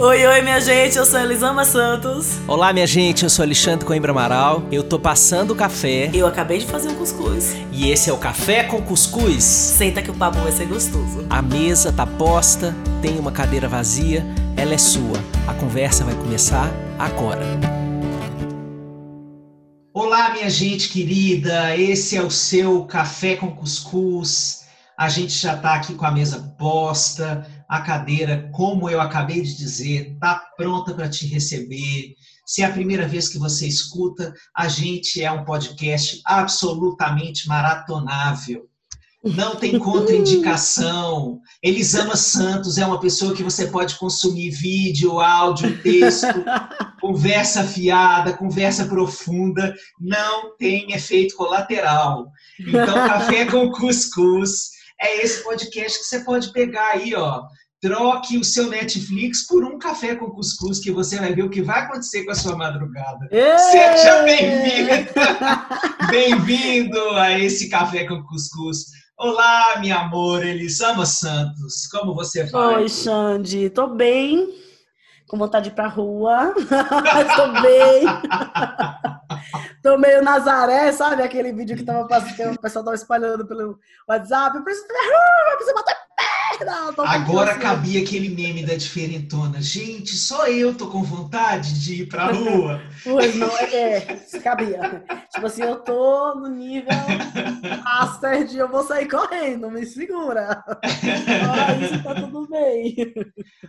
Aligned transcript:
Oi, 0.00 0.24
oi, 0.24 0.42
minha 0.42 0.60
gente, 0.60 0.96
eu 0.96 1.04
sou 1.04 1.18
Elisama 1.18 1.64
Santos. 1.64 2.38
Olá, 2.46 2.72
minha 2.72 2.86
gente, 2.86 3.24
eu 3.24 3.28
sou 3.28 3.42
Alexandre 3.42 3.84
Coimbra 3.84 4.12
Amaral. 4.12 4.62
Eu 4.70 4.84
tô 4.84 4.96
passando 4.96 5.50
o 5.50 5.56
café. 5.56 6.08
Eu 6.14 6.24
acabei 6.24 6.60
de 6.60 6.66
fazer 6.66 6.88
um 6.88 6.94
cuscuz. 6.94 7.56
E 7.72 7.90
esse 7.90 8.08
é 8.08 8.12
o 8.12 8.16
Café 8.16 8.62
com 8.62 8.80
Cuscuz. 8.80 9.42
Senta 9.42 10.00
que 10.00 10.08
o 10.08 10.14
papo 10.14 10.38
vai 10.38 10.52
ser 10.52 10.66
gostoso. 10.66 11.26
A 11.28 11.42
mesa 11.42 11.92
tá 11.92 12.06
posta, 12.06 12.76
tem 13.02 13.18
uma 13.18 13.32
cadeira 13.32 13.66
vazia, 13.66 14.24
ela 14.56 14.72
é 14.72 14.78
sua. 14.78 15.18
A 15.48 15.54
conversa 15.54 16.04
vai 16.04 16.14
começar 16.14 16.70
agora. 16.96 17.44
Olá, 19.92 20.32
minha 20.32 20.48
gente 20.48 20.90
querida, 20.90 21.76
esse 21.76 22.16
é 22.16 22.22
o 22.22 22.30
seu 22.30 22.84
Café 22.84 23.34
com 23.34 23.50
Cuscuz. 23.50 24.64
A 24.96 25.08
gente 25.08 25.32
já 25.32 25.56
tá 25.56 25.74
aqui 25.74 25.94
com 25.94 26.06
a 26.06 26.12
mesa 26.12 26.54
posta 26.56 27.44
a 27.68 27.80
cadeira, 27.80 28.48
como 28.52 28.88
eu 28.88 29.00
acabei 29.00 29.42
de 29.42 29.54
dizer, 29.54 30.12
está 30.12 30.42
pronta 30.56 30.94
para 30.94 31.08
te 31.08 31.26
receber. 31.26 32.14
Se 32.46 32.62
é 32.62 32.64
a 32.64 32.72
primeira 32.72 33.06
vez 33.06 33.28
que 33.28 33.38
você 33.38 33.66
escuta, 33.66 34.32
a 34.56 34.68
gente 34.68 35.22
é 35.22 35.30
um 35.30 35.44
podcast 35.44 36.22
absolutamente 36.24 37.46
maratonável. 37.46 38.66
Não 39.22 39.56
tem 39.56 39.76
contraindicação. 39.78 41.40
Elisama 41.62 42.16
Santos 42.16 42.78
é 42.78 42.86
uma 42.86 43.00
pessoa 43.00 43.34
que 43.34 43.42
você 43.42 43.66
pode 43.66 43.96
consumir 43.96 44.50
vídeo, 44.50 45.20
áudio, 45.20 45.82
texto, 45.82 46.42
conversa 47.02 47.64
fiada, 47.64 48.32
conversa 48.32 48.86
profunda. 48.86 49.74
Não 50.00 50.56
tem 50.56 50.92
efeito 50.92 51.36
colateral. 51.36 52.30
Então, 52.58 52.94
café 52.94 53.44
com 53.44 53.70
cuscuz 53.70 54.77
é 55.00 55.22
esse 55.22 55.42
podcast 55.42 55.98
que 55.98 56.04
você 56.04 56.24
pode 56.24 56.52
pegar 56.52 56.90
aí, 56.92 57.14
ó. 57.14 57.42
Troque 57.80 58.36
o 58.36 58.42
seu 58.42 58.68
Netflix 58.68 59.46
por 59.46 59.62
um 59.64 59.78
café 59.78 60.16
com 60.16 60.30
cuscuz 60.30 60.80
que 60.80 60.90
você 60.90 61.16
vai 61.16 61.32
ver 61.32 61.44
o 61.44 61.50
que 61.50 61.62
vai 61.62 61.80
acontecer 61.80 62.24
com 62.24 62.32
a 62.32 62.34
sua 62.34 62.56
madrugada. 62.56 63.28
Ei! 63.30 63.58
Seja 63.58 64.22
bem-vindo! 64.24 65.10
Bem-vindo 66.10 67.10
a 67.10 67.38
esse 67.38 67.68
café 67.68 68.04
com 68.04 68.22
cuscuz. 68.24 68.86
Olá, 69.16 69.78
minha 69.78 69.98
amor, 69.98 70.44
Elisama 70.44 71.06
Santos. 71.06 71.86
Como 71.88 72.14
você 72.14 72.44
vai? 72.44 72.82
Oi, 72.82 72.88
Xande. 72.88 73.70
Tô 73.70 73.86
bem. 73.88 74.48
Com 75.28 75.38
vontade 75.38 75.66
de 75.66 75.70
ir 75.70 75.74
pra 75.74 75.86
rua. 75.86 76.54
Tô 77.36 77.62
bem. 77.62 78.04
Tô 79.82 79.96
meio 79.98 80.22
Nazaré, 80.22 80.92
sabe? 80.92 81.22
Aquele 81.22 81.52
vídeo 81.52 81.76
que, 81.76 81.84
tava, 81.84 82.06
que 82.22 82.42
o 82.42 82.60
pessoal 82.60 82.84
tava 82.84 82.96
espalhando 82.96 83.46
pelo 83.46 83.78
WhatsApp. 84.08 84.56
Eu 84.56 84.64
preciso 84.64 84.86
eu 84.86 85.56
preciso 85.56 85.74
bater 85.74 85.96
perna. 86.58 86.92
Agora 87.06 87.52
assim. 87.52 87.60
cabia 87.60 88.02
aquele 88.02 88.28
meme 88.28 88.64
da 88.64 88.74
diferentona. 88.74 89.60
Gente, 89.60 90.16
só 90.16 90.48
eu 90.48 90.74
tô 90.74 90.88
com 90.88 91.02
vontade 91.02 91.80
de 91.80 92.02
ir 92.02 92.06
pra 92.06 92.26
rua. 92.32 92.80
pois 93.04 93.34
não, 93.36 93.48
é, 93.58 93.96
é, 93.96 94.40
cabia. 94.42 95.04
Tipo 95.32 95.46
assim, 95.46 95.62
eu 95.62 95.76
tô 95.76 96.34
no 96.34 96.48
nível 96.48 96.88
master 97.84 98.46
de 98.46 98.58
eu 98.58 98.68
vou 98.68 98.82
sair 98.82 99.08
correndo, 99.08 99.70
me 99.70 99.86
segura. 99.86 100.64
Isso, 101.82 102.02
tá 102.02 102.14
tudo 102.14 102.48
bem. 102.48 103.14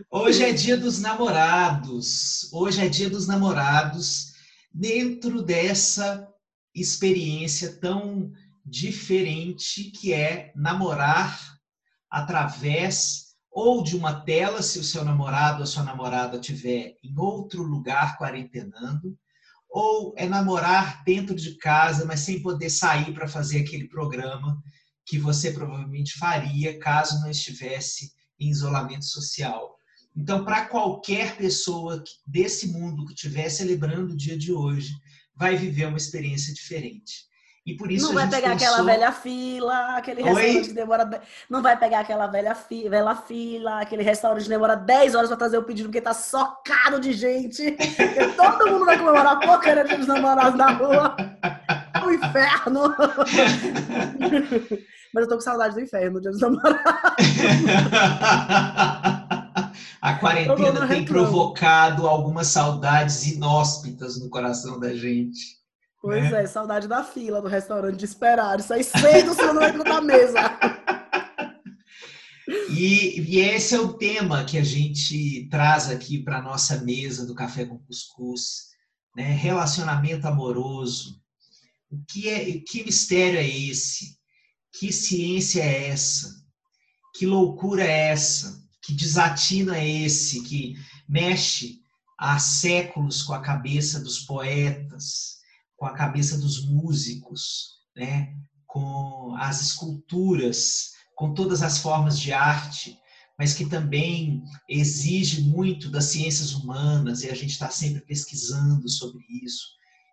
Hoje 0.09 0.43
é 0.43 0.51
dia 0.51 0.77
dos 0.77 0.99
namorados. 0.99 2.51
Hoje 2.51 2.83
é 2.83 2.89
dia 2.89 3.09
dos 3.09 3.27
namorados 3.27 4.29
dentro 4.71 5.41
dessa 5.41 6.27
experiência 6.73 7.73
tão 7.79 8.31
diferente 8.65 9.85
que 9.91 10.13
é 10.13 10.51
namorar 10.55 11.57
através 12.09 13.29
ou 13.51 13.83
de 13.83 13.95
uma 13.95 14.21
tela, 14.21 14.61
se 14.61 14.79
o 14.79 14.83
seu 14.83 15.03
namorado 15.03 15.57
ou 15.57 15.63
a 15.63 15.67
sua 15.67 15.83
namorada 15.83 16.37
estiver 16.37 16.95
em 17.03 17.17
outro 17.17 17.63
lugar 17.63 18.17
quarentenando, 18.17 19.17
ou 19.69 20.13
é 20.17 20.27
namorar 20.27 21.03
dentro 21.03 21.35
de 21.35 21.55
casa, 21.57 22.05
mas 22.05 22.21
sem 22.21 22.41
poder 22.41 22.69
sair 22.69 23.13
para 23.13 23.27
fazer 23.27 23.61
aquele 23.61 23.87
programa 23.87 24.61
que 25.05 25.17
você 25.17 25.51
provavelmente 25.51 26.17
faria 26.17 26.77
caso 26.79 27.19
não 27.21 27.29
estivesse 27.29 28.11
em 28.39 28.49
isolamento 28.49 29.05
social. 29.05 29.78
Então, 30.19 30.43
para 30.43 30.65
qualquer 30.65 31.37
pessoa 31.37 32.03
desse 32.27 32.67
mundo 32.67 33.05
que 33.05 33.13
estiver 33.13 33.47
celebrando 33.47 34.11
o 34.11 34.17
dia 34.17 34.37
de 34.37 34.51
hoje, 34.51 34.91
vai 35.33 35.55
viver 35.55 35.85
uma 35.85 35.97
experiência 35.97 36.53
diferente. 36.53 37.29
E 37.65 37.77
por 37.77 37.89
isso 37.89 38.07
não 38.07 38.15
vai 38.15 38.29
pegar 38.29 38.49
pensou... 38.49 38.67
aquela 38.67 38.83
velha 38.83 39.11
fila, 39.13 39.95
aquele 39.95 40.21
Oi? 40.23 40.27
restaurante 40.29 40.67
que 40.67 40.73
demora. 40.73 41.21
Não 41.49 41.61
vai 41.61 41.79
pegar 41.79 41.99
aquela 41.99 42.27
velha, 42.27 42.53
fi... 42.53 42.89
velha 42.89 43.15
fila, 43.15 43.79
aquele 43.79 44.03
restaurante 44.03 44.43
que 44.43 44.49
demora 44.49 44.75
10 44.75 45.15
horas 45.15 45.29
para 45.29 45.37
trazer 45.37 45.57
o 45.57 45.63
pedido 45.63 45.87
porque 45.87 46.01
tá 46.01 46.13
socado 46.13 46.99
de 46.99 47.13
gente. 47.13 47.77
todo 48.35 48.71
mundo 48.71 48.85
vai 48.85 48.97
comemorar 48.97 49.37
a 49.37 49.39
porcaria 49.39 49.85
dos 49.85 50.05
namorados 50.05 50.57
na 50.57 50.71
rua. 50.71 51.15
É 51.93 52.05
o 52.05 52.11
inferno. 52.11 52.93
Mas 55.13 55.23
eu 55.23 55.29
tô 55.29 55.35
com 55.35 55.41
saudade 55.41 55.75
do 55.75 55.81
inferno, 55.81 56.19
dia 56.19 56.31
dos 56.31 56.41
namorados. 56.41 56.81
A 60.01 60.15
quarentena 60.15 60.87
tem 60.87 61.03
provocado 61.03 62.07
algumas 62.07 62.47
saudades 62.47 63.25
inóspitas 63.27 64.19
no 64.19 64.29
coração 64.29 64.79
da 64.79 64.95
gente. 64.95 65.59
Pois 66.01 66.31
né? 66.31 66.43
é, 66.43 66.47
saudade 66.47 66.87
da 66.87 67.03
fila 67.03 67.41
do 67.41 67.47
restaurante 67.47 67.97
de 67.97 68.05
esperar. 68.05 68.59
Isso 68.59 68.73
aí 68.73 68.83
cedo 68.83 69.33
você 69.33 69.51
não 69.51 69.61
entra 69.61 69.83
na 69.83 70.01
mesa. 70.01 70.39
E, 72.71 73.19
e, 73.21 73.39
esse 73.39 73.75
é 73.75 73.79
o 73.79 73.93
tema 73.93 74.43
que 74.43 74.57
a 74.57 74.63
gente 74.63 75.47
traz 75.51 75.87
aqui 75.89 76.23
para 76.23 76.39
a 76.39 76.41
nossa 76.41 76.77
mesa 76.77 77.25
do 77.25 77.35
Café 77.35 77.65
com 77.65 77.77
Cuscuz. 77.77 78.69
Né? 79.15 79.33
Relacionamento 79.33 80.27
amoroso. 80.27 81.21
O 81.91 82.03
que, 82.07 82.27
é, 82.29 82.59
que 82.59 82.83
mistério 82.83 83.39
é 83.39 83.47
esse? 83.47 84.17
Que 84.71 84.91
ciência 84.91 85.61
é 85.61 85.89
essa? 85.89 86.43
Que 87.15 87.25
loucura 87.25 87.83
é 87.83 88.09
essa? 88.09 88.63
Que 88.89 88.95
desatino 88.95 89.71
é 89.71 89.87
esse 89.87 90.41
que 90.41 90.75
mexe 91.07 91.79
há 92.17 92.39
séculos 92.39 93.21
com 93.21 93.33
a 93.33 93.39
cabeça 93.39 93.99
dos 93.99 94.21
poetas, 94.21 95.37
com 95.77 95.85
a 95.85 95.93
cabeça 95.93 96.39
dos 96.39 96.65
músicos, 96.65 97.75
né? 97.95 98.35
com 98.65 99.35
as 99.37 99.61
esculturas, 99.61 100.93
com 101.15 101.35
todas 101.35 101.61
as 101.61 101.77
formas 101.77 102.19
de 102.19 102.33
arte, 102.33 102.97
mas 103.37 103.53
que 103.53 103.67
também 103.67 104.41
exige 104.67 105.43
muito 105.43 105.87
das 105.87 106.05
ciências 106.05 106.55
humanas 106.55 107.21
e 107.21 107.29
a 107.29 107.35
gente 107.35 107.51
está 107.51 107.69
sempre 107.69 108.01
pesquisando 108.01 108.89
sobre 108.89 109.23
isso. 109.43 109.67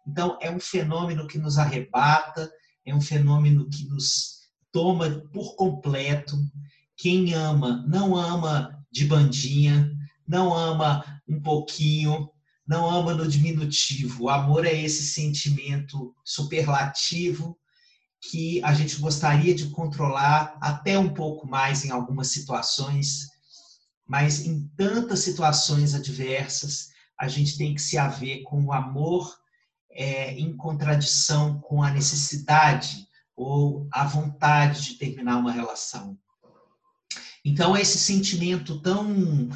Então, 0.06 0.36
é 0.42 0.50
um 0.50 0.60
fenômeno 0.60 1.26
que 1.26 1.38
nos 1.38 1.56
arrebata, 1.56 2.52
é 2.84 2.94
um 2.94 3.00
fenômeno 3.00 3.70
que 3.70 3.88
nos 3.88 4.36
toma 4.70 5.22
por 5.32 5.56
completo. 5.56 6.36
Quem 6.96 7.34
ama, 7.34 7.84
não 7.86 8.16
ama 8.16 8.84
de 8.90 9.04
bandinha, 9.04 9.90
não 10.26 10.54
ama 10.54 11.04
um 11.28 11.40
pouquinho, 11.40 12.30
não 12.66 12.88
ama 12.88 13.14
no 13.14 13.28
diminutivo. 13.28 14.24
O 14.24 14.28
amor 14.28 14.66
é 14.66 14.74
esse 14.74 15.06
sentimento 15.06 16.14
superlativo 16.24 17.56
que 18.30 18.62
a 18.64 18.72
gente 18.72 18.96
gostaria 18.96 19.54
de 19.54 19.68
controlar 19.70 20.56
até 20.60 20.98
um 20.98 21.12
pouco 21.12 21.46
mais 21.46 21.84
em 21.84 21.90
algumas 21.90 22.32
situações, 22.32 23.28
mas 24.06 24.44
em 24.44 24.66
tantas 24.76 25.20
situações 25.20 25.94
adversas, 25.94 26.88
a 27.18 27.28
gente 27.28 27.56
tem 27.56 27.74
que 27.74 27.80
se 27.80 27.96
haver 27.96 28.42
com 28.42 28.64
o 28.64 28.72
amor 28.72 29.36
é, 29.90 30.32
em 30.32 30.56
contradição 30.56 31.60
com 31.60 31.82
a 31.82 31.90
necessidade 31.90 33.06
ou 33.34 33.88
a 33.92 34.04
vontade 34.04 34.82
de 34.82 34.94
terminar 34.94 35.38
uma 35.38 35.52
relação. 35.52 36.18
Então, 37.48 37.76
esse 37.76 37.96
sentimento 37.96 38.80
tão 38.80 39.48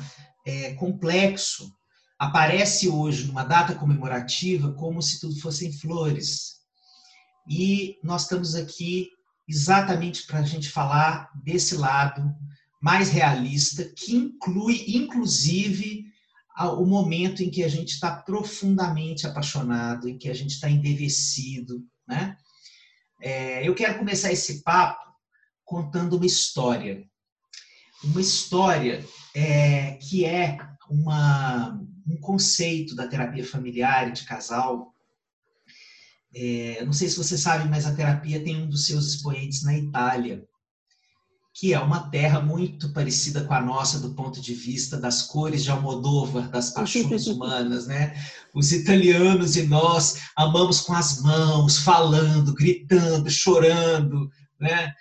é, 0.46 0.74
complexo 0.74 1.68
aparece 2.16 2.88
hoje 2.88 3.26
numa 3.26 3.42
data 3.42 3.74
comemorativa 3.74 4.72
como 4.74 5.02
se 5.02 5.18
tudo 5.18 5.34
fossem 5.40 5.72
flores. 5.72 6.60
E 7.48 7.98
nós 8.04 8.22
estamos 8.22 8.54
aqui 8.54 9.08
exatamente 9.48 10.24
para 10.24 10.38
a 10.38 10.44
gente 10.44 10.68
falar 10.70 11.32
desse 11.42 11.74
lado 11.74 12.32
mais 12.80 13.10
realista, 13.10 13.84
que 13.96 14.14
inclui, 14.14 14.84
inclusive, 14.86 16.04
o 16.78 16.86
momento 16.86 17.42
em 17.42 17.50
que 17.50 17.64
a 17.64 17.68
gente 17.68 17.94
está 17.94 18.14
profundamente 18.22 19.26
apaixonado, 19.26 20.08
em 20.08 20.16
que 20.16 20.28
a 20.28 20.34
gente 20.34 20.52
está 20.52 20.70
embevecido, 20.70 21.84
né? 22.06 22.36
É, 23.20 23.66
eu 23.66 23.74
quero 23.74 23.98
começar 23.98 24.30
esse 24.30 24.62
papo 24.62 25.10
contando 25.64 26.16
uma 26.16 26.26
história. 26.26 27.09
Uma 28.02 28.20
história 28.20 29.04
é, 29.34 29.92
que 29.94 30.24
é 30.24 30.58
uma, 30.88 31.78
um 32.06 32.16
conceito 32.20 32.94
da 32.94 33.06
terapia 33.06 33.44
familiar 33.44 34.08
e 34.08 34.12
de 34.12 34.24
casal. 34.24 34.92
É, 36.34 36.82
não 36.84 36.92
sei 36.92 37.08
se 37.08 37.16
você 37.16 37.36
sabe, 37.36 37.68
mas 37.68 37.86
a 37.86 37.94
terapia 37.94 38.42
tem 38.42 38.56
um 38.56 38.68
dos 38.68 38.86
seus 38.86 39.06
expoentes 39.06 39.62
na 39.62 39.76
Itália. 39.76 40.44
que 41.52 41.74
é 41.74 41.80
uma 41.80 42.08
terra 42.08 42.40
muito 42.40 42.92
parecida 42.92 43.44
com 43.44 43.52
a 43.52 43.60
nossa 43.60 43.98
do 44.00 44.14
ponto 44.14 44.40
de 44.40 44.54
vista 44.54 44.96
das 44.96 45.22
cores 45.22 45.62
de 45.64 45.70
Almodóvar, 45.70 46.48
das 46.48 46.70
paixões 46.70 47.26
humanas, 47.28 47.86
né? 47.86 48.14
Os 48.54 48.72
italianos 48.72 49.56
e 49.56 49.64
nós 49.64 50.20
amamos 50.36 50.80
com 50.80 50.94
as 50.94 51.20
mãos, 51.20 51.78
falando, 51.78 52.54
gritando, 52.54 53.28
chorando, 53.28 54.30
né? 54.58 54.94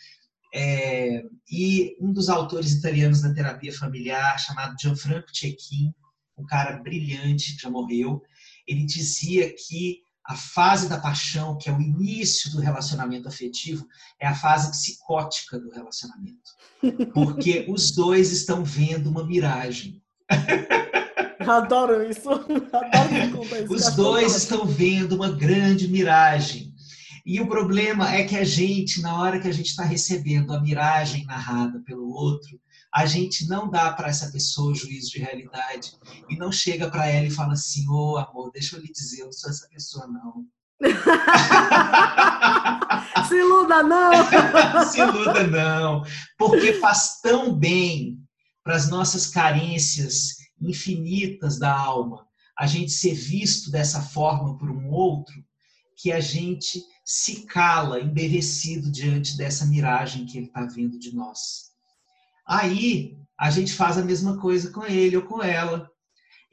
É, 0.54 1.24
e 1.50 1.96
um 2.00 2.12
dos 2.12 2.30
autores 2.30 2.72
italianos 2.72 3.22
da 3.22 3.34
terapia 3.34 3.74
familiar, 3.74 4.40
chamado 4.40 4.76
Gianfranco 4.80 5.28
Cecchin, 5.34 5.94
um 6.38 6.46
cara 6.46 6.78
brilhante 6.78 7.56
que 7.56 7.62
já 7.62 7.70
morreu, 7.70 8.22
ele 8.68 8.86
dizia 8.86 9.54
que 9.54 10.02
a 10.26 10.36
fase 10.36 10.88
da 10.88 11.00
paixão, 11.00 11.58
que 11.58 11.70
é 11.70 11.74
o 11.74 11.82
início 11.82 12.52
do 12.52 12.60
relacionamento 12.60 13.28
afetivo, 13.28 13.88
é 14.20 14.28
a 14.28 14.36
fase 14.36 14.70
psicótica 14.70 15.60
do 15.60 15.72
relacionamento. 15.72 16.52
Porque 17.14 17.66
os 17.70 17.92
dois 17.92 18.32
estão 18.32 18.64
vendo 18.64 19.10
uma 19.10 19.26
miragem. 19.26 20.04
Adoro 21.40 22.08
isso. 22.08 22.30
Adoro 22.30 23.66
isso. 23.66 23.74
Os 23.74 23.96
dois 23.96 24.36
estão 24.36 24.66
vendo 24.66 25.16
uma 25.16 25.32
grande 25.32 25.88
miragem. 25.88 26.69
E 27.26 27.40
o 27.40 27.48
problema 27.48 28.14
é 28.14 28.24
que 28.24 28.36
a 28.36 28.44
gente, 28.44 29.02
na 29.02 29.20
hora 29.20 29.40
que 29.40 29.48
a 29.48 29.52
gente 29.52 29.68
está 29.68 29.84
recebendo 29.84 30.54
a 30.54 30.62
miragem 30.62 31.26
narrada 31.26 31.82
pelo 31.86 32.10
outro, 32.10 32.60
a 32.94 33.06
gente 33.06 33.48
não 33.48 33.70
dá 33.70 33.94
para 33.94 34.10
essa 34.10 34.32
pessoa 34.32 34.72
o 34.72 34.76
juízo 34.76 35.12
de 35.12 35.20
realidade 35.20 35.94
e 36.30 36.36
não 36.36 36.52
chega 36.52 36.90
para 36.90 37.08
ela 37.08 37.28
e 37.28 37.32
fala 37.32 37.54
assim: 37.54 37.88
Ô 37.88 38.14
oh, 38.14 38.18
amor, 38.18 38.52
deixa 38.52 38.76
eu 38.76 38.82
lhe 38.82 38.92
dizer, 38.92 39.22
eu 39.22 39.26
não 39.26 39.32
sou 39.32 39.50
essa 39.50 39.68
pessoa, 39.70 40.08
não. 40.08 40.46
Se 43.28 43.36
iluda, 43.36 43.84
não! 43.84 44.12
Se 44.90 45.00
iluda, 45.00 45.46
não. 45.46 46.04
Porque 46.38 46.74
faz 46.74 47.20
tão 47.22 47.54
bem 47.54 48.18
para 48.64 48.76
as 48.76 48.90
nossas 48.90 49.28
carências 49.28 50.38
infinitas 50.62 51.60
da 51.60 51.72
alma 51.72 52.28
a 52.60 52.68
gente 52.68 52.92
ser 52.92 53.14
visto 53.14 53.72
dessa 53.72 54.02
forma 54.02 54.58
por 54.58 54.70
um 54.70 54.90
outro 54.90 55.34
que 55.96 56.12
a 56.12 56.20
gente 56.20 56.84
se 57.12 57.48
cala 57.48 58.00
embevecido 58.00 58.92
diante 58.92 59.36
dessa 59.36 59.66
miragem 59.66 60.28
que 60.28 60.38
ele 60.38 60.46
está 60.46 60.64
vendo 60.64 61.00
de 61.00 61.16
nós. 61.16 61.72
Aí 62.46 63.18
a 63.36 63.50
gente 63.50 63.74
faz 63.74 63.98
a 63.98 64.06
mesma 64.06 64.38
coisa 64.38 64.70
com 64.70 64.86
ele 64.86 65.18
ou 65.18 65.24
com 65.24 65.42
ela. 65.42 65.90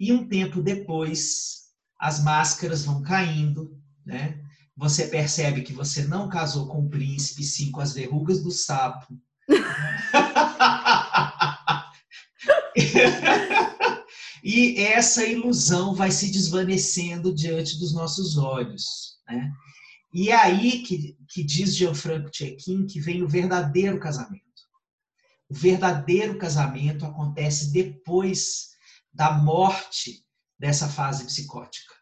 E 0.00 0.14
um 0.14 0.26
tempo 0.26 0.62
depois, 0.62 1.64
as 2.00 2.24
máscaras 2.24 2.86
vão 2.86 3.02
caindo, 3.02 3.78
né? 4.02 4.42
Você 4.74 5.08
percebe 5.08 5.60
que 5.60 5.74
você 5.74 6.04
não 6.04 6.26
casou 6.26 6.68
com 6.68 6.86
o 6.86 6.88
príncipe, 6.88 7.44
sim 7.44 7.70
com 7.70 7.82
as 7.82 7.92
verrugas 7.92 8.42
do 8.42 8.50
sapo. 8.50 9.14
e 14.42 14.78
essa 14.78 15.22
ilusão 15.22 15.94
vai 15.94 16.10
se 16.10 16.30
desvanecendo 16.30 17.34
diante 17.34 17.78
dos 17.78 17.92
nossos 17.92 18.38
olhos, 18.38 19.18
né? 19.28 19.52
E 20.16 20.30
é 20.30 20.34
aí 20.34 20.80
que, 20.80 21.14
que 21.28 21.44
diz 21.44 21.76
Gianfranco 21.76 22.30
Tchequin 22.30 22.86
que 22.86 22.98
vem 22.98 23.22
o 23.22 23.28
verdadeiro 23.28 24.00
casamento. 24.00 24.42
O 25.46 25.54
verdadeiro 25.54 26.38
casamento 26.38 27.04
acontece 27.04 27.70
depois 27.70 28.70
da 29.12 29.30
morte 29.32 30.24
dessa 30.58 30.88
fase 30.88 31.26
psicótica. 31.26 31.92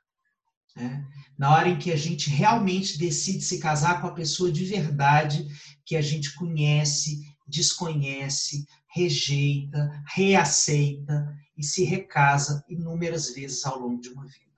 Né? 0.76 1.05
Na 1.37 1.56
hora 1.56 1.69
em 1.69 1.76
que 1.76 1.90
a 1.90 1.96
gente 1.96 2.31
realmente 2.31 2.96
decide 2.99 3.43
se 3.43 3.58
casar 3.58 4.00
com 4.00 4.06
a 4.06 4.14
pessoa 4.14 4.52
de 4.52 4.64
verdade 4.64 5.49
que 5.84 5.96
a 5.96 6.00
gente 6.00 6.37
conhece, 6.37 7.20
desconhece, 7.49 8.64
rejeita, 8.94 10.05
reaceita 10.14 11.37
e 11.56 11.64
se 11.64 11.82
recasa 11.82 12.64
inúmeras 12.69 13.34
vezes 13.34 13.67
ao 13.67 13.81
longo 13.81 14.00
de 14.00 14.10
uma 14.10 14.25
vida. 14.25 14.53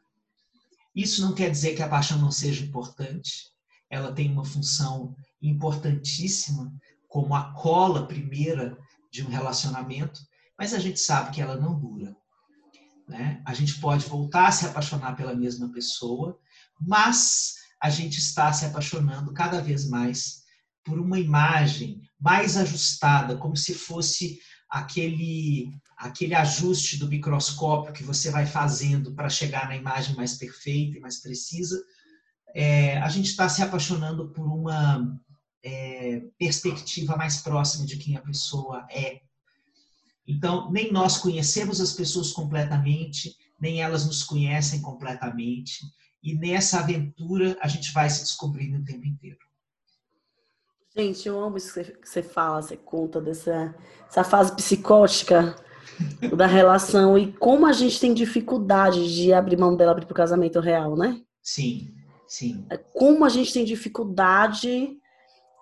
Isso 0.96 1.20
não 1.20 1.34
quer 1.34 1.50
dizer 1.50 1.76
que 1.76 1.82
a 1.82 1.88
paixão 1.88 2.18
não 2.18 2.30
seja 2.30 2.64
importante, 2.64 3.50
ela 3.90 4.12
tem 4.12 4.32
uma 4.32 4.46
função 4.46 5.14
importantíssima, 5.42 6.72
como 7.06 7.34
a 7.34 7.52
cola 7.52 8.08
primeira 8.08 8.78
de 9.12 9.22
um 9.22 9.28
relacionamento, 9.28 10.20
mas 10.58 10.72
a 10.72 10.78
gente 10.78 10.98
sabe 10.98 11.32
que 11.32 11.42
ela 11.42 11.56
não 11.56 11.78
dura. 11.78 12.16
Né? 13.06 13.42
A 13.44 13.52
gente 13.52 13.78
pode 13.78 14.06
voltar 14.06 14.48
a 14.48 14.52
se 14.52 14.64
apaixonar 14.64 15.14
pela 15.14 15.34
mesma 15.34 15.70
pessoa, 15.70 16.40
mas 16.80 17.56
a 17.80 17.90
gente 17.90 18.18
está 18.18 18.50
se 18.52 18.64
apaixonando 18.64 19.34
cada 19.34 19.60
vez 19.60 19.86
mais 19.86 20.44
por 20.82 20.98
uma 20.98 21.18
imagem 21.18 22.00
mais 22.18 22.56
ajustada, 22.56 23.36
como 23.36 23.56
se 23.56 23.74
fosse 23.74 24.40
aquele 24.68 25.72
aquele 25.96 26.34
ajuste 26.34 26.98
do 26.98 27.08
microscópio 27.08 27.92
que 27.92 28.04
você 28.04 28.30
vai 28.30 28.44
fazendo 28.44 29.14
para 29.14 29.30
chegar 29.30 29.66
na 29.66 29.76
imagem 29.76 30.14
mais 30.14 30.34
perfeita 30.34 30.98
e 30.98 31.00
mais 31.00 31.20
precisa. 31.22 31.82
É, 32.54 32.98
a 32.98 33.08
gente 33.08 33.30
está 33.30 33.48
se 33.48 33.62
apaixonando 33.62 34.28
por 34.28 34.46
uma 34.46 35.18
é, 35.64 36.22
perspectiva 36.38 37.16
mais 37.16 37.38
próxima 37.38 37.86
de 37.86 37.96
quem 37.96 38.14
a 38.14 38.20
pessoa 38.20 38.86
é. 38.90 39.22
Então, 40.28 40.70
nem 40.70 40.92
nós 40.92 41.16
conhecemos 41.16 41.80
as 41.80 41.92
pessoas 41.92 42.32
completamente, 42.32 43.34
nem 43.58 43.80
elas 43.80 44.04
nos 44.04 44.22
conhecem 44.22 44.82
completamente. 44.82 45.80
E 46.22 46.34
nessa 46.34 46.80
aventura 46.80 47.56
a 47.60 47.68
gente 47.68 47.92
vai 47.92 48.10
se 48.10 48.20
descobrindo 48.20 48.78
o 48.78 48.84
tempo 48.84 49.06
inteiro. 49.06 49.38
Gente, 50.96 51.28
eu 51.28 51.38
amo 51.38 51.58
isso 51.58 51.78
que 51.78 52.08
você 52.08 52.22
fala, 52.22 52.62
você 52.62 52.74
conta 52.74 53.20
dessa 53.20 53.74
essa 54.08 54.24
fase 54.24 54.56
psicótica 54.56 55.54
da 56.34 56.46
relação 56.46 57.18
e 57.18 57.32
como 57.34 57.66
a 57.66 57.72
gente 57.72 58.00
tem 58.00 58.14
dificuldade 58.14 59.14
de 59.14 59.30
abrir 59.30 59.58
mão 59.58 59.76
dela 59.76 59.94
para 59.94 60.04
o 60.04 60.14
casamento 60.14 60.58
real, 60.58 60.96
né? 60.96 61.20
Sim, 61.42 61.94
sim. 62.26 62.66
É 62.70 62.78
como 62.78 63.26
a 63.26 63.28
gente 63.28 63.52
tem 63.52 63.62
dificuldade 63.62 64.96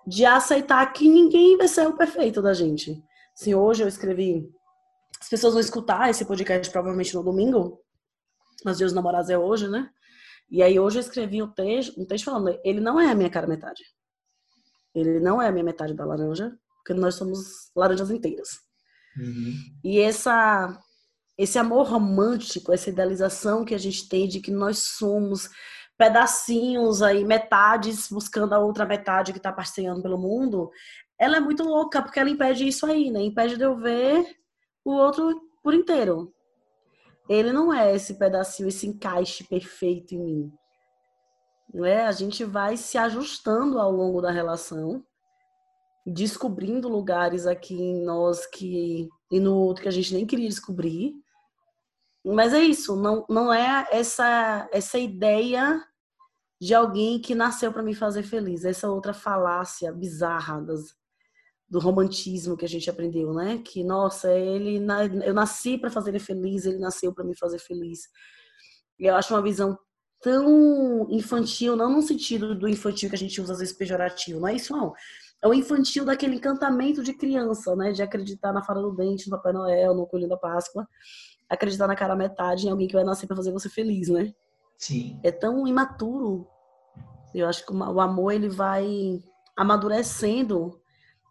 de 0.07 0.25
aceitar 0.25 0.85
que 0.93 1.09
ninguém 1.09 1.57
vai 1.57 1.67
ser 1.67 1.85
o 1.85 1.97
perfeito 1.97 2.41
da 2.41 2.53
gente. 2.53 3.03
Se 3.35 3.53
hoje 3.53 3.83
eu 3.83 3.89
escrevi, 3.89 4.49
as 5.19 5.27
pessoas 5.27 5.53
vão 5.53 5.61
escutar 5.61 6.09
esse 6.09 6.23
podcast 6.23 6.71
provavelmente 6.71 7.13
no 7.13 7.23
domingo, 7.23 7.81
mas 8.63 8.77
Deus 8.77 8.93
namorados 8.93 9.29
é 9.29 9.37
hoje, 9.37 9.67
né? 9.67 9.89
E 10.49 10.63
aí 10.63 10.79
hoje 10.79 10.97
eu 10.97 11.01
escrevi 11.01 11.43
um 11.43 11.51
texto, 11.51 11.99
um 11.99 12.05
texto 12.05 12.25
falando, 12.25 12.57
ele 12.63 12.79
não 12.79 13.01
é 13.01 13.11
a 13.11 13.15
minha 13.15 13.29
cara 13.29 13.47
metade. 13.47 13.83
Ele 14.95 15.19
não 15.19 15.41
é 15.41 15.47
a 15.47 15.51
minha 15.51 15.63
metade 15.63 15.93
da 15.93 16.05
laranja, 16.05 16.57
porque 16.77 16.93
nós 16.93 17.15
somos 17.15 17.69
laranjas 17.75 18.09
inteiras. 18.09 18.49
Uhum. 19.17 19.53
E 19.83 19.99
essa 19.99 20.79
esse 21.37 21.59
amor 21.59 21.87
romântico, 21.87 22.71
essa 22.71 22.89
idealização 22.89 23.65
que 23.65 23.75
a 23.75 23.77
gente 23.77 24.07
tem 24.07 24.27
de 24.27 24.39
que 24.39 24.51
nós 24.51 24.79
somos 24.79 25.49
pedacinhos 25.97 27.01
aí, 27.01 27.25
metades, 27.25 28.07
buscando 28.09 28.53
a 28.53 28.59
outra 28.59 28.85
metade 28.85 29.31
que 29.31 29.37
está 29.39 29.51
passeando 29.51 30.01
pelo 30.01 30.17
mundo, 30.17 30.71
ela 31.19 31.37
é 31.37 31.39
muito 31.39 31.63
louca, 31.63 32.01
porque 32.01 32.19
ela 32.19 32.29
impede 32.29 32.67
isso 32.67 32.85
aí, 32.85 33.11
né? 33.11 33.21
Impede 33.21 33.57
de 33.57 33.63
eu 33.63 33.75
ver 33.75 34.25
o 34.83 34.91
outro 34.91 35.41
por 35.63 35.73
inteiro. 35.73 36.33
Ele 37.29 37.51
não 37.51 37.73
é 37.73 37.95
esse 37.95 38.13
pedacinho, 38.15 38.69
esse 38.69 38.87
encaixe 38.87 39.43
perfeito 39.43 40.13
em 40.13 40.19
mim. 40.19 40.51
Não 41.75 41.85
é? 41.85 42.05
A 42.05 42.11
gente 42.11 42.43
vai 42.43 42.77
se 42.77 42.97
ajustando 42.97 43.79
ao 43.79 43.91
longo 43.91 44.21
da 44.21 44.31
relação, 44.31 45.03
descobrindo 46.05 46.87
lugares 46.87 47.45
aqui 47.45 47.75
em 47.75 48.03
nós 48.03 48.45
que 48.45 49.09
e 49.31 49.39
no 49.39 49.55
outro 49.55 49.83
que 49.83 49.89
a 49.89 49.91
gente 49.91 50.13
nem 50.13 50.25
queria 50.25 50.47
descobrir 50.47 51.15
mas 52.33 52.53
é 52.53 52.59
isso, 52.59 52.95
não, 52.95 53.23
não 53.29 53.53
é 53.53 53.87
essa, 53.91 54.67
essa 54.71 54.97
ideia 54.97 55.83
de 56.59 56.73
alguém 56.73 57.19
que 57.19 57.35
nasceu 57.35 57.71
para 57.71 57.83
me 57.83 57.93
fazer 57.93 58.23
feliz. 58.23 58.65
Essa 58.65 58.89
outra 58.89 59.13
falácia 59.13 59.91
bizarra 59.91 60.59
das, 60.59 60.95
do 61.69 61.77
romantismo 61.77 62.57
que 62.57 62.65
a 62.65 62.67
gente 62.67 62.89
aprendeu, 62.89 63.31
né? 63.31 63.59
Que, 63.59 63.83
nossa, 63.83 64.33
ele 64.33 64.81
eu 65.23 65.35
nasci 65.35 65.77
para 65.77 65.91
fazer 65.91 66.09
ele 66.09 66.19
feliz, 66.19 66.65
ele 66.65 66.79
nasceu 66.79 67.13
para 67.13 67.23
me 67.23 67.37
fazer 67.37 67.59
feliz. 67.59 68.09
Eu 68.97 69.15
acho 69.15 69.31
uma 69.31 69.41
visão 69.43 69.77
tão 70.25 71.05
infantil, 71.11 71.75
não 71.75 71.93
no 71.93 72.01
sentido 72.01 72.55
do 72.55 72.67
infantil 72.67 73.09
que 73.09 73.15
a 73.15 73.19
gente 73.19 73.39
usa 73.39 73.53
às 73.53 73.59
vezes 73.59 73.77
pejorativo, 73.77 74.39
não 74.39 74.47
é 74.47 74.55
isso 74.55 74.75
não. 74.75 74.91
É 75.39 75.47
o 75.47 75.53
infantil 75.53 76.03
daquele 76.03 76.37
encantamento 76.37 77.03
de 77.03 77.13
criança, 77.13 77.75
né? 77.75 77.91
De 77.91 78.01
acreditar 78.01 78.51
na 78.51 78.63
fada 78.63 78.81
do 78.81 78.95
dente, 78.95 79.29
no 79.29 79.37
Papai 79.37 79.53
Noel, 79.53 79.93
no 79.93 80.07
Coelho 80.07 80.27
da 80.27 80.35
Páscoa 80.35 80.87
acreditar 81.47 81.85
na 81.85 81.95
cara 81.95 82.15
metade 82.15 82.65
em 82.65 82.71
alguém 82.71 82.87
que 82.87 82.95
vai 82.95 83.03
nascer 83.03 83.27
para 83.27 83.35
fazer 83.35 83.51
você 83.51 83.69
feliz, 83.69 84.09
né? 84.09 84.33
Sim. 84.79 85.19
É 85.23 85.31
tão 85.31 85.67
imaturo. 85.67 86.47
Eu 87.33 87.47
acho 87.47 87.63
que 87.63 87.71
o 87.71 88.01
amor 88.01 88.31
ele 88.31 88.49
vai 88.49 89.21
amadurecendo 89.55 90.81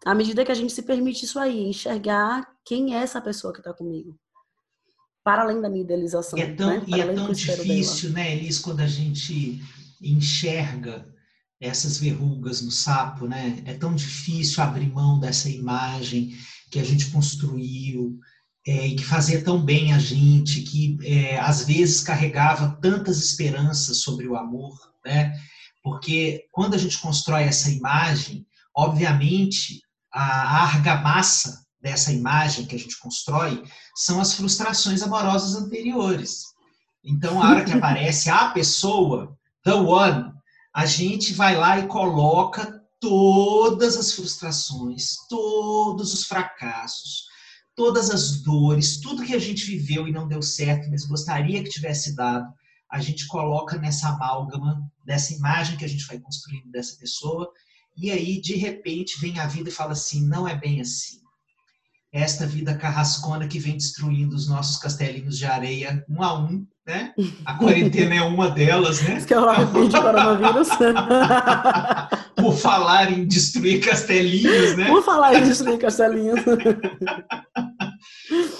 à 0.05 0.15
medida 0.15 0.45
que 0.45 0.51
a 0.51 0.55
gente 0.55 0.71
se 0.71 0.83
permite 0.83 1.25
isso 1.25 1.37
aí, 1.37 1.67
enxergar 1.67 2.47
quem 2.63 2.95
é 2.95 2.99
essa 2.99 3.19
pessoa 3.19 3.51
que 3.51 3.59
está 3.59 3.73
comigo. 3.73 4.17
Para 5.25 5.41
além 5.41 5.59
da 5.59 5.67
minha 5.67 5.83
idealização. 5.83 6.37
E 6.37 6.43
é 6.43 6.53
tão, 6.53 6.69
né? 6.69 6.83
e 6.85 7.01
é 7.01 7.13
tão 7.13 7.31
difícil, 7.31 8.11
dela. 8.11 8.23
né, 8.23 8.35
Elis, 8.35 8.59
quando 8.59 8.81
a 8.81 8.87
gente 8.87 9.59
enxerga 9.99 11.03
essas 11.59 11.97
verrugas 11.97 12.61
no 12.61 12.69
sapo, 12.69 13.25
né? 13.25 13.59
É 13.65 13.73
tão 13.73 13.95
difícil 13.95 14.61
abrir 14.61 14.93
mão 14.93 15.19
dessa 15.19 15.49
imagem 15.49 16.37
que 16.69 16.77
a 16.77 16.83
gente 16.83 17.07
construiu 17.07 18.19
é, 18.67 18.85
e 18.85 18.95
que 18.95 19.03
fazia 19.03 19.43
tão 19.43 19.59
bem 19.59 19.93
a 19.93 19.97
gente, 19.97 20.61
que 20.61 20.95
é, 21.01 21.39
às 21.39 21.65
vezes 21.65 22.01
carregava 22.01 22.77
tantas 22.79 23.17
esperanças 23.17 24.01
sobre 24.01 24.27
o 24.27 24.35
amor, 24.35 24.77
né? 25.03 25.33
Porque 25.81 26.45
quando 26.51 26.75
a 26.75 26.77
gente 26.77 26.99
constrói 26.99 27.45
essa 27.45 27.71
imagem, 27.71 28.45
obviamente 28.75 29.81
a 30.11 30.65
argamassa 30.65 31.64
dessa 31.85 32.11
imagem 32.11 32.65
que 32.65 32.75
a 32.75 32.79
gente 32.79 32.97
constrói 32.97 33.63
são 33.95 34.19
as 34.19 34.33
frustrações 34.33 35.03
amorosas 35.03 35.55
anteriores. 35.55 36.45
Então, 37.03 37.39
a 37.39 37.47
hora 37.47 37.63
que 37.63 37.73
aparece 37.77 38.27
a 38.27 38.49
pessoa, 38.49 39.37
the 39.63 39.75
one, 39.75 40.33
a 40.73 40.87
gente 40.87 41.31
vai 41.35 41.55
lá 41.55 41.77
e 41.77 41.85
coloca 41.85 42.81
todas 42.99 43.95
as 43.97 44.13
frustrações, 44.13 45.15
todos 45.29 46.11
os 46.11 46.23
fracassos, 46.23 47.25
todas 47.75 48.09
as 48.09 48.41
dores, 48.41 48.99
tudo 48.99 49.23
que 49.23 49.35
a 49.35 49.39
gente 49.39 49.63
viveu 49.63 50.07
e 50.07 50.11
não 50.11 50.27
deu 50.27 50.41
certo, 50.41 50.89
mas 50.89 51.05
gostaria 51.05 51.63
que 51.63 51.69
tivesse 51.69 52.15
dado, 52.15 52.51
a 52.91 52.99
gente 52.99 53.27
coloca 53.27 53.77
nessa 53.77 54.09
amálgama, 54.09 54.81
dessa 55.05 55.35
imagem 55.35 55.77
que 55.77 55.85
a 55.85 55.89
gente 55.89 56.07
vai 56.07 56.17
construindo 56.17 56.71
dessa 56.71 56.97
pessoa, 56.97 57.47
e 57.95 58.09
aí, 58.09 58.41
de 58.41 58.55
repente, 58.55 59.21
vem 59.21 59.39
a 59.39 59.45
vida 59.45 59.69
e 59.69 59.71
fala 59.71 59.91
assim: 59.93 60.27
não 60.27 60.47
é 60.47 60.55
bem 60.55 60.81
assim 60.81 61.24
esta 62.15 62.47
vida 62.47 62.77
carrascona 62.77 63.45
que 63.45 63.59
vem 63.59 63.75
destruindo 63.75 64.37
os 64.37 64.47
nossos 64.47 64.77
castelinhos 64.77 65.37
de 65.37 65.45
areia 65.45 66.05
um 66.07 66.23
a 66.23 66.39
um, 66.39 66.65
né? 66.87 67.13
A 67.43 67.55
quarentena 67.55 68.15
é 68.15 68.21
uma 68.21 68.49
delas, 68.49 69.01
né? 69.01 69.17
Isso 69.17 69.27
que 69.27 69.33
é 69.33 69.39
o 69.39 69.87
de 69.87 69.99
coronavírus. 69.99 70.69
Por 72.37 72.55
falar 72.55 73.11
em 73.11 73.27
destruir 73.27 73.83
castelinhos, 73.83 74.77
né? 74.77 74.87
Por 74.87 75.03
falar 75.03 75.35
em 75.35 75.43
destruir 75.43 75.77
castelinhos. 75.77 76.39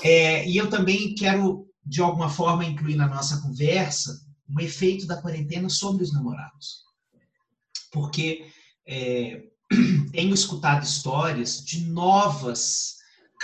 É, 0.03 0.47
e 0.47 0.57
eu 0.57 0.69
também 0.69 1.15
quero, 1.15 1.65
de 1.83 2.00
alguma 2.00 2.29
forma, 2.29 2.63
incluir 2.63 2.95
na 2.95 3.07
nossa 3.07 3.41
conversa 3.41 4.12
o 4.55 4.62
efeito 4.62 5.07
da 5.07 5.19
quarentena 5.19 5.67
sobre 5.67 6.03
os 6.03 6.13
namorados. 6.13 6.83
Porque 7.91 8.45
é, 8.88 9.41
tenho 10.13 10.33
escutado 10.33 10.83
histórias 10.83 11.63
de 11.65 11.85
novas 11.89 12.95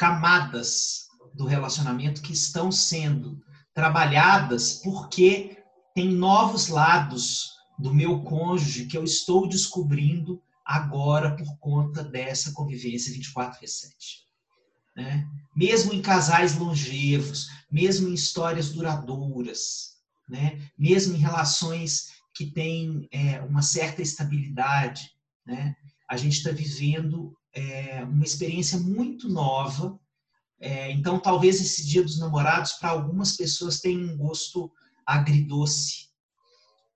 camadas 0.02 1.10
do 1.32 1.46
relacionamento 1.46 2.24
que 2.24 2.34
estão 2.34 2.72
sendo 2.72 3.40
trabalhadas 3.72 4.82
porque 4.84 5.60
tem 5.94 6.10
novos 6.12 6.70
lados 6.70 7.52
do 7.78 7.94
meu 7.94 8.24
cônjuge 8.24 8.88
que 8.88 8.98
eu 8.98 9.04
estou 9.04 9.48
descobrindo 9.48 10.42
agora 10.66 11.36
por 11.36 11.56
conta 11.60 12.04
dessa 12.04 12.52
convivência 12.52 13.14
24 13.14 13.60
x 13.60 13.80
7. 13.80 13.96
Né? 14.96 15.28
Mesmo 15.56 15.94
em 15.94 16.02
casais 16.02 16.58
longevos, 16.58 17.50
mesmo 17.72 18.10
em 18.10 18.14
histórias 18.16 18.70
duradouras, 18.70 19.98
né? 20.28 20.68
mesmo 20.76 21.16
em 21.16 21.20
relações 21.20 22.08
que 22.34 22.48
têm 22.48 23.08
é, 23.12 23.40
uma 23.42 23.62
certa 23.62 24.02
estabilidade, 24.02 25.12
né? 25.46 25.76
a 26.10 26.18
gente 26.18 26.38
está 26.38 26.50
vivendo 26.50 27.38
é, 27.54 28.04
uma 28.04 28.24
experiência 28.24 28.80
muito 28.80 29.30
nova. 29.30 30.00
É, 30.60 30.92
então, 30.92 31.20
talvez 31.20 31.60
esse 31.60 31.86
Dia 31.86 32.04
dos 32.04 32.20
Namorados, 32.20 32.74
para 32.74 32.90
algumas 32.90 33.36
pessoas, 33.36 33.80
tenha 33.80 34.00
um 34.00 34.18
gosto 34.18 34.72
agridoce, 35.06 36.10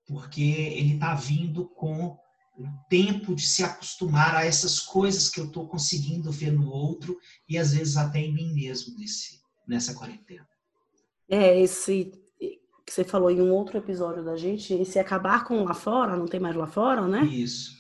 porque 0.08 0.42
ele 0.42 0.96
está 0.96 1.16
vindo 1.16 1.68
com 1.70 2.18
o 2.58 2.68
tempo 2.90 3.36
de 3.36 3.42
se 3.42 3.64
acostumar 3.64 4.36
a 4.36 4.46
essas 4.46 4.80
coisas 4.80 5.30
que 5.30 5.40
eu 5.40 5.46
estou 5.46 5.68
conseguindo 5.68 6.32
ver 6.32 6.52
no 6.52 6.70
outro 6.70 7.18
e 7.50 7.58
às 7.58 7.74
vezes 7.74 7.98
até 7.98 8.20
em 8.20 8.34
mim 8.34 8.54
mesmo 8.54 8.98
nesse, 8.98 9.42
nessa 9.68 9.94
quarentena. 9.94 10.48
É, 11.28 11.60
esse 11.60 12.14
que 12.86 12.94
você 12.94 13.04
falou 13.04 13.32
em 13.32 13.42
um 13.42 13.52
outro 13.52 13.78
episódio 13.78 14.24
da 14.24 14.38
gente, 14.38 14.74
esse 14.74 15.00
acabar 15.00 15.44
com 15.44 15.64
lá 15.64 15.74
fora, 15.74 16.16
não 16.16 16.28
tem 16.28 16.40
mais 16.40 16.56
lá 16.56 16.68
fora, 16.68 17.08
né? 17.08 17.24
Isso. 17.24 17.76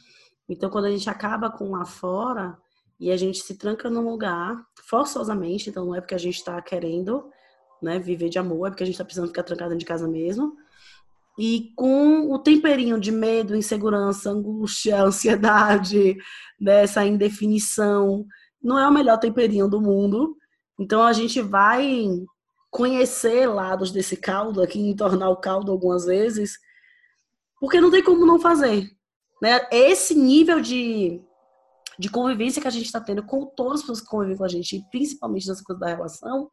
Então, 0.49 0.69
quando 0.69 0.85
a 0.85 0.91
gente 0.91 1.09
acaba 1.09 1.49
com 1.49 1.69
lá 1.71 1.85
fora, 1.85 2.57
e 2.99 3.11
a 3.11 3.17
gente 3.17 3.39
se 3.39 3.55
tranca 3.55 3.89
num 3.89 4.09
lugar 4.09 4.63
forçosamente, 4.87 5.69
então 5.69 5.85
não 5.85 5.95
é 5.95 6.01
porque 6.01 6.15
a 6.15 6.19
gente 6.19 6.35
está 6.35 6.61
querendo 6.61 7.29
né, 7.81 7.99
viver 7.99 8.29
de 8.29 8.39
amor, 8.39 8.67
é 8.67 8.69
porque 8.69 8.83
a 8.83 8.85
gente 8.85 8.95
está 8.95 9.03
precisando 9.03 9.27
ficar 9.27 9.43
trancado 9.43 9.69
dentro 9.69 9.79
de 9.79 9.85
casa 9.85 10.07
mesmo. 10.07 10.55
E 11.37 11.73
com 11.75 12.31
o 12.31 12.39
temperinho 12.39 12.99
de 12.99 13.11
medo, 13.11 13.55
insegurança, 13.55 14.29
angústia, 14.31 15.01
ansiedade, 15.03 16.15
dessa 16.59 17.01
né, 17.01 17.07
indefinição, 17.07 18.25
não 18.61 18.79
é 18.79 18.87
o 18.87 18.93
melhor 18.93 19.19
temperinho 19.19 19.67
do 19.67 19.81
mundo. 19.81 20.37
Então 20.79 21.03
a 21.03 21.11
gente 21.11 21.41
vai 21.41 22.07
conhecer 22.71 23.47
lados 23.47 23.91
desse 23.91 24.17
caldo 24.17 24.61
aqui, 24.61 24.95
tornar 24.97 25.29
o 25.29 25.37
caldo 25.37 25.71
algumas 25.71 26.05
vezes, 26.05 26.57
porque 27.59 27.79
não 27.79 27.91
tem 27.91 28.03
como 28.03 28.25
não 28.25 28.39
fazer. 28.39 28.89
Né? 29.41 29.65
Esse 29.71 30.15
nível 30.15 30.61
de 30.61 31.21
de 31.97 32.09
convivência 32.09 32.61
que 32.61 32.67
a 32.67 32.71
gente 32.71 32.85
está 32.85 32.99
tendo 32.99 33.23
com 33.23 33.45
todas 33.45 33.75
as 33.75 33.81
pessoas 33.81 34.01
que 34.01 34.07
convivem 34.07 34.37
com 34.37 34.43
a 34.43 34.49
gente, 34.49 34.83
principalmente 34.91 35.47
nessa 35.47 35.63
coisa 35.63 35.79
da 35.79 35.87
relação, 35.87 36.49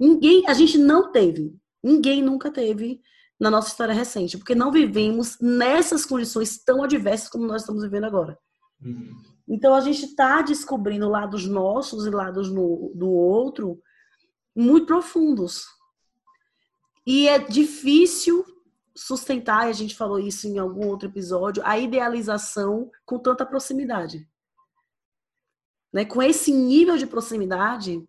ninguém, 0.00 0.46
a 0.46 0.54
gente 0.54 0.78
não 0.78 1.12
teve, 1.12 1.54
ninguém 1.82 2.22
nunca 2.22 2.50
teve 2.50 3.00
na 3.38 3.50
nossa 3.50 3.68
história 3.68 3.94
recente, 3.94 4.38
porque 4.38 4.54
não 4.54 4.70
vivemos 4.70 5.36
nessas 5.40 6.06
condições 6.06 6.62
tão 6.64 6.82
adversas 6.82 7.28
como 7.28 7.46
nós 7.46 7.62
estamos 7.62 7.82
vivendo 7.82 8.04
agora. 8.04 8.38
Uhum. 8.80 9.10
Então 9.48 9.74
a 9.74 9.80
gente 9.80 10.04
está 10.04 10.40
descobrindo 10.42 11.08
lados 11.08 11.46
nossos 11.46 12.06
e 12.06 12.10
lados 12.10 12.50
no, 12.50 12.92
do 12.94 13.10
outro 13.10 13.82
muito 14.54 14.86
profundos. 14.86 15.66
E 17.04 17.28
é 17.28 17.38
difícil 17.38 18.44
sustentar, 18.94 19.66
e 19.66 19.70
a 19.70 19.74
gente 19.74 19.96
falou 19.96 20.18
isso 20.18 20.46
em 20.46 20.58
algum 20.58 20.86
outro 20.86 21.08
episódio, 21.08 21.62
a 21.66 21.78
idealização 21.78 22.90
com 23.04 23.18
tanta 23.18 23.44
proximidade 23.44 24.28
né, 25.92 26.04
com 26.04 26.22
esse 26.22 26.52
nível 26.52 26.96
de 26.96 27.06
proximidade, 27.06 28.02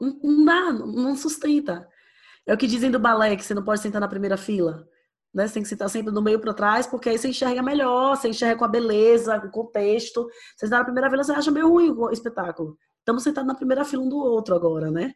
não, 0.00 0.44
dá, 0.44 0.72
não 0.72 1.16
sustenta. 1.16 1.88
É 2.46 2.52
o 2.52 2.56
que 2.58 2.66
dizem 2.66 2.90
do 2.90 2.98
balé, 2.98 3.34
que 3.34 3.44
você 3.44 3.54
não 3.54 3.64
pode 3.64 3.80
sentar 3.80 4.00
na 4.00 4.08
primeira 4.08 4.36
fila. 4.36 4.86
Né? 5.34 5.46
Você 5.46 5.54
tem 5.54 5.62
que 5.62 5.68
sentar 5.68 5.90
sempre 5.90 6.12
do 6.12 6.22
meio 6.22 6.38
para 6.38 6.54
trás, 6.54 6.86
porque 6.86 7.08
aí 7.08 7.18
você 7.18 7.28
enxerga 7.28 7.62
melhor, 7.62 8.16
você 8.16 8.28
enxerga 8.28 8.56
com 8.56 8.64
a 8.64 8.68
beleza, 8.68 9.40
com 9.40 9.48
o 9.48 9.50
contexto. 9.50 10.28
Você 10.56 10.66
está 10.66 10.78
na 10.78 10.84
primeira 10.84 11.10
fila, 11.10 11.24
você 11.24 11.32
acha 11.32 11.50
meio 11.50 11.68
ruim 11.68 11.90
o 11.90 12.10
espetáculo. 12.10 12.78
Estamos 12.98 13.22
sentados 13.22 13.48
na 13.48 13.54
primeira 13.54 13.84
fila 13.84 14.02
um 14.02 14.08
do 14.08 14.16
outro 14.16 14.54
agora, 14.54 14.90
né? 14.90 15.14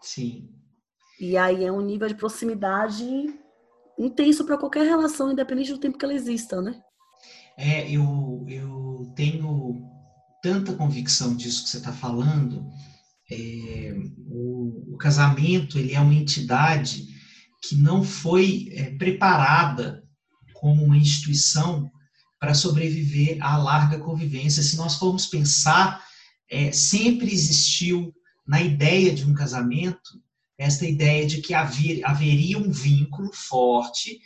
Sim. 0.00 0.48
E 1.20 1.36
aí 1.36 1.64
é 1.64 1.72
um 1.72 1.80
nível 1.80 2.08
de 2.08 2.14
proximidade 2.14 3.04
intenso 3.98 4.44
para 4.44 4.58
qualquer 4.58 4.84
relação, 4.84 5.30
independente 5.30 5.72
do 5.72 5.78
tempo 5.78 5.98
que 5.98 6.04
ela 6.04 6.14
exista, 6.14 6.60
né? 6.60 6.82
É, 7.56 7.90
eu, 7.90 8.44
eu 8.48 9.12
tenho 9.14 9.91
tanta 10.42 10.74
convicção 10.74 11.34
disso 11.36 11.62
que 11.62 11.70
você 11.70 11.78
está 11.78 11.92
falando. 11.92 12.68
É, 13.30 13.94
o, 14.26 14.94
o, 14.94 14.98
casamento 14.98 15.78
ele 15.78 15.94
é 15.94 16.00
uma 16.00 16.14
entidade 16.14 17.06
que 17.62 17.76
não 17.76 18.02
foi 18.02 18.68
é, 18.72 18.90
preparada 18.96 20.02
como 20.52 20.84
uma 20.84 20.96
instituição 20.96 21.90
para 22.38 22.54
sobreviver 22.54 23.38
à 23.40 23.56
larga 23.56 23.98
convivência. 24.00 24.62
Se 24.62 24.76
nós 24.76 24.96
formos 24.96 25.26
pensar, 25.26 26.04
é, 26.50 26.72
sempre 26.72 27.32
existiu 27.32 28.12
na 28.46 28.60
ideia 28.60 29.14
de 29.14 29.24
um 29.24 29.32
casamento 29.32 30.20
esta 30.58 30.84
ideia 30.84 31.26
de 31.26 31.40
que 31.40 31.54
havia, 31.54 32.06
haveria 32.06 32.58
um 32.58 32.70
vínculo 32.70 33.32
forte 33.32 34.20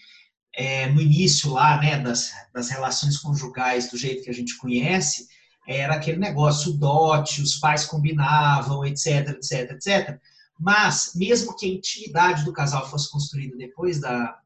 é, 0.54 0.90
no 0.90 1.00
início 1.00 1.50
lá, 1.50 1.78
né, 1.80 2.00
das, 2.00 2.32
das 2.52 2.70
relações 2.70 3.18
conjugais 3.18 3.90
do 3.90 3.96
jeito 3.96 4.24
que 4.24 4.30
a 4.30 4.34
gente 4.34 4.56
conhece, 4.56 5.26
era 5.66 5.94
aquele 5.94 6.18
negócio, 6.18 6.72
o 6.72 6.76
dote, 6.76 7.42
os 7.42 7.56
pais 7.56 7.84
combinavam, 7.84 8.84
etc, 8.84 9.30
etc, 9.30 9.70
etc. 9.72 10.20
Mas, 10.58 11.12
mesmo 11.14 11.56
que 11.56 11.66
a 11.66 11.74
intimidade 11.74 12.44
do 12.44 12.52
casal 12.52 12.88
fosse 12.88 13.10
construída 13.10 13.56
depois 13.56 14.00
da, 14.00 14.38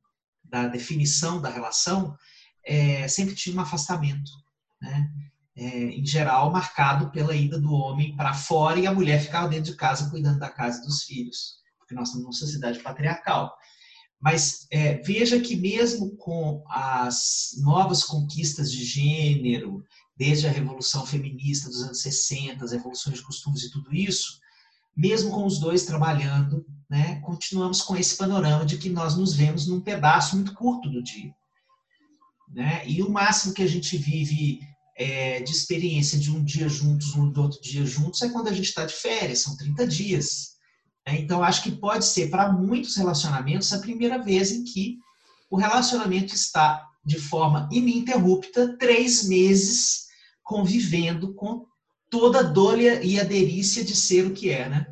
da 0.44 0.66
definição 0.66 1.40
da 1.40 1.48
relação, 1.48 2.16
é, 2.64 3.06
sempre 3.06 3.34
tinha 3.34 3.56
um 3.56 3.60
afastamento, 3.60 4.30
né? 4.80 5.10
É, 5.56 5.66
em 5.66 6.06
geral 6.06 6.50
marcado 6.50 7.10
pela 7.10 7.34
ida 7.34 7.60
do 7.60 7.72
homem 7.72 8.16
para 8.16 8.32
fora 8.32 8.78
e 8.78 8.86
a 8.86 8.94
mulher 8.94 9.20
ficava 9.20 9.48
dentro 9.48 9.72
de 9.72 9.76
casa 9.76 10.08
cuidando 10.08 10.38
da 10.38 10.48
casa 10.48 10.78
e 10.78 10.86
dos 10.86 11.02
filhos, 11.02 11.56
porque 11.78 11.94
nós 11.94 12.08
estamos 12.08 12.24
numa 12.24 12.32
sociedade 12.32 12.78
patriarcal. 12.78 13.52
Mas 14.20 14.66
é, 14.70 14.98
veja 14.98 15.40
que 15.40 15.56
mesmo 15.56 16.14
com 16.16 16.62
as 16.68 17.52
novas 17.58 18.04
conquistas 18.04 18.70
de 18.70 18.84
gênero, 18.84 19.82
desde 20.16 20.46
a 20.46 20.50
revolução 20.50 21.06
feminista 21.06 21.68
dos 21.68 21.82
anos 21.82 22.02
60, 22.02 22.62
as 22.62 22.72
revoluções 22.72 23.16
de 23.16 23.24
costumes 23.24 23.62
e 23.62 23.70
tudo 23.70 23.94
isso, 23.94 24.38
mesmo 24.94 25.30
com 25.30 25.46
os 25.46 25.58
dois 25.58 25.86
trabalhando, 25.86 26.66
né, 26.90 27.20
continuamos 27.20 27.80
com 27.80 27.96
esse 27.96 28.16
panorama 28.16 28.66
de 28.66 28.76
que 28.76 28.90
nós 28.90 29.16
nos 29.16 29.34
vemos 29.34 29.66
num 29.66 29.80
pedaço 29.80 30.36
muito 30.36 30.52
curto 30.52 30.90
do 30.90 31.02
dia. 31.02 31.32
né? 32.52 32.82
E 32.86 33.00
o 33.02 33.08
máximo 33.08 33.54
que 33.54 33.62
a 33.62 33.66
gente 33.66 33.96
vive 33.96 34.60
é, 34.96 35.40
de 35.40 35.50
experiência 35.50 36.18
de 36.18 36.30
um 36.30 36.44
dia 36.44 36.68
juntos, 36.68 37.14
um 37.14 37.30
do 37.30 37.42
outro 37.42 37.62
dia 37.62 37.86
juntos, 37.86 38.20
é 38.20 38.28
quando 38.28 38.48
a 38.48 38.52
gente 38.52 38.66
está 38.68 38.84
de 38.84 38.92
férias, 38.92 39.38
são 39.38 39.56
30 39.56 39.86
dias. 39.86 40.56
Né? 41.06 41.20
Então, 41.20 41.42
acho 41.42 41.62
que 41.62 41.72
pode 41.72 42.04
ser, 42.04 42.30
para 42.30 42.52
muitos 42.52 42.96
relacionamentos, 42.96 43.72
a 43.72 43.80
primeira 43.80 44.18
vez 44.18 44.50
em 44.52 44.64
que 44.64 44.98
o 45.50 45.56
relacionamento 45.56 46.34
está 46.34 46.86
de 47.04 47.18
forma 47.18 47.68
ininterrupta, 47.72 48.76
três 48.78 49.26
meses 49.26 50.06
convivendo 50.42 51.34
com 51.34 51.64
toda 52.10 52.40
a 52.40 52.42
dor 52.42 52.78
e 52.78 53.20
a 53.20 53.24
delícia 53.24 53.84
de 53.84 53.94
ser 53.94 54.26
o 54.26 54.32
que 54.32 54.50
é, 54.50 54.68
né? 54.68 54.86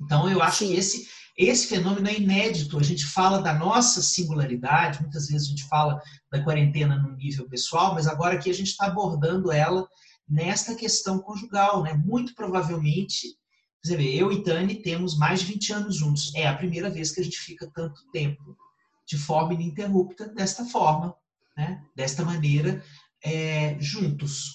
Então, 0.00 0.28
eu 0.28 0.42
acho 0.42 0.58
Sim. 0.58 0.68
que 0.68 0.74
esse 0.74 1.08
esse 1.40 1.68
fenômeno 1.68 2.06
é 2.06 2.18
inédito. 2.18 2.78
A 2.78 2.82
gente 2.82 3.06
fala 3.06 3.40
da 3.40 3.54
nossa 3.54 4.02
singularidade, 4.02 5.00
muitas 5.00 5.26
vezes 5.28 5.46
a 5.46 5.50
gente 5.50 5.66
fala 5.68 5.98
da 6.30 6.42
quarentena 6.44 6.98
no 6.98 7.16
nível 7.16 7.48
pessoal, 7.48 7.94
mas 7.94 8.06
agora 8.06 8.34
aqui 8.34 8.50
a 8.50 8.54
gente 8.54 8.68
está 8.68 8.86
abordando 8.86 9.50
ela 9.50 9.88
nesta 10.28 10.74
questão 10.74 11.18
conjugal, 11.18 11.82
né? 11.82 11.94
Muito 11.94 12.34
provavelmente, 12.34 13.28
você 13.82 13.96
vê, 13.96 14.14
eu 14.14 14.30
e 14.30 14.42
Tani 14.42 14.76
temos 14.76 15.16
mais 15.16 15.40
de 15.40 15.46
20 15.46 15.72
anos 15.72 15.96
juntos. 15.96 16.34
É 16.34 16.46
a 16.46 16.56
primeira 16.56 16.90
vez 16.90 17.10
que 17.10 17.20
a 17.20 17.24
gente 17.24 17.38
fica 17.38 17.70
tanto 17.74 18.08
tempo 18.10 18.56
de 19.06 19.16
forma 19.16 19.54
ininterrupta 19.54 20.28
desta 20.28 20.64
forma, 20.64 21.14
né? 21.56 21.82
Desta 21.96 22.24
maneira, 22.24 22.84
é, 23.24 23.76
juntos. 23.80 24.54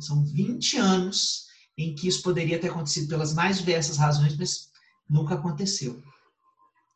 São 0.00 0.24
20 0.24 0.78
anos 0.78 1.46
em 1.76 1.94
que 1.94 2.06
isso 2.06 2.22
poderia 2.22 2.58
ter 2.58 2.68
acontecido 2.68 3.08
pelas 3.08 3.34
mais 3.34 3.58
diversas 3.58 3.98
razões, 3.98 4.36
mas 4.36 4.72
Nunca 5.08 5.34
aconteceu. 5.34 6.02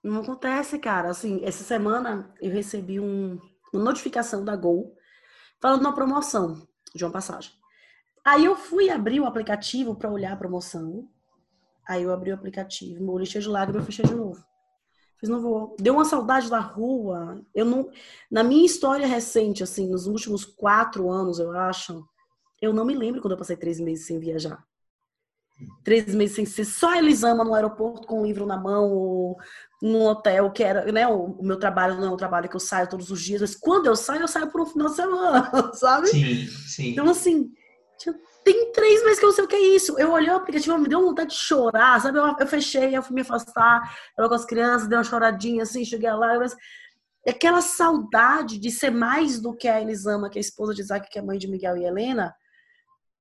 Não 0.02 0.20
acontece, 0.20 0.78
cara. 0.78 1.10
Assim, 1.10 1.44
essa 1.44 1.62
semana 1.62 2.32
eu 2.40 2.52
recebi 2.52 2.98
um, 2.98 3.38
uma 3.72 3.84
notificação 3.84 4.44
da 4.44 4.56
Gol 4.56 4.94
falando 5.60 5.80
uma 5.82 5.94
promoção 5.94 6.66
de 6.94 7.04
uma 7.04 7.12
passagem. 7.12 7.52
Aí 8.24 8.44
eu 8.44 8.56
fui 8.56 8.90
abrir 8.90 9.20
o 9.20 9.26
aplicativo 9.26 9.94
para 9.94 10.10
olhar 10.10 10.32
a 10.32 10.36
promoção. 10.36 11.08
Aí 11.88 12.02
eu 12.02 12.12
abri 12.12 12.30
o 12.30 12.34
aplicativo, 12.34 13.02
meu 13.02 13.14
olho 13.14 13.26
cheio 13.26 13.42
de 13.42 13.48
lágrimas, 13.48 13.82
eu 13.82 13.86
fechei 13.86 14.04
de 14.04 14.14
novo. 14.14 14.44
Fiz, 15.18 15.28
não 15.28 15.40
vou. 15.40 15.74
Deu 15.80 15.94
uma 15.94 16.04
saudade 16.04 16.48
da 16.48 16.60
rua. 16.60 17.42
Eu 17.54 17.64
não, 17.64 17.90
na 18.30 18.44
minha 18.44 18.64
história 18.64 19.06
recente, 19.06 19.62
assim, 19.62 19.88
nos 19.88 20.06
últimos 20.06 20.44
quatro 20.44 21.10
anos, 21.10 21.38
eu 21.38 21.50
acho, 21.52 22.06
eu 22.60 22.72
não 22.72 22.84
me 22.84 22.94
lembro 22.94 23.20
quando 23.20 23.32
eu 23.32 23.38
passei 23.38 23.56
três 23.56 23.80
meses 23.80 24.06
sem 24.06 24.18
viajar 24.18 24.62
três 25.82 26.14
meses 26.14 26.36
sem 26.36 26.44
ser 26.44 26.64
só 26.64 26.94
Elisama 26.94 27.44
no 27.44 27.54
aeroporto 27.54 28.06
com 28.06 28.20
um 28.20 28.26
livro 28.26 28.46
na 28.46 28.56
mão, 28.56 28.90
ou 28.90 29.36
num 29.82 30.04
hotel, 30.04 30.50
que 30.50 30.62
era, 30.62 30.90
né? 30.92 31.06
O, 31.08 31.42
meu 31.42 31.58
trabalho 31.58 31.96
não 31.96 32.08
é 32.08 32.10
um 32.10 32.16
trabalho 32.16 32.48
que 32.48 32.56
eu 32.56 32.60
saio 32.60 32.88
todos 32.88 33.10
os 33.10 33.20
dias, 33.20 33.40
mas 33.40 33.56
quando 33.56 33.86
eu 33.86 33.96
saio, 33.96 34.22
eu 34.22 34.28
saio 34.28 34.50
por 34.50 34.60
um 34.60 34.66
final 34.66 34.88
de 34.88 34.96
semana, 34.96 35.50
sabe? 35.74 36.08
Sim, 36.08 36.46
sim. 36.46 36.90
Então, 36.90 37.08
assim, 37.08 37.50
tem 38.44 38.72
três 38.72 39.02
meses 39.04 39.18
que 39.18 39.24
eu 39.24 39.28
não 39.28 39.34
sei 39.34 39.44
o 39.44 39.48
que 39.48 39.56
é 39.56 39.76
isso. 39.76 39.98
Eu 39.98 40.12
olhei 40.12 40.30
o 40.30 40.36
aplicativo, 40.36 40.78
me 40.78 40.88
deu 40.88 41.02
vontade 41.02 41.30
de 41.30 41.36
chorar, 41.36 42.00
sabe? 42.00 42.18
Eu, 42.18 42.36
eu 42.38 42.46
fechei, 42.46 42.96
eu 42.96 43.02
fui 43.02 43.14
me 43.14 43.22
afastar, 43.22 43.82
eu 44.16 44.28
com 44.28 44.34
as 44.34 44.44
crianças, 44.44 44.88
dei 44.88 44.96
uma 44.96 45.04
choradinha 45.04 45.62
assim, 45.62 45.84
cheguei 45.84 46.10
lá, 46.12 46.34
eu, 46.34 46.42
aquela 47.28 47.60
saudade 47.60 48.58
de 48.58 48.70
ser 48.70 48.90
mais 48.90 49.40
do 49.40 49.54
que 49.54 49.68
a 49.68 49.80
Elisama, 49.80 50.30
que 50.30 50.38
é 50.38 50.40
a 50.40 50.42
esposa 50.42 50.74
de 50.74 50.80
Isaac, 50.80 51.10
que 51.10 51.18
é 51.18 51.22
mãe 51.22 51.38
de 51.38 51.48
Miguel 51.48 51.76
e 51.76 51.84
Helena, 51.84 52.34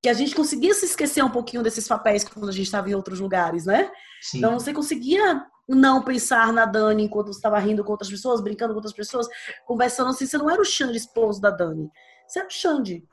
que 0.01 0.09
a 0.09 0.13
gente 0.13 0.35
conseguia 0.35 0.73
se 0.73 0.85
esquecer 0.85 1.23
um 1.23 1.29
pouquinho 1.29 1.63
desses 1.63 1.87
papéis 1.87 2.23
quando 2.23 2.49
a 2.49 2.51
gente 2.51 2.65
estava 2.65 2.89
em 2.89 2.95
outros 2.95 3.19
lugares, 3.19 3.65
né? 3.65 3.91
Sim. 4.21 4.37
Então 4.37 4.53
você 4.59 4.73
conseguia 4.73 5.43
não 5.67 6.01
pensar 6.03 6.53
na 6.53 6.65
Dani 6.65 7.03
enquanto 7.03 7.27
você 7.27 7.39
estava 7.39 7.59
rindo 7.59 7.83
com 7.83 7.91
outras 7.91 8.09
pessoas, 8.09 8.39
brincando 8.39 8.73
com 8.73 8.77
outras 8.77 8.93
pessoas, 8.93 9.27
conversando 9.65 10.11
assim. 10.11 10.25
Você 10.25 10.37
não 10.37 10.49
era 10.49 10.61
o 10.61 10.65
Xande 10.65 10.97
esposo 10.97 11.41
da 11.41 11.49
Dani, 11.49 11.89
você 12.27 12.39
era 12.39 12.47
o 12.47 12.51
Xande. 12.51 13.03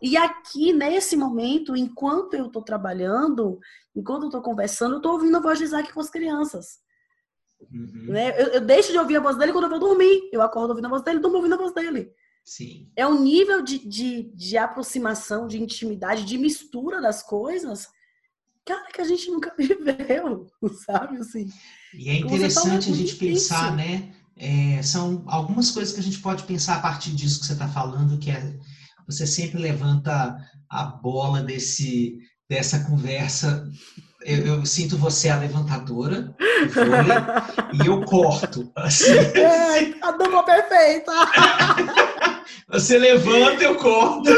E 0.00 0.16
aqui, 0.16 0.72
nesse 0.72 1.16
momento, 1.16 1.76
enquanto 1.76 2.34
eu 2.34 2.46
estou 2.46 2.62
trabalhando, 2.62 3.58
enquanto 3.94 4.22
eu 4.22 4.28
estou 4.28 4.42
conversando, 4.42 4.94
eu 4.94 4.96
estou 4.98 5.12
ouvindo 5.12 5.36
a 5.36 5.40
voz 5.40 5.58
de 5.58 5.64
Isaac 5.64 5.92
com 5.92 6.00
as 6.00 6.10
crianças. 6.10 6.78
Uhum. 7.72 8.06
Né? 8.08 8.40
Eu, 8.40 8.46
eu, 8.48 8.60
deixo 8.60 8.92
de 8.92 8.98
ouvir 8.98 9.16
a 9.16 9.20
voz 9.20 9.36
dele 9.36 9.52
quando 9.52 9.64
eu 9.64 9.70
vou 9.70 9.78
dormir. 9.78 10.28
Eu 10.32 10.42
acordo 10.42 10.70
ouvindo 10.70 10.86
a 10.86 10.90
voz 10.90 11.02
dele, 11.02 11.18
durmo 11.18 11.38
ouvindo 11.38 11.54
a 11.54 11.58
voz 11.58 11.72
dele. 11.72 12.10
Sim. 12.44 12.88
É 12.94 13.06
um 13.06 13.20
nível 13.20 13.62
de, 13.62 13.78
de, 13.78 14.30
de 14.34 14.56
aproximação, 14.56 15.48
de 15.48 15.60
intimidade, 15.60 16.24
de 16.24 16.38
mistura 16.38 17.00
das 17.00 17.22
coisas, 17.22 17.88
cara, 18.64 18.86
que 18.92 19.00
a 19.00 19.04
gente 19.04 19.30
nunca 19.30 19.52
viveu, 19.58 20.46
sabe? 20.84 21.16
Assim, 21.18 21.48
e 21.94 22.10
é 22.10 22.18
interessante 22.18 22.90
a 22.90 22.94
gente 22.94 23.16
pensar, 23.16 23.74
né? 23.74 24.12
É, 24.36 24.82
são 24.82 25.24
algumas 25.26 25.70
coisas 25.70 25.94
que 25.94 26.00
a 26.00 26.02
gente 26.02 26.18
pode 26.18 26.42
pensar 26.44 26.76
a 26.76 26.80
partir 26.80 27.10
disso 27.12 27.40
que 27.40 27.46
você 27.46 27.54
está 27.54 27.66
falando, 27.66 28.18
que 28.18 28.30
é 28.30 28.54
você 29.06 29.26
sempre 29.26 29.58
levanta 29.58 30.36
a 30.68 30.84
bola 30.84 31.42
desse, 31.42 32.18
dessa 32.48 32.84
conversa. 32.84 33.66
Eu, 34.24 34.46
eu 34.46 34.66
sinto 34.66 34.98
você 34.98 35.28
a 35.28 35.38
levantadora 35.38 36.34
vôlei, 36.74 37.82
e 37.84 37.86
eu 37.86 38.04
corto. 38.04 38.70
Assim. 38.74 39.12
É, 39.12 39.94
a 40.02 40.12
dupla 40.12 40.42
perfeita! 40.42 41.12
Você 42.68 42.98
levanta, 42.98 43.62
eu 43.62 43.76
corto. 43.76 44.28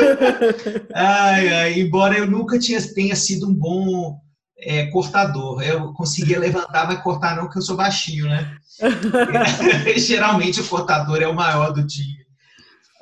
Ai, 0.95 1.49
ai, 1.49 1.81
embora 1.81 2.19
eu 2.19 2.27
nunca 2.27 2.59
tinha, 2.59 2.79
tenha 2.95 3.17
sido 3.17 3.49
um 3.49 3.55
bom 3.55 4.19
é, 4.59 4.87
cortador. 4.87 5.63
Eu 5.63 5.95
conseguia 5.95 6.39
levantar, 6.39 6.87
mas 6.87 7.03
cortar 7.03 7.37
não, 7.37 7.45
porque 7.45 7.59
eu 7.59 7.63
sou 7.63 7.77
baixinho, 7.77 8.27
né? 8.27 8.55
Geralmente 9.97 10.61
o 10.61 10.69
cortador 10.69 11.23
é 11.23 11.27
o 11.27 11.35
maior 11.35 11.73
do 11.73 11.87
time. 11.87 12.18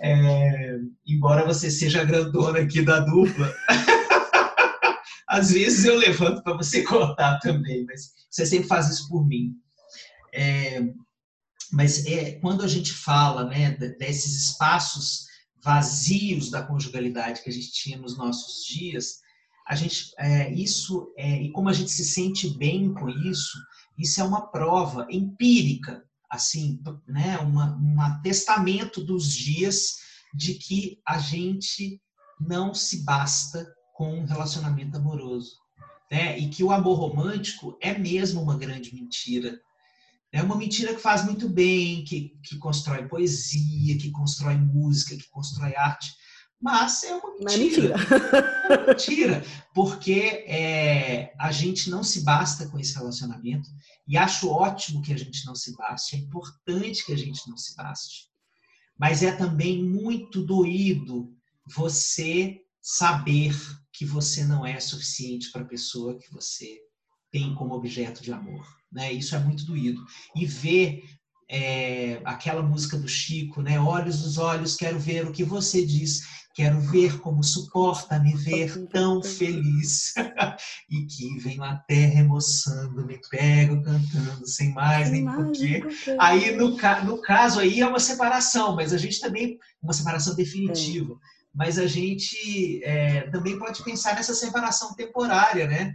É, 0.01 0.79
embora 1.07 1.47
você 1.47 1.71
seja 1.71 2.03
a 2.03 2.05
grandona 2.05 2.61
aqui 2.61 2.83
da 2.83 3.01
dupla, 3.01 3.55
às 5.27 5.51
vezes 5.51 5.85
eu 5.85 5.97
levanto 5.97 6.43
para 6.43 6.57
você 6.57 6.83
cortar 6.83 7.39
também, 7.39 7.85
mas 7.87 8.13
você 8.31 8.45
sempre 8.45 8.69
faz 8.69 8.89
isso 8.89 9.09
por 9.09 9.27
mim. 9.27 9.55
É, 10.33 10.83
mas 11.73 12.07
é, 12.07 12.33
quando 12.33 12.63
a 12.63 12.69
gente 12.69 12.93
fala 12.93 13.45
né, 13.45 13.73
desses 13.73 14.49
espaços 14.49 15.27
vazios 15.63 16.51
da 16.51 16.63
conjugalidade 16.63 17.43
que 17.43 17.51
a 17.51 17.53
gente 17.53 17.73
tinha 17.73 17.99
nos 17.99 18.17
nossos 18.17 18.65
dias, 18.65 19.21
a 19.67 19.75
gente 19.75 20.13
é, 20.19 20.53
isso 20.53 21.13
é, 21.17 21.43
e 21.43 21.51
como 21.51 21.69
a 21.69 21.73
gente 21.73 21.91
se 21.91 22.05
sente 22.05 22.57
bem 22.57 22.95
com 22.95 23.09
isso, 23.09 23.59
isso 23.99 24.21
é 24.21 24.25
uma 24.25 24.47
prova 24.47 25.07
empírica, 25.11 26.05
assim, 26.31 26.83
né, 27.07 27.39
uma, 27.39 27.77
um 27.77 28.01
atestamento 28.01 29.03
dos 29.03 29.33
dias 29.33 29.97
de 30.35 30.55
que 30.55 31.01
a 31.07 31.19
gente 31.19 32.01
não 32.41 32.75
se 32.75 33.05
basta 33.05 33.67
com 33.95 34.19
um 34.21 34.25
relacionamento 34.25 34.97
amoroso, 34.97 35.57
né, 36.11 36.39
e 36.39 36.49
que 36.49 36.63
o 36.63 36.71
amor 36.71 36.99
romântico 36.99 37.79
é 37.81 37.97
mesmo 37.97 38.43
uma 38.43 38.57
grande 38.57 38.95
mentira, 38.95 39.59
é 40.33 40.43
uma 40.43 40.57
mentira 40.57 40.95
que 40.95 41.01
faz 41.01 41.25
muito 41.25 41.49
bem, 41.49 42.05
que, 42.05 42.37
que 42.43 42.59
constrói 42.59 43.09
poesia, 43.09 43.97
que 43.97 44.11
constrói 44.11 44.57
música, 44.57 45.17
que 45.17 45.29
constrói 45.31 45.75
arte. 45.75 46.13
Mas 46.61 47.05
é 47.05 47.15
uma 47.15 47.35
mentira. 47.39 47.59
mentira. 47.59 47.97
É 48.67 48.77
uma 48.77 48.87
mentira. 48.87 49.45
Porque 49.75 50.45
é, 50.49 51.33
a 51.39 51.53
gente 51.53 51.89
não 51.91 52.03
se 52.03 52.23
basta 52.23 52.69
com 52.69 52.79
esse 52.79 52.95
relacionamento. 52.95 53.69
E 54.09 54.17
acho 54.17 54.51
ótimo 54.51 55.03
que 55.03 55.13
a 55.13 55.19
gente 55.19 55.45
não 55.45 55.55
se 55.55 55.77
baste. 55.77 56.17
É 56.17 56.19
importante 56.19 57.05
que 57.05 57.13
a 57.13 57.19
gente 57.19 57.49
não 57.49 57.57
se 57.57 57.77
baste. 57.77 58.29
Mas 58.99 59.23
é 59.23 59.31
também 59.33 59.85
muito 59.85 60.43
doído 60.43 61.33
você 61.67 62.61
saber 62.81 63.55
que 63.93 64.05
você 64.05 64.45
não 64.45 64.65
é 64.65 64.81
suficiente 64.81 65.51
para 65.53 65.63
a 65.63 65.67
pessoa 65.67 66.19
que 66.19 66.33
você 66.33 66.81
tem 67.31 67.55
como 67.55 67.75
objeto 67.75 68.23
de 68.23 68.33
amor 68.33 68.67
né? 68.97 69.13
Isso 69.13 69.35
é 69.35 69.39
muito 69.39 69.65
doído. 69.65 70.05
E 70.35 70.47
ver 70.47 71.05
é, 71.49 72.21
aquela 72.25 72.63
música 72.63 72.97
do 72.97 73.07
Chico, 73.07 73.63
né? 73.63 73.79
Olhos 73.79 74.23
dos 74.23 74.39
olhos, 74.39 74.77
quero 74.77 74.99
ver 74.99 75.27
o 75.27 75.33
que 75.33 75.45
você 75.45 75.85
diz, 75.85 76.23
quero 76.57 76.81
ver 76.81 77.21
como 77.21 77.45
suporta 77.45 78.19
me 78.19 78.35
ver 78.35 78.87
tão 78.87 79.23
feliz. 79.23 80.15
e 80.91 81.05
que 81.05 81.39
venho 81.39 81.63
até 81.63 82.07
remoçando, 82.07 83.05
me 83.05 83.21
pego 83.31 83.83
cantando, 83.83 84.47
sem 84.47 84.73
mais 84.73 85.11
nem 85.11 85.27
porquê. 85.27 85.83
Aí, 86.19 86.57
no, 86.57 86.71
no 87.05 87.21
caso 87.21 87.61
aí, 87.61 87.81
é 87.81 87.87
uma 87.87 88.01
separação, 88.01 88.75
mas 88.75 88.95
a 88.95 88.97
gente 88.97 89.21
também, 89.21 89.59
uma 89.83 89.93
separação 89.93 90.35
definitiva. 90.35 91.13
É. 91.13 91.17
Mas 91.55 91.79
a 91.79 91.87
gente 91.87 92.83
é, 92.83 93.31
também 93.31 93.59
pode 93.59 93.85
pensar 93.85 94.15
nessa 94.15 94.35
separação 94.35 94.95
temporária, 94.95 95.67
né? 95.67 95.95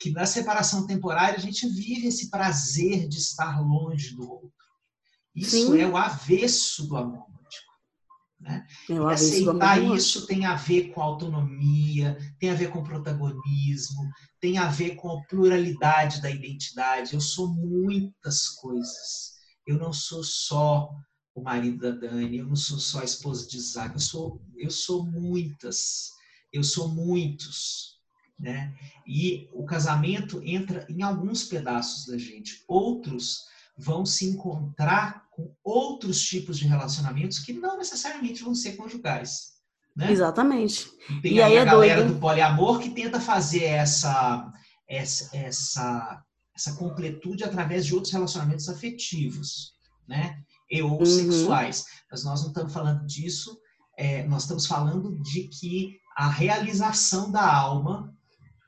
que 0.00 0.10
na 0.10 0.26
separação 0.26 0.86
temporária 0.86 1.38
a 1.38 1.40
gente 1.40 1.68
vive 1.68 2.08
esse 2.08 2.28
prazer 2.30 3.08
de 3.08 3.18
estar 3.18 3.60
longe 3.60 4.14
do 4.14 4.28
outro. 4.28 4.50
Isso 5.34 5.72
Sim. 5.72 5.80
é 5.80 5.86
o 5.86 5.96
avesso 5.96 6.86
do 6.88 6.96
amor. 6.96 7.33
Né? 8.44 8.66
É 8.90 8.92
e 8.92 8.98
aceitar 8.98 9.82
isso 9.82 10.26
tem 10.26 10.44
a 10.44 10.54
ver 10.54 10.90
com 10.90 11.00
autonomia, 11.00 12.18
tem 12.38 12.50
a 12.50 12.54
ver 12.54 12.68
com 12.68 12.82
protagonismo, 12.82 14.02
tem 14.38 14.58
a 14.58 14.68
ver 14.68 14.96
com 14.96 15.10
a 15.10 15.22
pluralidade 15.22 16.20
da 16.20 16.30
identidade. 16.30 17.14
Eu 17.14 17.22
sou 17.22 17.48
muitas 17.54 18.50
coisas. 18.50 19.32
Eu 19.66 19.78
não 19.78 19.94
sou 19.94 20.22
só 20.22 20.90
o 21.34 21.42
marido 21.42 21.78
da 21.78 21.90
Dani, 21.90 22.36
eu 22.36 22.46
não 22.46 22.54
sou 22.54 22.78
só 22.78 23.00
a 23.00 23.04
esposa 23.04 23.48
de 23.48 23.56
Isaac, 23.56 23.94
eu 23.94 24.00
sou, 24.00 24.42
eu 24.56 24.70
sou 24.70 25.04
muitas, 25.04 26.10
eu 26.52 26.62
sou 26.62 26.88
muitos, 26.88 27.98
né? 28.38 28.72
E 29.06 29.48
o 29.52 29.64
casamento 29.64 30.40
entra 30.44 30.86
em 30.88 31.02
alguns 31.02 31.44
pedaços 31.44 32.06
da 32.06 32.18
gente, 32.18 32.62
outros 32.68 33.46
vão 33.76 34.06
se 34.06 34.26
encontrar 34.26 35.24
com 35.30 35.52
outros 35.62 36.22
tipos 36.22 36.58
de 36.58 36.66
relacionamentos 36.66 37.40
que 37.40 37.52
não 37.52 37.76
necessariamente 37.76 38.42
vão 38.42 38.54
ser 38.54 38.76
conjugais. 38.76 39.54
Né? 39.96 40.10
Exatamente. 40.10 40.90
E 41.08 41.20
tem 41.20 41.32
e 41.34 41.42
aí, 41.42 41.52
aí 41.52 41.58
a 41.58 41.62
é 41.62 41.64
galera 41.64 42.00
doido. 42.02 42.14
do 42.14 42.20
poliamor 42.20 42.78
que 42.80 42.90
tenta 42.90 43.20
fazer 43.20 43.64
essa, 43.64 44.52
essa, 44.88 45.36
essa, 45.36 46.22
essa 46.54 46.74
completude 46.74 47.44
através 47.44 47.86
de 47.86 47.94
outros 47.94 48.12
relacionamentos 48.12 48.68
afetivos, 48.68 49.74
né? 50.08 50.40
E 50.70 50.82
ou 50.82 50.98
uhum. 50.98 51.06
sexuais. 51.06 51.84
Mas 52.10 52.24
nós 52.24 52.42
não 52.42 52.48
estamos 52.48 52.72
falando 52.72 53.06
disso, 53.06 53.58
é, 53.96 54.26
nós 54.26 54.42
estamos 54.42 54.66
falando 54.66 55.20
de 55.22 55.48
que 55.48 55.96
a 56.16 56.28
realização 56.28 57.30
da 57.30 57.44
alma 57.44 58.12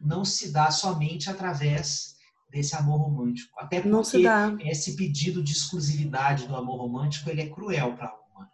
não 0.00 0.24
se 0.24 0.52
dá 0.52 0.70
somente 0.70 1.30
através 1.30 2.15
desse 2.48 2.74
amor 2.76 2.98
romântico. 2.98 3.52
Até 3.58 3.80
porque 3.80 4.68
esse 4.68 4.96
pedido 4.96 5.42
de 5.42 5.52
exclusividade 5.52 6.46
do 6.46 6.56
amor 6.56 6.76
romântico 6.76 7.30
ele 7.30 7.42
é 7.42 7.48
cruel 7.48 7.94
para 7.94 8.06
a 8.06 8.10
alma. 8.10 8.50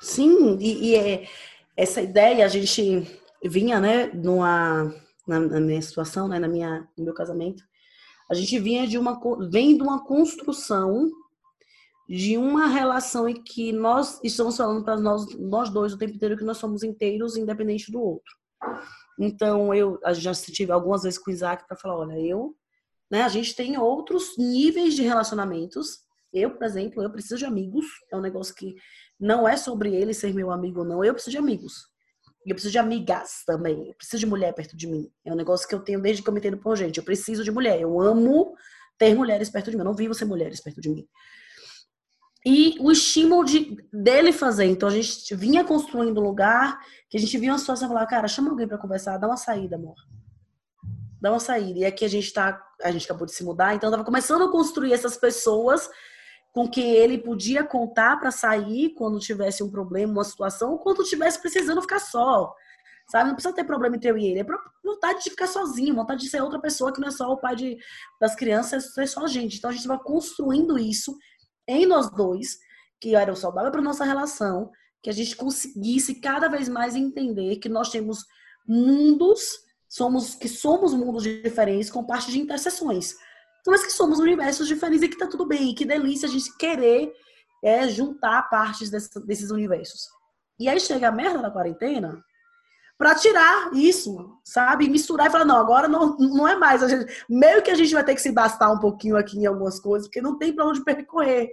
Sim, 0.00 0.56
e, 0.58 0.90
e 0.90 0.94
é, 0.94 1.28
essa 1.76 2.00
ideia 2.00 2.44
a 2.44 2.48
gente 2.48 3.06
vinha, 3.44 3.80
né, 3.80 4.06
numa, 4.06 4.94
na, 5.26 5.40
na, 5.40 5.60
minha 5.60 5.82
situação, 5.82 6.28
né, 6.28 6.38
na 6.38 6.48
minha, 6.48 6.88
no 6.96 7.04
meu 7.04 7.14
casamento, 7.14 7.62
a 8.30 8.34
gente 8.34 8.58
vinha 8.58 8.86
de 8.86 8.98
uma, 8.98 9.18
vem 9.50 9.76
de 9.76 9.82
uma 9.82 10.04
construção 10.04 11.10
de 12.08 12.38
uma 12.38 12.66
relação 12.66 13.28
em 13.28 13.34
que 13.34 13.70
nós 13.70 14.18
estamos 14.24 14.56
falando 14.56 14.82
para 14.82 14.96
nós, 14.96 15.26
nós 15.38 15.68
dois 15.68 15.92
o 15.92 15.98
tempo 15.98 16.14
inteiro 16.14 16.38
que 16.38 16.44
nós 16.44 16.56
somos 16.56 16.82
inteiros, 16.82 17.36
independente 17.36 17.92
do 17.92 18.00
outro. 18.00 18.34
Então, 19.20 19.74
eu 19.74 20.00
já 20.14 20.32
tive 20.32 20.72
algumas 20.72 21.02
vezes 21.02 21.18
com 21.18 21.30
o 21.30 21.34
Isaac 21.34 21.66
para 21.66 21.76
falar: 21.76 21.98
olha, 21.98 22.18
eu, 22.18 22.56
né, 23.10 23.22
a 23.22 23.28
gente 23.28 23.54
tem 23.54 23.78
outros 23.78 24.36
níveis 24.36 24.94
de 24.94 25.02
relacionamentos. 25.02 26.00
Eu, 26.32 26.50
por 26.50 26.64
exemplo, 26.64 27.02
eu 27.02 27.10
preciso 27.10 27.36
de 27.36 27.44
amigos. 27.44 27.86
É 28.12 28.16
um 28.16 28.20
negócio 28.20 28.54
que 28.54 28.74
não 29.18 29.48
é 29.48 29.56
sobre 29.56 29.94
ele 29.94 30.12
ser 30.12 30.34
meu 30.34 30.50
amigo 30.50 30.80
ou 30.80 30.84
não. 30.84 31.04
Eu 31.04 31.14
preciso 31.14 31.32
de 31.32 31.38
amigos. 31.38 31.88
Eu 32.46 32.54
preciso 32.54 32.72
de 32.72 32.78
amigas 32.78 33.42
também. 33.46 33.88
Eu 33.88 33.94
preciso 33.94 34.20
de 34.20 34.26
mulher 34.26 34.52
perto 34.54 34.76
de 34.76 34.86
mim. 34.86 35.10
É 35.24 35.32
um 35.32 35.36
negócio 35.36 35.66
que 35.66 35.74
eu 35.74 35.80
tenho 35.80 36.00
desde 36.00 36.22
que 36.22 36.28
eu 36.28 36.32
me 36.32 36.40
entendo 36.40 36.58
por 36.58 36.76
gente. 36.76 36.98
Eu 36.98 37.04
preciso 37.04 37.42
de 37.42 37.50
mulher. 37.50 37.80
Eu 37.80 38.00
amo 38.00 38.54
ter 38.98 39.14
mulheres 39.14 39.50
perto 39.50 39.70
de 39.70 39.76
mim. 39.76 39.82
Eu 39.82 39.86
não 39.86 39.94
vivo 39.94 40.14
sem 40.14 40.26
mulheres 40.26 40.60
perto 40.60 40.80
de 40.80 40.88
mim 40.90 41.08
e 42.48 42.76
o 42.80 42.90
estímulo 42.90 43.44
de, 43.44 43.76
dele 43.92 44.32
fazer. 44.32 44.64
Então 44.64 44.88
a 44.88 44.92
gente 44.92 45.34
vinha 45.34 45.64
construindo 45.64 46.18
um 46.18 46.24
lugar 46.24 46.78
que 47.10 47.16
a 47.16 47.20
gente 47.20 47.36
via 47.36 47.52
uma 47.52 47.58
situação 47.58 47.86
e 47.86 47.88
falava, 47.88 48.06
cara, 48.06 48.28
chama 48.28 48.50
alguém 48.50 48.66
para 48.66 48.78
conversar, 48.78 49.18
dá 49.18 49.26
uma 49.26 49.36
saída, 49.36 49.76
amor. 49.76 49.96
Dá 51.20 51.30
uma 51.30 51.40
saída. 51.40 51.80
E 51.80 51.84
aqui 51.84 52.04
a 52.04 52.08
gente 52.08 52.32
tá, 52.32 52.60
a 52.82 52.90
gente 52.90 53.04
acabou 53.04 53.26
de 53.26 53.32
se 53.32 53.44
mudar, 53.44 53.74
então 53.74 53.90
tava 53.90 54.04
começando 54.04 54.44
a 54.44 54.50
construir 54.50 54.92
essas 54.92 55.16
pessoas 55.16 55.90
com 56.52 56.68
quem 56.68 56.90
ele 56.92 57.18
podia 57.18 57.62
contar 57.62 58.18
para 58.18 58.30
sair 58.30 58.90
quando 58.90 59.18
tivesse 59.18 59.62
um 59.62 59.70
problema, 59.70 60.12
uma 60.12 60.24
situação, 60.24 60.72
ou 60.72 60.78
quando 60.78 61.04
tivesse 61.04 61.40
precisando 61.40 61.82
ficar 61.82 62.00
só. 62.00 62.54
Sabe? 63.10 63.28
Não 63.28 63.34
precisa 63.34 63.54
ter 63.54 63.64
problema 63.64 63.96
entre 63.96 64.10
eu 64.10 64.18
e 64.18 64.26
ele. 64.26 64.40
É 64.40 64.46
vontade 64.84 65.24
de 65.24 65.30
ficar 65.30 65.46
sozinho, 65.46 65.94
vontade 65.94 66.20
de 66.22 66.28
ser 66.28 66.42
outra 66.42 66.60
pessoa 66.60 66.92
que 66.92 67.00
não 67.00 67.08
é 67.08 67.10
só 67.10 67.30
o 67.30 67.38
pai 67.38 67.56
de, 67.56 67.78
das 68.20 68.34
crianças, 68.34 68.96
é 68.98 69.06
só 69.06 69.24
a 69.24 69.28
gente. 69.28 69.56
Então 69.56 69.70
a 69.70 69.72
gente 69.72 69.88
vai 69.88 69.98
construindo 69.98 70.78
isso 70.78 71.16
em 71.66 71.86
nós 71.86 72.10
dois, 72.10 72.58
que 73.00 73.14
era 73.14 73.32
o 73.32 73.36
saudável 73.36 73.70
para 73.70 73.80
nossa 73.80 74.04
relação, 74.04 74.70
que 75.02 75.08
a 75.08 75.12
gente 75.12 75.36
conseguisse 75.36 76.16
cada 76.16 76.48
vez 76.48 76.68
mais 76.68 76.96
entender 76.96 77.56
que 77.56 77.68
nós 77.68 77.90
temos 77.90 78.24
mundos, 78.66 79.60
somos 79.88 80.34
que 80.34 80.48
somos 80.48 80.92
mundos 80.92 81.22
diferentes 81.22 81.90
com 81.90 82.04
parte 82.04 82.30
de 82.30 82.38
interseções. 82.38 83.14
Mas 83.66 83.84
que 83.84 83.92
somos 83.92 84.18
universos 84.18 84.66
diferentes 84.66 85.02
e 85.02 85.08
que 85.08 85.18
tá 85.18 85.26
tudo 85.26 85.46
bem, 85.46 85.70
e 85.70 85.74
que 85.74 85.84
delícia 85.84 86.28
a 86.28 86.30
gente 86.30 86.56
querer 86.56 87.12
é, 87.62 87.88
juntar 87.88 88.48
partes 88.48 88.90
desse, 88.90 89.20
desses 89.26 89.50
universos. 89.50 90.08
E 90.58 90.68
aí 90.68 90.80
chega 90.80 91.08
a 91.08 91.12
merda 91.12 91.40
da 91.40 91.50
quarentena 91.50 92.22
para 92.96 93.14
tirar 93.14 93.70
isso, 93.74 94.38
sabe? 94.44 94.88
Misturar 94.88 95.28
e 95.28 95.30
falar, 95.30 95.44
não, 95.44 95.56
agora 95.56 95.86
não, 95.86 96.16
não 96.16 96.48
é 96.48 96.56
mais. 96.56 96.80
Gente, 96.80 97.24
meio 97.28 97.62
que 97.62 97.70
a 97.70 97.74
gente 97.74 97.94
vai 97.94 98.04
ter 98.04 98.14
que 98.14 98.22
se 98.22 98.32
bastar 98.32 98.72
um 98.72 98.78
pouquinho 98.78 99.16
aqui 99.16 99.38
em 99.38 99.46
algumas 99.46 99.78
coisas, 99.78 100.08
porque 100.08 100.20
não 100.20 100.36
tem 100.36 100.52
para 100.52 100.66
onde 100.66 100.82
percorrer. 100.82 101.52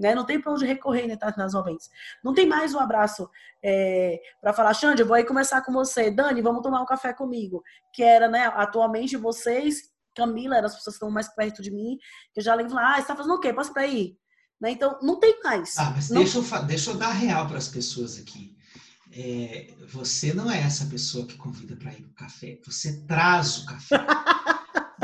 Né? 0.00 0.14
Não 0.14 0.24
tem 0.24 0.40
para 0.40 0.52
onde 0.52 0.64
recorrer 0.64 1.06
né, 1.06 1.18
nas 1.36 1.52
momentos. 1.52 1.90
Não 2.24 2.32
tem 2.32 2.46
mais 2.46 2.74
um 2.74 2.78
abraço 2.78 3.28
é, 3.62 4.18
para 4.40 4.54
falar, 4.54 4.72
Xande, 4.72 5.02
eu 5.02 5.06
vou 5.06 5.14
aí 5.14 5.24
conversar 5.24 5.62
com 5.62 5.72
você. 5.72 6.10
Dani, 6.10 6.40
vamos 6.40 6.62
tomar 6.62 6.80
um 6.80 6.86
café 6.86 7.12
comigo. 7.12 7.62
Que 7.92 8.02
era, 8.02 8.26
né, 8.26 8.46
atualmente 8.54 9.16
vocês, 9.18 9.90
Camila, 10.16 10.56
eram 10.56 10.66
as 10.66 10.74
pessoas 10.74 10.94
que 10.94 11.04
estão 11.04 11.10
mais 11.10 11.28
perto 11.34 11.62
de 11.62 11.70
mim, 11.70 11.98
que 12.32 12.40
eu 12.40 12.44
já 12.44 12.54
lembro 12.54 12.78
ah, 12.78 12.94
você 12.94 13.00
está 13.02 13.14
fazendo 13.14 13.34
o 13.34 13.40
quê? 13.40 13.52
Posso 13.52 13.74
para 13.74 13.86
ir? 13.86 14.16
Né? 14.58 14.70
Então, 14.70 14.98
não 15.02 15.20
tem 15.20 15.38
mais. 15.42 15.76
Ah, 15.76 15.90
mas 15.94 16.08
não... 16.08 16.22
deixa, 16.22 16.38
eu, 16.38 16.62
deixa 16.64 16.90
eu 16.90 16.96
dar 16.96 17.10
real 17.10 17.46
para 17.46 17.58
as 17.58 17.68
pessoas 17.68 18.18
aqui. 18.18 18.56
É, 19.12 19.74
você 19.88 20.32
não 20.32 20.50
é 20.50 20.60
essa 20.60 20.86
pessoa 20.86 21.26
que 21.26 21.36
convida 21.36 21.76
para 21.76 21.92
ir 21.92 22.02
para 22.02 22.10
o 22.10 22.14
café, 22.14 22.58
você 22.64 23.02
traz 23.06 23.58
o 23.58 23.66
café. 23.66 23.96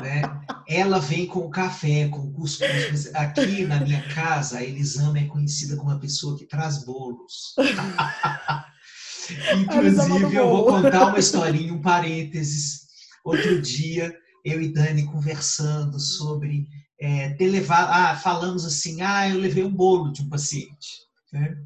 né? 0.02 0.22
Ela 0.68 0.98
vem 0.98 1.26
com 1.26 1.40
o 1.40 1.50
café, 1.50 2.08
com 2.08 2.18
o 2.18 2.32
cuscuz. 2.32 3.14
Aqui 3.14 3.64
na 3.64 3.80
minha 3.80 4.02
casa, 4.14 4.58
a 4.58 4.62
Elisama 4.62 5.18
é 5.18 5.24
conhecida 5.24 5.76
como 5.76 5.90
uma 5.90 6.00
pessoa 6.00 6.36
que 6.36 6.44
traz 6.44 6.84
bolos. 6.84 7.54
Inclusive, 9.56 10.36
eu 10.36 10.48
vou 10.48 10.66
contar 10.66 11.06
uma 11.06 11.18
historinha, 11.18 11.72
um 11.72 11.80
parênteses. 11.80 12.86
Outro 13.24 13.60
dia, 13.60 14.14
eu 14.44 14.60
e 14.60 14.72
Dani 14.72 15.04
conversando 15.04 15.98
sobre 15.98 16.68
é, 17.00 17.30
ter 17.30 17.48
levado. 17.48 17.88
Ah, 17.90 18.16
falamos 18.16 18.64
assim: 18.64 19.02
ah, 19.02 19.28
eu 19.28 19.38
levei 19.38 19.64
um 19.64 19.74
bolo 19.74 20.12
de 20.12 20.22
um 20.22 20.28
paciente. 20.28 21.06
Né? 21.32 21.56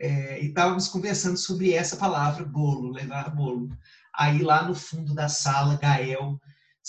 É, 0.00 0.42
e 0.42 0.48
estávamos 0.48 0.88
conversando 0.88 1.36
sobre 1.36 1.72
essa 1.72 1.96
palavra, 1.96 2.44
bolo, 2.44 2.92
levar 2.92 3.34
bolo. 3.34 3.68
Aí 4.14 4.42
lá 4.42 4.66
no 4.66 4.74
fundo 4.74 5.14
da 5.14 5.28
sala, 5.28 5.76
Gael 5.76 6.40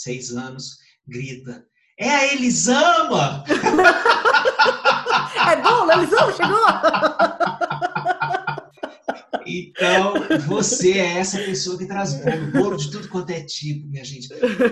seis 0.02 0.32
anos, 0.32 0.78
grita: 1.08 1.66
É 1.98 2.10
a 2.10 2.34
Elisama! 2.34 3.44
é 5.50 5.56
bom, 5.62 5.92
Elisama 5.92 6.34
chegou! 6.34 6.66
Então, 9.52 10.14
você 10.46 11.00
é 11.00 11.18
essa 11.18 11.40
pessoa 11.40 11.76
que 11.76 11.88
traz 11.88 12.14
bolo, 12.14 12.52
bolo 12.52 12.78
de 12.78 12.92
tudo 12.92 13.10
quanto 13.10 13.32
é 13.32 13.42
tipo, 13.42 13.88
minha 13.88 14.06
gente. 14.06 14.28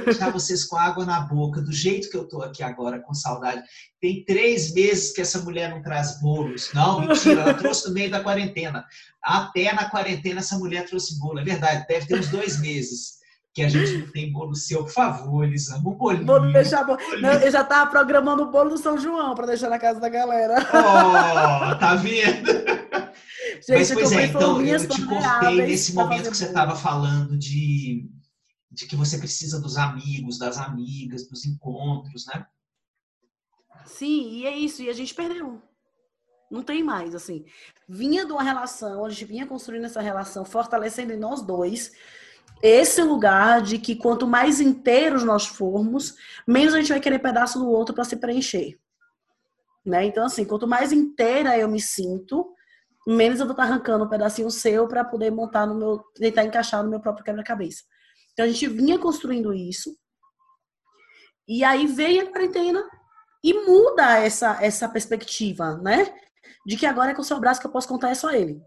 Deixar 0.06 0.30
vocês 0.30 0.66
com 0.66 0.78
água 0.78 1.04
na 1.04 1.22
boca, 1.22 1.62
do 1.62 1.72
jeito 1.72 2.12
que 2.12 2.16
eu 2.16 2.28
tô 2.28 2.44
aqui 2.44 2.62
agora, 2.62 3.00
com 3.00 3.12
saudade. 3.12 3.64
Tem 4.00 4.24
três 4.24 4.72
meses 4.76 5.12
que 5.14 5.22
essa 5.22 5.42
mulher 5.42 5.72
não 5.72 5.82
traz 5.82 6.22
bolos. 6.22 6.70
Não, 6.76 7.02
mentira, 7.02 7.42
ela 7.42 7.54
trouxe 7.56 7.88
no 7.88 7.94
meio 7.96 8.12
da 8.12 8.22
quarentena. 8.22 8.86
Até 9.24 9.74
na 9.74 9.90
quarentena 9.90 10.42
essa 10.42 10.60
mulher 10.60 10.86
trouxe 10.86 11.18
bolo. 11.18 11.40
É 11.40 11.44
verdade, 11.44 11.88
deve 11.88 12.06
ter 12.06 12.20
uns 12.20 12.28
dois 12.28 12.60
meses 12.60 13.18
que 13.58 13.64
a 13.64 13.70
gente 13.70 13.98
não 13.98 14.12
tem 14.12 14.32
bolo 14.32 14.54
seu, 14.54 14.84
por 14.84 14.92
favor, 14.92 15.44
Elisa, 15.44 15.78
um 15.78 15.82
bolinho. 15.82 16.28
Vou 16.28 16.54
deixar, 16.54 16.84
bolinho. 16.84 17.22
Não, 17.24 17.32
eu 17.32 17.50
já 17.50 17.64
tava 17.64 17.90
programando 17.90 18.44
o 18.44 18.52
bolo 18.52 18.70
do 18.70 18.78
São 18.78 19.00
João 19.00 19.34
para 19.34 19.48
deixar 19.48 19.68
na 19.68 19.80
casa 19.80 20.00
da 20.00 20.10
galera. 20.10 20.58
Oh, 20.60 21.76
tá 21.80 21.96
vendo? 21.96 22.52
Gente, 23.68 23.80
Mas, 23.80 23.92
pois 23.92 24.12
é, 24.12 24.26
então, 24.28 24.62
eu 24.62 24.88
te 24.88 25.04
cortei 25.04 25.58
nesse 25.66 25.96
momento 25.96 26.30
que 26.30 26.38
você 26.38 26.46
estava 26.46 26.76
falando 26.76 27.36
de, 27.36 28.08
de 28.70 28.86
que 28.86 28.96
você 28.96 29.18
precisa 29.18 29.60
dos 29.60 29.76
amigos, 29.76 30.38
das 30.38 30.60
amigas, 30.60 31.28
dos 31.28 31.44
encontros, 31.44 32.28
né? 32.28 32.46
Sim, 33.88 34.34
e 34.34 34.46
é 34.46 34.56
isso, 34.56 34.84
e 34.84 34.90
a 34.90 34.94
gente 34.94 35.16
perdeu. 35.16 35.60
Não 36.52 36.62
tem 36.62 36.84
mais, 36.84 37.16
assim. 37.16 37.44
Vinha 37.90 38.24
de 38.24 38.32
uma 38.32 38.44
relação, 38.44 39.04
a 39.04 39.10
gente 39.10 39.26
vinha 39.26 39.48
construindo 39.48 39.86
essa 39.86 40.00
relação, 40.00 40.46
fortalecendo 40.46 41.12
em 41.12 41.18
nós 41.18 41.42
dois, 41.42 41.92
esse 42.62 43.02
lugar 43.02 43.62
de 43.62 43.78
que 43.78 43.96
quanto 43.96 44.28
mais 44.28 44.60
inteiros 44.60 45.24
nós 45.24 45.46
formos, 45.46 46.16
menos 46.48 46.74
a 46.74 46.80
gente 46.80 46.90
vai 46.90 47.00
querer 47.00 47.20
pedaço 47.20 47.60
do 47.60 47.70
outro 47.70 47.94
para 47.94 48.04
se 48.04 48.18
preencher. 48.18 48.80
Né? 49.86 50.06
Então, 50.06 50.26
assim, 50.26 50.44
quanto 50.44 50.68
mais 50.68 50.92
inteira 50.92 51.58
eu 51.58 51.70
me 51.70 51.80
sinto, 51.80 52.54
menos 53.08 53.40
eu 53.40 53.46
vou 53.46 53.54
estar 53.54 53.68
tá 53.68 53.70
arrancando 53.70 54.06
um 54.06 54.10
pedacinho 54.10 54.50
seu 54.52 54.88
para 54.88 55.04
poder 55.04 55.32
montar 55.32 55.66
no 55.66 55.76
meu, 55.76 56.00
tentar 56.16 56.44
encaixar 56.44 56.84
no 56.84 56.90
meu 56.90 57.00
próprio 57.00 57.24
quebra-cabeça. 57.24 57.84
Então, 58.34 58.46
a 58.46 58.50
gente 58.50 58.68
vinha 58.68 59.00
construindo 59.00 59.54
isso. 59.54 59.96
E 61.48 61.64
aí 61.64 61.88
veio 61.88 62.24
a 62.24 62.32
quarentena 62.32 62.84
e 63.44 63.54
muda 63.54 64.18
essa, 64.18 64.62
essa 64.62 64.90
perspectiva, 64.90 65.78
né? 65.78 66.14
De 66.66 66.76
que 66.76 66.86
agora 66.86 67.12
é 67.12 67.14
com 67.14 67.22
o 67.22 67.26
seu 67.26 67.40
braço 67.40 67.62
que 67.62 67.68
eu 67.68 67.72
posso 67.72 67.88
contar 67.88 68.10
é 68.10 68.14
só 68.14 68.32
ele. 68.32 68.62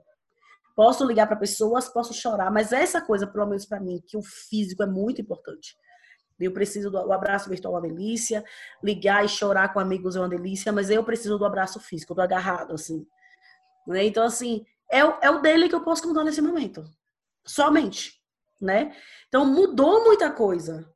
Posso 0.74 1.04
ligar 1.04 1.26
para 1.26 1.36
pessoas, 1.36 1.88
posso 1.88 2.14
chorar, 2.14 2.50
mas 2.50 2.72
essa 2.72 3.00
coisa, 3.00 3.26
pelo 3.26 3.46
menos 3.46 3.66
para 3.66 3.80
mim, 3.80 4.02
que 4.06 4.16
o 4.16 4.22
físico 4.22 4.82
é 4.82 4.86
muito 4.86 5.20
importante. 5.20 5.76
Eu 6.38 6.52
preciso 6.52 6.90
do 6.90 7.12
abraço 7.12 7.50
virtual 7.50 7.74
é 7.74 7.76
uma 7.76 7.88
delícia, 7.88 8.42
ligar 8.82 9.24
e 9.24 9.28
chorar 9.28 9.72
com 9.72 9.78
amigos 9.78 10.16
é 10.16 10.20
uma 10.20 10.28
delícia, 10.28 10.72
mas 10.72 10.88
eu 10.88 11.04
preciso 11.04 11.38
do 11.38 11.44
abraço 11.44 11.78
físico, 11.78 12.14
do 12.14 12.22
agarrado, 12.22 12.72
assim. 12.72 13.06
Né? 13.86 14.04
Então, 14.04 14.24
assim, 14.24 14.64
é 14.90 15.00
é 15.00 15.30
o 15.30 15.40
dele 15.40 15.68
que 15.68 15.74
eu 15.74 15.82
posso 15.82 16.02
contar 16.02 16.24
nesse 16.24 16.40
momento. 16.40 16.84
Somente. 17.44 18.18
Né? 18.60 18.94
Então, 19.28 19.44
mudou 19.44 20.04
muita 20.04 20.30
coisa. 20.30 20.90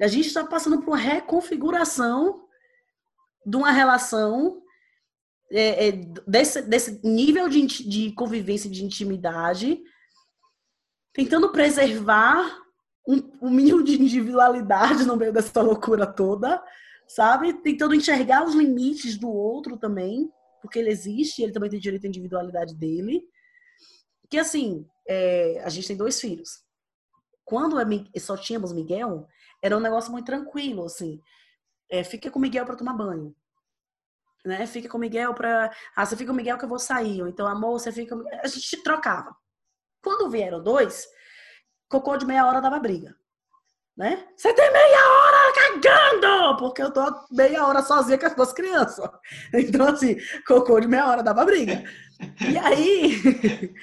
A 0.00 0.06
gente 0.06 0.26
está 0.26 0.44
passando 0.44 0.78
por 0.80 0.88
uma 0.88 0.96
reconfiguração 0.96 2.46
de 3.46 3.56
uma 3.56 3.70
relação 3.70 4.62
é, 5.54 5.88
é, 5.88 5.92
desse, 6.26 6.62
desse 6.62 7.00
nível 7.06 7.48
de, 7.48 7.64
de 7.64 8.12
convivência, 8.12 8.68
de 8.68 8.84
intimidade, 8.84 9.80
tentando 11.12 11.52
preservar 11.52 12.58
um, 13.08 13.22
um 13.40 13.50
mínimo 13.50 13.84
de 13.84 13.94
individualidade 13.94 15.04
no 15.06 15.16
meio 15.16 15.32
dessa 15.32 15.62
loucura 15.62 16.06
toda, 16.06 16.60
sabe? 17.06 17.52
Tentando 17.62 17.94
enxergar 17.94 18.44
os 18.44 18.54
limites 18.54 19.16
do 19.16 19.28
outro 19.28 19.76
também, 19.76 20.28
porque 20.60 20.80
ele 20.80 20.90
existe, 20.90 21.42
ele 21.42 21.52
também 21.52 21.70
tem 21.70 21.78
direito 21.78 22.04
à 22.04 22.08
individualidade 22.08 22.74
dele. 22.74 23.22
Que 24.28 24.38
assim, 24.38 24.84
é, 25.06 25.62
a 25.64 25.68
gente 25.68 25.86
tem 25.86 25.96
dois 25.96 26.20
filhos. 26.20 26.64
Quando 27.44 27.78
é, 27.78 28.18
só 28.18 28.36
tínhamos 28.36 28.72
Miguel, 28.72 29.28
era 29.62 29.76
um 29.76 29.80
negócio 29.80 30.10
muito 30.10 30.26
tranquilo, 30.26 30.86
assim. 30.86 31.20
É, 31.88 32.02
fica 32.02 32.28
com 32.28 32.40
Miguel 32.40 32.64
para 32.66 32.74
tomar 32.74 32.94
banho. 32.94 33.36
Né? 34.44 34.66
Fica 34.66 34.88
com 34.88 34.98
Miguel 34.98 35.32
para. 35.34 35.70
Ah, 35.96 36.04
você 36.04 36.16
fica 36.16 36.30
com 36.30 36.36
Miguel 36.36 36.58
que 36.58 36.64
eu 36.64 36.68
vou 36.68 36.78
sair. 36.78 37.22
Ou 37.22 37.28
então, 37.28 37.46
amor, 37.46 37.80
você 37.80 37.90
fica. 37.90 38.14
A 38.42 38.46
gente 38.46 38.82
trocava. 38.82 39.34
Quando 40.02 40.28
vieram 40.30 40.62
dois, 40.62 41.06
cocô 41.88 42.16
de 42.16 42.26
meia 42.26 42.46
hora 42.46 42.60
dava 42.60 42.78
briga. 42.78 43.16
Né? 43.96 44.24
Você 44.36 44.52
tem 44.52 44.72
meia 44.72 44.98
hora 45.08 45.52
cagando! 45.54 46.56
Porque 46.58 46.82
eu 46.82 46.90
tô 46.90 47.04
meia 47.30 47.64
hora 47.64 47.80
sozinha 47.80 48.18
com 48.18 48.26
as 48.26 48.34
duas 48.34 48.52
crianças. 48.52 49.08
Então, 49.54 49.86
assim, 49.86 50.16
cocô 50.46 50.80
de 50.80 50.88
meia 50.88 51.06
hora 51.06 51.22
dava 51.22 51.44
briga. 51.44 51.84
E 52.40 52.58
aí, 52.58 53.22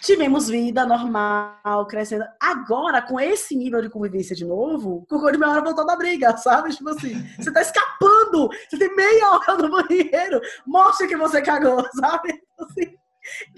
tivemos 0.00 0.48
vida 0.48 0.86
normal, 0.86 1.86
crescendo. 1.88 2.24
Agora, 2.40 3.02
com 3.02 3.18
esse 3.18 3.56
nível 3.56 3.82
de 3.82 3.90
convivência 3.90 4.36
de 4.36 4.44
novo, 4.44 5.04
cocô 5.08 5.30
de 5.32 5.38
meia 5.38 5.50
hora 5.50 5.64
voltou 5.64 5.84
da 5.84 5.96
briga, 5.96 6.36
sabe? 6.36 6.70
Tipo 6.70 6.90
assim, 6.90 7.14
você 7.36 7.52
tá 7.52 7.60
escapando! 7.60 8.19
Você 8.30 8.78
tem 8.78 8.94
meia 8.94 9.30
hora 9.30 9.56
no 9.56 9.70
banheiro, 9.70 10.40
mostra 10.66 11.06
que 11.06 11.16
você 11.16 11.42
cagou, 11.42 11.84
sabe? 11.98 12.40
Assim, 12.58 12.94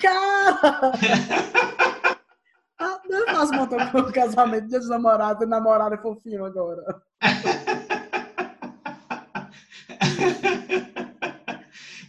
cara! 0.01 0.93
É 2.81 3.33
fácil 3.33 3.57
montar 3.57 3.97
um 3.97 4.13
casamento, 4.13 4.69
dia 4.69 4.81
dos 4.81 4.89
namorados, 4.89 5.49
namorado 5.49 5.95
é 5.95 5.99
fofinho 5.99 6.45
agora. 6.45 6.83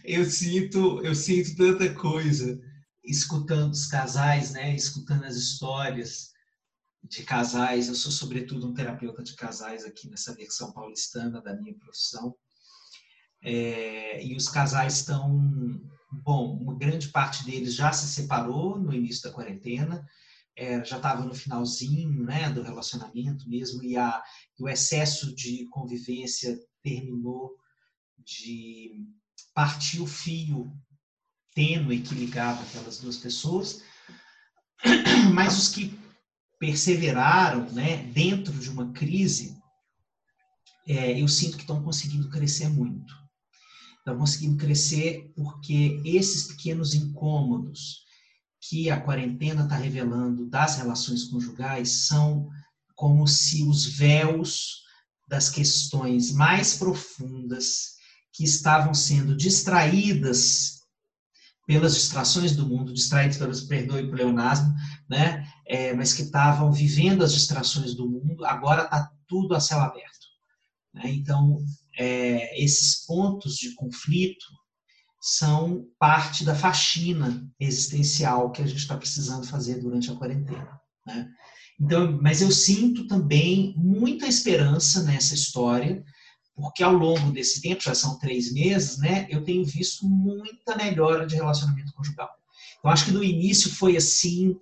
Eu 0.04 0.26
sinto, 0.26 1.02
eu 1.02 1.14
sinto 1.14 1.56
tanta 1.56 1.94
coisa 1.94 2.60
escutando 3.02 3.72
os 3.72 3.86
casais, 3.86 4.52
né? 4.52 4.74
Escutando 4.74 5.24
as 5.24 5.34
histórias 5.34 6.30
de 7.02 7.22
casais. 7.24 7.88
Eu 7.88 7.94
sou 7.94 8.12
sobretudo 8.12 8.68
um 8.68 8.74
terapeuta 8.74 9.22
de 9.22 9.34
casais 9.34 9.82
aqui 9.84 10.08
nessa 10.08 10.34
versão 10.34 10.72
paulistana 10.72 11.40
da 11.40 11.54
minha 11.56 11.74
profissão. 11.78 12.36
É, 13.44 14.24
e 14.24 14.34
os 14.34 14.48
casais 14.48 15.00
estão, 15.00 15.38
bom, 16.24 16.56
uma 16.56 16.74
grande 16.76 17.08
parte 17.08 17.44
deles 17.44 17.74
já 17.74 17.92
se 17.92 18.08
separou 18.08 18.78
no 18.78 18.92
início 18.92 19.22
da 19.24 19.34
quarentena 19.34 20.04
é, 20.56 20.84
já 20.84 20.96
estava 20.96 21.24
no 21.24 21.34
finalzinho 21.34 22.24
né, 22.24 22.48
do 22.50 22.62
relacionamento 22.62 23.48
mesmo, 23.48 23.82
e, 23.82 23.96
a, 23.96 24.22
o 24.58 24.68
excesso 24.68 25.34
de 25.34 25.66
convivência 25.68 26.58
terminou 26.82 27.56
de 28.18 29.04
partir 29.52 30.00
o 30.00 30.06
fio 30.06 30.72
tênue 31.54 32.00
que 32.00 32.14
ligava 32.14 32.62
aquelas 32.62 32.98
duas 32.98 33.16
pessoas, 33.16 33.82
mas 35.34 35.58
os 35.58 35.68
que 35.68 35.98
perseveraram 36.58 37.70
né, 37.72 38.04
dentro 38.12 38.52
de 38.52 38.70
uma 38.70 38.92
crise, 38.92 39.60
é, 40.86 41.20
eu 41.20 41.26
sinto 41.28 41.56
que 41.56 41.62
estão 41.62 41.82
conseguindo 41.82 42.30
crescer 42.30 42.68
muito. 42.68 43.23
Estão 44.04 44.18
conseguindo 44.18 44.58
crescer 44.58 45.32
porque 45.34 45.98
esses 46.04 46.48
pequenos 46.48 46.92
incômodos, 46.92 48.04
que 48.60 48.90
a 48.90 49.00
quarentena 49.00 49.64
está 49.64 49.76
revelando 49.76 50.46
das 50.46 50.76
relações 50.76 51.24
conjugais 51.24 52.06
são 52.06 52.50
como 52.94 53.26
se 53.26 53.62
os 53.62 53.86
véus 53.86 54.82
das 55.26 55.48
questões 55.48 56.32
mais 56.32 56.76
profundas 56.76 57.94
que 58.30 58.44
estavam 58.44 58.92
sendo 58.92 59.34
distraídas 59.34 60.80
pelas 61.66 61.94
distrações 61.94 62.54
do 62.54 62.68
mundo, 62.68 62.92
distraídas 62.92 63.38
pelos, 63.38 63.62
perdoe 63.62 64.02
o 64.02 64.14
leonasmo, 64.14 64.74
né? 65.08 65.50
É, 65.66 65.94
mas 65.94 66.12
que 66.12 66.22
estavam 66.22 66.70
vivendo 66.70 67.24
as 67.24 67.32
distrações 67.32 67.94
do 67.94 68.06
mundo, 68.06 68.44
agora 68.44 68.82
está 68.84 69.10
tudo 69.26 69.54
a 69.54 69.60
céu 69.60 69.80
aberto. 69.80 70.26
Né? 70.92 71.04
Então, 71.06 71.58
é, 71.98 72.62
esses 72.62 73.04
pontos 73.06 73.56
de 73.56 73.74
conflito 73.74 74.46
são 75.20 75.86
parte 75.98 76.44
da 76.44 76.54
faxina 76.54 77.50
existencial 77.58 78.52
que 78.52 78.60
a 78.60 78.66
gente 78.66 78.78
está 78.78 78.96
precisando 78.96 79.46
fazer 79.46 79.80
durante 79.80 80.10
a 80.10 80.14
quarentena. 80.14 80.78
Né? 81.06 81.28
Então, 81.80 82.18
mas 82.20 82.42
eu 82.42 82.50
sinto 82.50 83.06
também 83.06 83.74
muita 83.76 84.26
esperança 84.26 85.02
nessa 85.02 85.34
história, 85.34 86.04
porque 86.54 86.82
ao 86.82 86.92
longo 86.92 87.32
desse 87.32 87.60
tempo, 87.60 87.82
já 87.82 87.94
são 87.94 88.18
três 88.18 88.52
meses, 88.52 88.98
né, 88.98 89.26
eu 89.28 89.42
tenho 89.42 89.64
visto 89.64 90.06
muita 90.06 90.76
melhora 90.76 91.26
de 91.26 91.34
relacionamento 91.34 91.92
conjugal. 91.94 92.30
Eu 92.84 92.90
acho 92.90 93.06
que 93.06 93.10
no 93.10 93.24
início 93.24 93.70
foi 93.74 93.96
assim, 93.96 94.54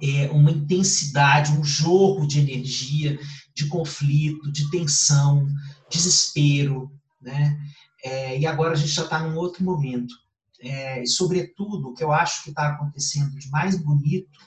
é, 0.00 0.30
uma 0.30 0.50
intensidade, 0.50 1.52
um 1.52 1.64
jogo 1.64 2.26
de 2.26 2.40
energia, 2.40 3.18
de 3.54 3.66
conflito, 3.68 4.50
de 4.50 4.70
tensão, 4.70 5.46
desespero, 5.90 6.90
né? 7.20 7.58
É, 8.04 8.38
e 8.38 8.46
agora 8.46 8.72
a 8.72 8.76
gente 8.76 8.90
já 8.90 9.04
está 9.04 9.20
num 9.20 9.36
outro 9.36 9.62
momento. 9.62 10.14
É, 10.60 11.02
e, 11.02 11.06
sobretudo, 11.06 11.88
o 11.88 11.94
que 11.94 12.02
eu 12.02 12.12
acho 12.12 12.42
que 12.42 12.50
está 12.50 12.68
acontecendo 12.68 13.36
de 13.38 13.48
mais 13.50 13.76
bonito 13.76 14.40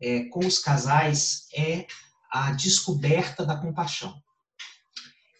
é, 0.00 0.24
com 0.24 0.40
os 0.40 0.58
casais 0.58 1.46
é 1.54 1.86
a 2.30 2.52
descoberta 2.52 3.44
da 3.44 3.56
compaixão. 3.56 4.14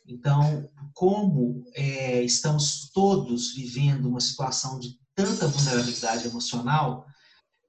Então, 0.06 0.68
como 0.92 1.64
é, 1.74 2.22
estamos 2.22 2.90
todos 2.92 3.54
vivendo 3.54 4.08
uma 4.08 4.20
situação 4.20 4.78
de 4.78 4.98
tanta 5.14 5.46
vulnerabilidade 5.46 6.26
emocional, 6.26 7.06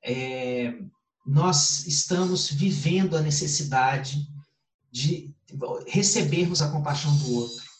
é, 0.03 0.73
nós 1.25 1.85
estamos 1.87 2.49
vivendo 2.49 3.15
a 3.15 3.21
necessidade 3.21 4.27
de 4.93 5.33
recebermos 5.87 6.61
a 6.61 6.71
compaixão 6.71 7.17
do 7.17 7.33
outro 7.33 7.73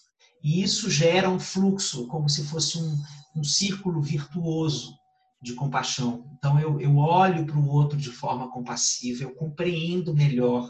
e 0.43 0.61
isso 0.61 0.91
gera 0.91 1.29
um 1.29 1.39
fluxo, 1.39 2.05
como 2.07 2.27
se 2.27 2.43
fosse 2.43 2.77
um, 2.77 3.01
um 3.33 3.43
círculo 3.43 4.01
virtuoso 4.01 4.93
de 5.41 5.53
compaixão. 5.53 6.29
Então, 6.37 6.59
eu, 6.59 6.81
eu 6.81 6.97
olho 6.97 7.45
para 7.45 7.57
o 7.57 7.69
outro 7.69 7.97
de 7.97 8.09
forma 8.09 8.51
compassiva, 8.51 9.23
eu 9.23 9.33
compreendo 9.33 10.13
melhor 10.13 10.69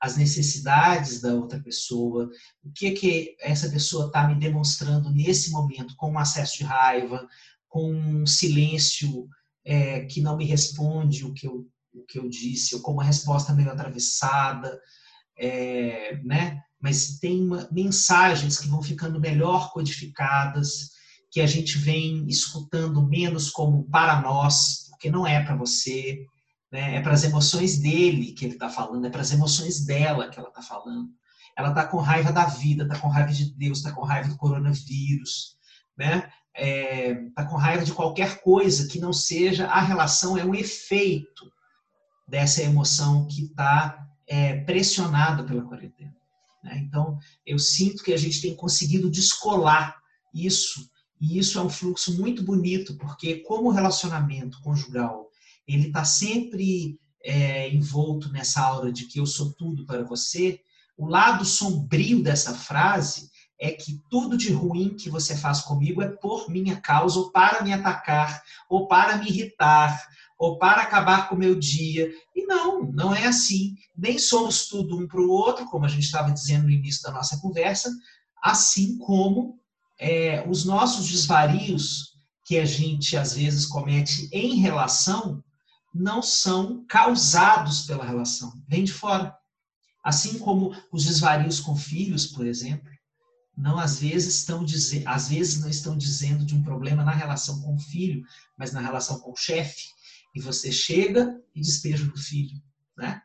as 0.00 0.16
necessidades 0.16 1.20
da 1.20 1.34
outra 1.34 1.60
pessoa, 1.60 2.30
o 2.62 2.70
que 2.70 2.92
que 2.92 3.36
essa 3.40 3.68
pessoa 3.68 4.06
está 4.06 4.28
me 4.28 4.36
demonstrando 4.36 5.10
nesse 5.10 5.50
momento, 5.50 5.96
com 5.96 6.12
um 6.12 6.18
acesso 6.18 6.58
de 6.58 6.64
raiva, 6.64 7.26
com 7.68 7.92
um 7.92 8.24
silêncio 8.24 9.28
é, 9.64 10.04
que 10.04 10.20
não 10.20 10.36
me 10.36 10.44
responde 10.44 11.24
o 11.24 11.34
que 11.34 11.48
eu, 11.48 11.66
o 11.92 12.04
que 12.04 12.20
eu 12.20 12.28
disse, 12.28 12.76
ou 12.76 12.82
com 12.82 12.92
uma 12.92 13.02
resposta 13.02 13.52
meio 13.52 13.72
atravessada, 13.72 14.80
é, 15.38 16.20
né? 16.24 16.60
mas 16.80 17.18
tem 17.18 17.42
uma, 17.42 17.68
mensagens 17.70 18.58
que 18.58 18.68
vão 18.68 18.82
ficando 18.82 19.20
melhor 19.20 19.72
codificadas, 19.72 20.90
que 21.30 21.40
a 21.40 21.46
gente 21.46 21.78
vem 21.78 22.26
escutando 22.28 23.06
menos 23.06 23.50
como 23.50 23.84
para 23.84 24.20
nós, 24.20 24.88
porque 24.90 25.10
não 25.10 25.26
é 25.26 25.42
para 25.42 25.56
você, 25.56 26.24
né? 26.72 26.96
é 26.96 27.00
para 27.00 27.12
as 27.12 27.24
emoções 27.24 27.78
dele 27.78 28.32
que 28.32 28.44
ele 28.44 28.54
está 28.54 28.68
falando, 28.68 29.06
é 29.06 29.10
para 29.10 29.20
as 29.20 29.32
emoções 29.32 29.84
dela 29.84 30.28
que 30.28 30.38
ela 30.38 30.48
está 30.48 30.62
falando. 30.62 31.08
Ela 31.56 31.70
está 31.70 31.86
com 31.86 31.98
raiva 31.98 32.32
da 32.32 32.46
vida, 32.46 32.84
está 32.84 32.98
com 32.98 33.08
raiva 33.08 33.32
de 33.32 33.52
Deus, 33.56 33.78
está 33.78 33.92
com 33.92 34.04
raiva 34.04 34.28
do 34.28 34.36
coronavírus, 34.36 35.56
né? 35.96 36.30
É, 36.54 37.14
tá 37.34 37.44
com 37.44 37.56
raiva 37.56 37.84
de 37.84 37.92
qualquer 37.92 38.40
coisa 38.40 38.88
que 38.88 39.00
não 39.00 39.12
seja 39.12 39.66
a 39.66 39.80
relação, 39.80 40.36
é 40.36 40.44
um 40.44 40.54
efeito 40.54 41.50
dessa 42.28 42.62
emoção 42.62 43.26
que 43.26 43.44
está 43.44 44.07
é, 44.28 44.60
pressionada 44.60 45.42
pela 45.42 45.62
quarentena. 45.62 46.14
Né? 46.62 46.78
Então, 46.84 47.18
eu 47.46 47.58
sinto 47.58 48.02
que 48.04 48.12
a 48.12 48.16
gente 48.16 48.40
tem 48.42 48.54
conseguido 48.54 49.10
descolar 49.10 49.96
isso, 50.34 50.88
e 51.20 51.38
isso 51.38 51.58
é 51.58 51.62
um 51.62 51.70
fluxo 51.70 52.16
muito 52.18 52.42
bonito, 52.42 52.96
porque 52.98 53.36
como 53.40 53.68
o 53.68 53.72
relacionamento 53.72 54.60
conjugal 54.60 55.26
ele 55.66 55.88
está 55.88 56.04
sempre 56.04 56.98
é, 57.22 57.68
envolto 57.70 58.30
nessa 58.30 58.62
aura 58.62 58.90
de 58.92 59.04
que 59.06 59.20
eu 59.20 59.26
sou 59.26 59.52
tudo 59.52 59.84
para 59.84 60.02
você, 60.04 60.60
O 60.98 61.06
lado 61.06 61.44
sombrio 61.44 62.20
dessa 62.20 62.52
frase 62.52 63.30
é 63.56 63.70
que 63.70 64.02
tudo 64.10 64.36
de 64.36 64.52
ruim 64.52 64.96
que 64.96 65.08
você 65.08 65.36
faz 65.36 65.60
comigo 65.60 66.02
é 66.02 66.08
por 66.08 66.50
minha 66.50 66.80
causa, 66.80 67.20
ou 67.20 67.30
para 67.30 67.62
me 67.62 67.72
atacar, 67.72 68.42
ou 68.68 68.88
para 68.88 69.16
me 69.16 69.28
irritar, 69.28 70.04
ou 70.38 70.56
para 70.56 70.82
acabar 70.82 71.28
com 71.28 71.34
o 71.34 71.38
meu 71.38 71.58
dia. 71.58 72.10
E 72.34 72.46
não, 72.46 72.84
não 72.92 73.14
é 73.14 73.26
assim. 73.26 73.74
Nem 73.96 74.18
somos 74.18 74.68
tudo 74.68 74.96
um 74.96 75.08
para 75.08 75.20
o 75.20 75.28
outro, 75.28 75.66
como 75.66 75.84
a 75.84 75.88
gente 75.88 76.04
estava 76.04 76.30
dizendo 76.30 76.64
no 76.64 76.70
início 76.70 77.02
da 77.02 77.10
nossa 77.10 77.38
conversa, 77.40 77.90
assim 78.40 78.96
como 78.98 79.58
é, 79.98 80.48
os 80.48 80.64
nossos 80.64 81.08
desvarios 81.08 82.16
que 82.44 82.56
a 82.56 82.64
gente 82.64 83.16
às 83.16 83.34
vezes 83.34 83.66
comete 83.66 84.28
em 84.32 84.56
relação 84.56 85.42
não 85.92 86.22
são 86.22 86.84
causados 86.86 87.82
pela 87.82 88.04
relação, 88.04 88.52
vem 88.68 88.84
de 88.84 88.92
fora. 88.92 89.36
Assim 90.04 90.38
como 90.38 90.74
os 90.92 91.04
desvarios 91.04 91.60
com 91.60 91.74
filhos, 91.76 92.26
por 92.26 92.46
exemplo, 92.46 92.88
não 93.56 93.78
às 93.78 93.98
vezes 93.98 94.36
estão 94.36 94.64
às 95.04 95.28
vezes 95.28 95.60
não 95.60 95.68
estão 95.68 95.96
dizendo 95.96 96.44
de 96.44 96.54
um 96.54 96.62
problema 96.62 97.04
na 97.04 97.10
relação 97.10 97.60
com 97.60 97.74
o 97.74 97.78
filho, 97.78 98.22
mas 98.56 98.72
na 98.72 98.80
relação 98.80 99.18
com 99.18 99.32
o 99.32 99.36
chefe, 99.36 99.88
e 100.38 100.40
você 100.40 100.70
chega 100.70 101.36
e 101.54 101.60
despeja 101.60 102.04
do 102.04 102.16
filho, 102.16 102.62
né? 102.96 103.20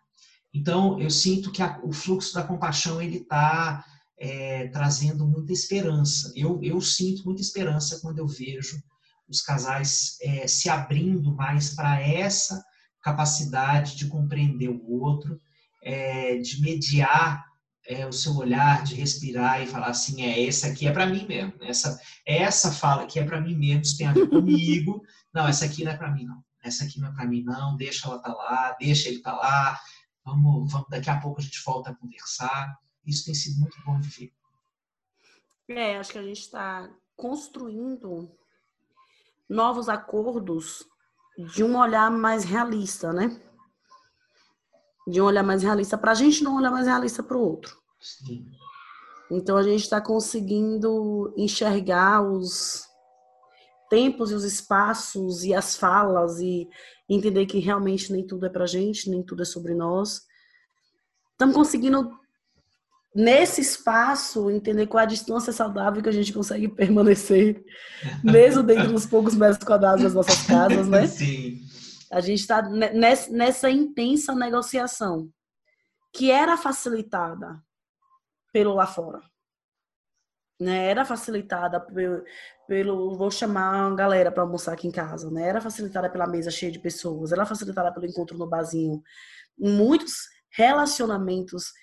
Então 0.53 0.99
eu 0.99 1.09
sinto 1.09 1.51
que 1.51 1.61
a, 1.61 1.79
o 1.83 1.93
fluxo 1.93 2.33
da 2.33 2.43
compaixão 2.43 3.01
ele 3.01 3.17
está 3.17 3.85
é, 4.19 4.67
trazendo 4.69 5.27
muita 5.27 5.53
esperança. 5.53 6.31
Eu, 6.35 6.59
eu 6.63 6.81
sinto 6.81 7.23
muita 7.23 7.41
esperança 7.41 7.99
quando 8.01 8.17
eu 8.17 8.27
vejo 8.27 8.81
os 9.27 9.41
casais 9.41 10.17
é, 10.21 10.47
se 10.47 10.69
abrindo 10.69 11.33
mais 11.35 11.75
para 11.75 12.01
essa 12.01 12.63
capacidade 13.01 13.95
de 13.95 14.07
compreender 14.07 14.69
o 14.69 15.01
outro, 15.01 15.39
é, 15.83 16.37
de 16.37 16.61
mediar 16.61 17.45
é, 17.85 18.07
o 18.07 18.13
seu 18.13 18.35
olhar, 18.35 18.83
de 18.83 18.95
respirar 18.95 19.61
e 19.61 19.67
falar 19.67 19.87
assim, 19.87 20.23
é 20.23 20.47
essa 20.47 20.67
aqui 20.67 20.87
é 20.87 20.91
para 20.91 21.05
mim 21.05 21.25
mesmo, 21.27 21.53
essa 21.61 21.99
essa 22.25 22.71
fala 22.71 23.03
aqui 23.03 23.19
é 23.19 23.25
para 23.25 23.41
mim 23.41 23.55
mesmo, 23.55 23.81
isso 23.81 23.97
tem 23.97 24.07
a 24.07 24.13
ver 24.13 24.29
comigo, 24.29 25.03
não, 25.33 25.47
essa 25.47 25.65
aqui 25.65 25.83
não 25.83 25.91
é 25.91 25.97
para 25.97 26.11
mim 26.11 26.23
não, 26.23 26.41
essa 26.63 26.85
aqui 26.85 26.99
não 26.99 27.09
é 27.09 27.11
para 27.11 27.27
mim 27.27 27.43
não, 27.43 27.75
deixa 27.75 28.07
ela 28.07 28.15
estar 28.15 28.31
tá 28.31 28.35
lá, 28.35 28.75
deixa 28.79 29.09
ele 29.09 29.17
estar 29.17 29.33
tá 29.33 29.37
lá, 29.37 29.79
vamos, 30.23 30.71
vamos, 30.71 30.87
daqui 30.89 31.09
a 31.09 31.19
pouco 31.19 31.39
a 31.39 31.43
gente 31.43 31.61
volta 31.63 31.91
a 31.91 31.95
conversar, 31.95 32.79
isso 33.05 33.25
tem 33.25 33.35
sido 33.35 33.59
muito 33.59 33.77
bom 33.85 33.99
de 33.99 34.07
ver. 34.07 34.33
É, 35.67 35.97
acho 35.97 36.11
que 36.11 36.17
a 36.17 36.23
gente 36.23 36.39
está 36.39 36.89
construindo 37.15 38.31
novos 39.47 39.89
acordos 39.89 40.85
de 41.53 41.63
um 41.63 41.77
olhar 41.77 42.09
mais 42.09 42.43
realista, 42.43 43.11
né? 43.11 43.39
De 45.07 45.21
um 45.21 45.25
olhar 45.25 45.43
mais 45.43 45.63
realista 45.63 45.97
para 45.97 46.11
a 46.11 46.15
gente, 46.15 46.43
não 46.43 46.53
um 46.53 46.57
olhar 46.57 46.71
mais 46.71 46.87
realista 46.87 47.21
para 47.21 47.37
o 47.37 47.41
outro. 47.41 47.77
Sim. 47.99 48.49
Então 49.31 49.57
a 49.57 49.63
gente 49.63 49.81
está 49.81 49.99
conseguindo 49.99 51.33
enxergar 51.35 52.21
os 52.21 52.87
tempos 53.93 54.31
e 54.31 54.33
os 54.33 54.43
espaços 54.43 55.43
e 55.43 55.53
as 55.53 55.75
falas 55.75 56.39
e 56.39 56.67
entender 57.07 57.45
que 57.45 57.59
realmente 57.59 58.11
nem 58.11 58.25
tudo 58.25 58.47
é 58.47 58.49
para 58.49 58.65
gente, 58.65 59.07
nem 59.07 59.21
tudo 59.21 59.43
é 59.43 59.45
sobre 59.45 59.75
nós. 59.75 60.23
Estamos 61.33 61.53
conseguindo 61.53 62.11
nesse 63.13 63.61
espaço, 63.61 64.49
entender 64.49 64.87
qual 64.87 65.01
é 65.01 65.03
a 65.03 65.07
distância 65.07 65.53
saudável 65.53 66.01
que 66.01 66.09
a 66.09 66.13
gente 66.13 66.33
consegue 66.33 66.67
permanecer, 66.73 67.63
mesmo 68.23 68.63
dentro 68.63 68.91
dos 68.91 69.05
poucos 69.05 69.35
metros 69.35 69.63
quadrados 69.63 70.01
das 70.01 70.15
nossas 70.15 70.41
casas, 70.47 70.87
né? 70.87 71.05
Sim. 71.05 71.61
A 72.11 72.19
gente 72.19 72.39
está 72.39 72.63
nessa 72.63 73.69
intensa 73.69 74.33
negociação, 74.33 75.29
que 76.11 76.31
era 76.31 76.57
facilitada 76.57 77.61
pelo 78.51 78.73
lá 78.73 78.87
fora. 78.87 79.21
Né? 80.59 80.87
Era 80.87 81.03
facilitada 81.03 81.79
pelo, 81.79 82.23
pelo 82.67 83.17
vou 83.17 83.31
chamar 83.31 83.91
a 83.91 83.95
galera 83.95 84.31
para 84.31 84.43
almoçar 84.43 84.73
aqui 84.73 84.87
em 84.87 84.91
casa, 84.91 85.29
né? 85.29 85.47
Era 85.47 85.59
facilitada 85.59 86.09
pela 86.09 86.27
mesa 86.27 86.51
cheia 86.51 86.71
de 86.71 86.79
pessoas, 86.79 87.31
era 87.31 87.45
facilitada 87.45 87.91
pelo 87.91 88.05
encontro 88.05 88.37
no 88.37 88.47
barzinho. 88.47 89.01
Muitos 89.57 90.29
relacionamentos 90.49 91.73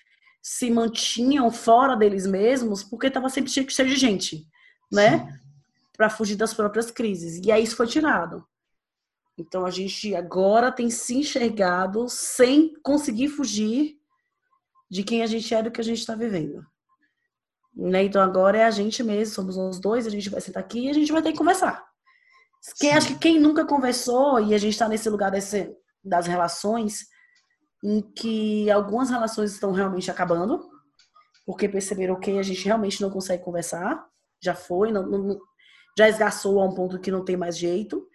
se 0.42 0.70
mantinham 0.70 1.50
fora 1.50 1.96
deles 1.96 2.26
mesmos 2.26 2.83
porque 2.83 3.09
estava 3.09 3.28
sempre 3.28 3.50
cheio 3.50 3.88
de 3.88 3.96
gente, 3.96 4.46
né? 4.90 5.38
Para 5.96 6.09
fugir 6.09 6.37
das 6.37 6.54
próprias 6.54 6.90
crises. 6.90 7.44
E 7.44 7.52
aí 7.52 7.62
isso 7.62 7.76
foi 7.76 7.87
tirado. 7.87 8.46
Então 9.37 9.64
a 9.64 9.70
gente 9.70 10.14
agora 10.14 10.70
tem 10.70 10.90
se 10.90 11.16
enxergado 11.16 12.09
sem 12.09 12.74
conseguir 12.83 13.28
fugir 13.28 13.98
de 14.90 15.02
quem 15.02 15.22
a 15.22 15.26
gente 15.26 15.54
é 15.54 15.62
do 15.62 15.70
que 15.70 15.80
a 15.80 15.85
gente 15.85 15.98
está 15.98 16.14
vivendo. 16.14 16.66
Né? 17.74 18.04
Então 18.04 18.20
agora 18.22 18.59
é 18.59 18.64
a 18.64 18.70
gente 18.70 19.02
mesmo, 19.02 19.35
somos 19.35 19.56
nós 19.56 19.78
dois, 19.78 20.06
a 20.06 20.11
gente 20.11 20.28
vai 20.28 20.40
sentar 20.40 20.62
aqui 20.62 20.87
e 20.87 20.90
a 20.90 20.94
gente 20.94 21.12
vai 21.12 21.22
ter 21.22 21.33
que 21.33 21.38
conversar. 21.38 21.85
Quem 22.78 22.92
acha 22.92 23.09
que 23.09 23.18
quem 23.18 23.40
nunca 23.40 23.64
conversou 23.64 24.38
e 24.40 24.54
a 24.54 24.59
gente 24.59 24.72
está 24.72 24.88
nesse 24.88 25.09
lugar 25.09 25.30
desse, 25.30 25.74
das 26.04 26.26
relações, 26.26 27.06
em 27.83 28.02
que 28.02 28.70
algumas 28.70 29.09
relações 29.09 29.52
estão 29.52 29.72
realmente 29.72 30.11
acabando, 30.11 30.61
porque 31.46 31.68
perceberam 31.68 32.20
que 32.20 32.38
a 32.38 32.42
gente 32.42 32.64
realmente 32.64 33.00
não 33.00 33.11
consegue 33.11 33.42
conversar, 33.42 34.04
já 34.42 34.54
foi, 34.54 34.92
não, 34.92 35.06
não, 35.06 35.38
já 35.96 36.09
esgaçou 36.09 36.61
a 36.61 36.66
um 36.66 36.74
ponto 36.74 36.98
que 36.98 37.11
não 37.11 37.24
tem 37.24 37.37
mais 37.37 37.56
jeito. 37.56 38.06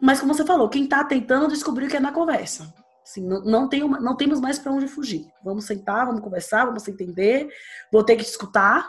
Mas 0.00 0.20
como 0.20 0.34
você 0.34 0.44
falou, 0.44 0.68
quem 0.68 0.84
está 0.84 1.04
tentando 1.04 1.48
descobrir 1.48 1.86
o 1.86 1.88
que 1.88 1.96
é 1.96 2.00
na 2.00 2.12
conversa. 2.12 2.72
Assim, 3.10 3.26
não, 3.26 3.42
não, 3.42 3.68
tem 3.68 3.82
uma, 3.82 3.98
não 3.98 4.16
temos 4.16 4.40
mais 4.40 4.56
para 4.56 4.70
onde 4.70 4.86
fugir. 4.86 5.26
Vamos 5.44 5.64
sentar, 5.64 6.06
vamos 6.06 6.20
conversar, 6.20 6.64
vamos 6.64 6.84
se 6.84 6.92
entender. 6.92 7.48
Vou 7.92 8.04
ter 8.04 8.14
que 8.14 8.22
te 8.22 8.30
escutar, 8.30 8.88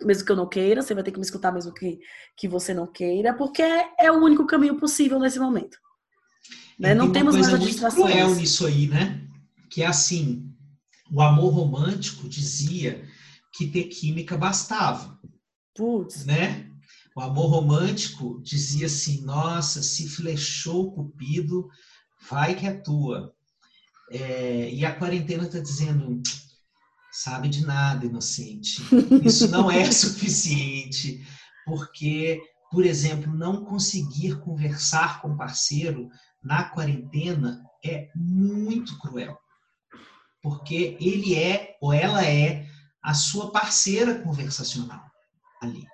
mesmo 0.00 0.24
que 0.24 0.30
eu 0.30 0.36
não 0.36 0.48
queira. 0.48 0.80
Você 0.80 0.94
vai 0.94 1.02
ter 1.02 1.10
que 1.10 1.18
me 1.18 1.24
escutar 1.24 1.50
mesmo 1.50 1.74
que, 1.74 1.98
que 2.36 2.46
você 2.46 2.72
não 2.72 2.86
queira, 2.86 3.34
porque 3.34 3.62
é, 3.62 3.88
é 3.98 4.12
o 4.12 4.22
único 4.22 4.46
caminho 4.46 4.76
possível 4.78 5.18
nesse 5.18 5.40
momento. 5.40 5.76
Né? 6.78 6.94
Não 6.94 7.10
temos 7.10 7.34
mais 7.34 7.52
a 7.52 7.58
distração. 7.58 8.04
cruel 8.04 8.32
nisso 8.36 8.64
aí, 8.64 8.86
né? 8.86 9.20
Que 9.70 9.82
é 9.82 9.86
assim, 9.86 10.48
o 11.10 11.20
amor 11.20 11.52
romântico 11.52 12.28
dizia 12.28 13.04
que 13.52 13.66
ter 13.66 13.84
química 13.84 14.38
bastava. 14.38 15.18
Putz. 15.74 16.24
Né? 16.24 16.70
O 17.16 17.20
amor 17.20 17.46
romântico 17.48 18.40
dizia 18.40 18.86
assim, 18.86 19.22
nossa, 19.22 19.82
se 19.82 20.08
flechou 20.08 20.86
o 20.86 20.92
cupido, 20.92 21.68
vai 22.28 22.54
que 22.54 22.66
é 22.66 22.72
tua. 22.72 23.34
É, 24.10 24.70
e 24.70 24.84
a 24.84 24.94
quarentena 24.94 25.44
está 25.44 25.58
dizendo, 25.58 26.22
sabe 27.12 27.48
de 27.48 27.64
nada, 27.64 28.06
inocente. 28.06 28.82
Isso 29.24 29.48
não 29.48 29.70
é 29.70 29.84
suficiente, 29.90 31.26
porque, 31.64 32.40
por 32.70 32.84
exemplo, 32.84 33.32
não 33.32 33.64
conseguir 33.64 34.38
conversar 34.40 35.20
com 35.20 35.36
parceiro 35.36 36.08
na 36.42 36.64
quarentena 36.64 37.64
é 37.84 38.10
muito 38.14 38.98
cruel. 38.98 39.36
Porque 40.42 40.96
ele 41.00 41.34
é 41.34 41.76
ou 41.80 41.92
ela 41.92 42.24
é 42.24 42.66
a 43.02 43.14
sua 43.14 43.50
parceira 43.50 44.20
conversacional 44.22 45.04
ali. 45.60 45.84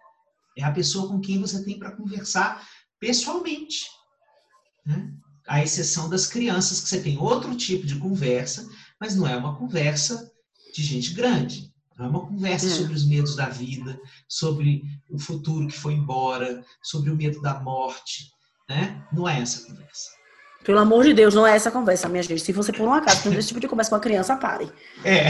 É 0.56 0.64
a 0.64 0.72
pessoa 0.72 1.08
com 1.08 1.20
quem 1.20 1.40
você 1.40 1.64
tem 1.64 1.78
para 1.78 1.96
conversar 1.96 2.66
pessoalmente. 3.00 3.87
Né? 4.85 5.14
À 5.46 5.62
exceção 5.62 6.09
das 6.09 6.26
crianças, 6.26 6.81
que 6.81 6.88
você 6.88 7.00
tem 7.00 7.18
outro 7.18 7.55
tipo 7.57 7.87
de 7.87 7.98
conversa, 7.98 8.68
mas 9.00 9.16
não 9.16 9.26
é 9.26 9.37
uma 9.37 9.57
conversa 9.57 10.31
de 10.74 10.83
gente 10.83 11.12
grande. 11.14 11.72
Não 11.98 12.07
é 12.07 12.09
uma 12.09 12.26
conversa 12.26 12.66
é. 12.66 12.70
sobre 12.70 12.94
os 12.94 13.05
medos 13.05 13.37
da 13.37 13.48
vida, 13.48 14.00
sobre 14.28 14.83
o 15.11 15.18
futuro 15.18 15.66
que 15.66 15.76
foi 15.76 15.94
embora, 15.94 16.64
sobre 16.83 17.11
o 17.11 17.16
medo 17.16 17.40
da 17.40 17.61
morte. 17.61 18.31
Né? 18.68 19.05
Não 19.12 19.28
é 19.28 19.40
essa 19.40 19.66
conversa. 19.66 20.21
Pelo 20.64 20.79
amor 20.79 21.05
de 21.05 21.12
Deus, 21.12 21.35
não 21.35 21.46
é 21.46 21.57
essa 21.57 21.70
conversa, 21.70 22.09
minha 22.09 22.22
gente. 22.22 22.40
Se 22.40 22.53
você 22.53 22.72
por 22.72 22.87
um 22.87 22.92
acaso 22.92 23.22
tem 23.22 23.35
esse 23.35 23.48
tipo 23.48 23.61
de 23.61 23.66
conversa 23.66 23.90
com 23.90 23.96
a 23.96 24.01
criança, 24.01 24.37
pare. 24.37 24.70
É. 25.05 25.29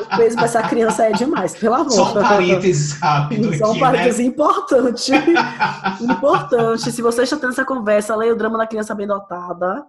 O 0.00 0.16
peso 0.16 0.36
pra 0.36 0.46
essa 0.46 0.62
criança 0.62 1.04
é 1.04 1.12
demais, 1.12 1.54
pelo 1.54 1.74
amor. 1.74 1.90
Só 1.90 2.10
um 2.10 2.22
parênteses 2.22 2.98
rápido 2.98 3.56
Só 3.56 3.70
um 3.70 3.74
né? 3.74 3.80
parênteses 3.80 4.18
né? 4.18 4.24
importante. 4.24 5.12
importante. 6.00 6.90
Se 6.90 7.00
você 7.02 7.22
está 7.22 7.36
tendo 7.36 7.52
essa 7.52 7.64
conversa, 7.64 8.16
leia 8.16 8.32
o 8.32 8.36
drama 8.36 8.58
da 8.58 8.66
criança 8.66 8.94
bem 8.94 9.06
dotada. 9.06 9.84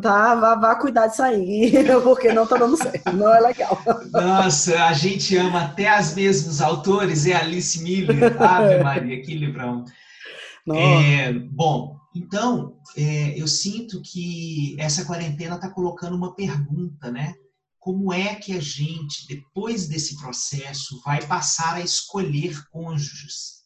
Tá, 0.00 0.36
vá, 0.36 0.54
vá 0.54 0.76
cuidar 0.76 1.08
disso 1.08 1.22
aí, 1.22 1.72
porque 2.04 2.32
não 2.32 2.46
tá 2.46 2.56
dando 2.56 2.76
certo, 2.76 3.12
não 3.12 3.34
é 3.34 3.40
legal. 3.40 3.76
Nossa, 4.12 4.84
a 4.84 4.92
gente 4.92 5.36
ama 5.36 5.62
até 5.62 5.88
as 5.88 6.14
mesmos 6.14 6.62
autores, 6.62 7.26
é 7.26 7.34
Alice 7.34 7.82
Miller, 7.82 8.40
Ave 8.40 8.78
Maria, 8.84 9.20
que 9.20 9.34
livrão. 9.34 9.84
É, 10.72 11.32
bom, 11.32 11.96
então, 12.14 12.80
é, 12.96 13.40
eu 13.40 13.46
sinto 13.46 14.02
que 14.02 14.76
essa 14.78 15.04
quarentena 15.04 15.54
está 15.54 15.70
colocando 15.70 16.16
uma 16.16 16.34
pergunta, 16.34 17.10
né? 17.10 17.34
Como 17.78 18.12
é 18.12 18.34
que 18.34 18.52
a 18.52 18.60
gente, 18.60 19.26
depois 19.28 19.86
desse 19.86 20.16
processo, 20.16 21.00
vai 21.04 21.24
passar 21.26 21.76
a 21.76 21.80
escolher 21.80 22.62
cônjuges? 22.70 23.60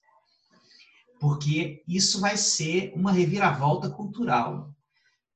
Porque 1.18 1.82
isso 1.88 2.20
vai 2.20 2.36
ser 2.36 2.92
uma 2.94 3.10
reviravolta 3.10 3.90
cultural. 3.90 4.70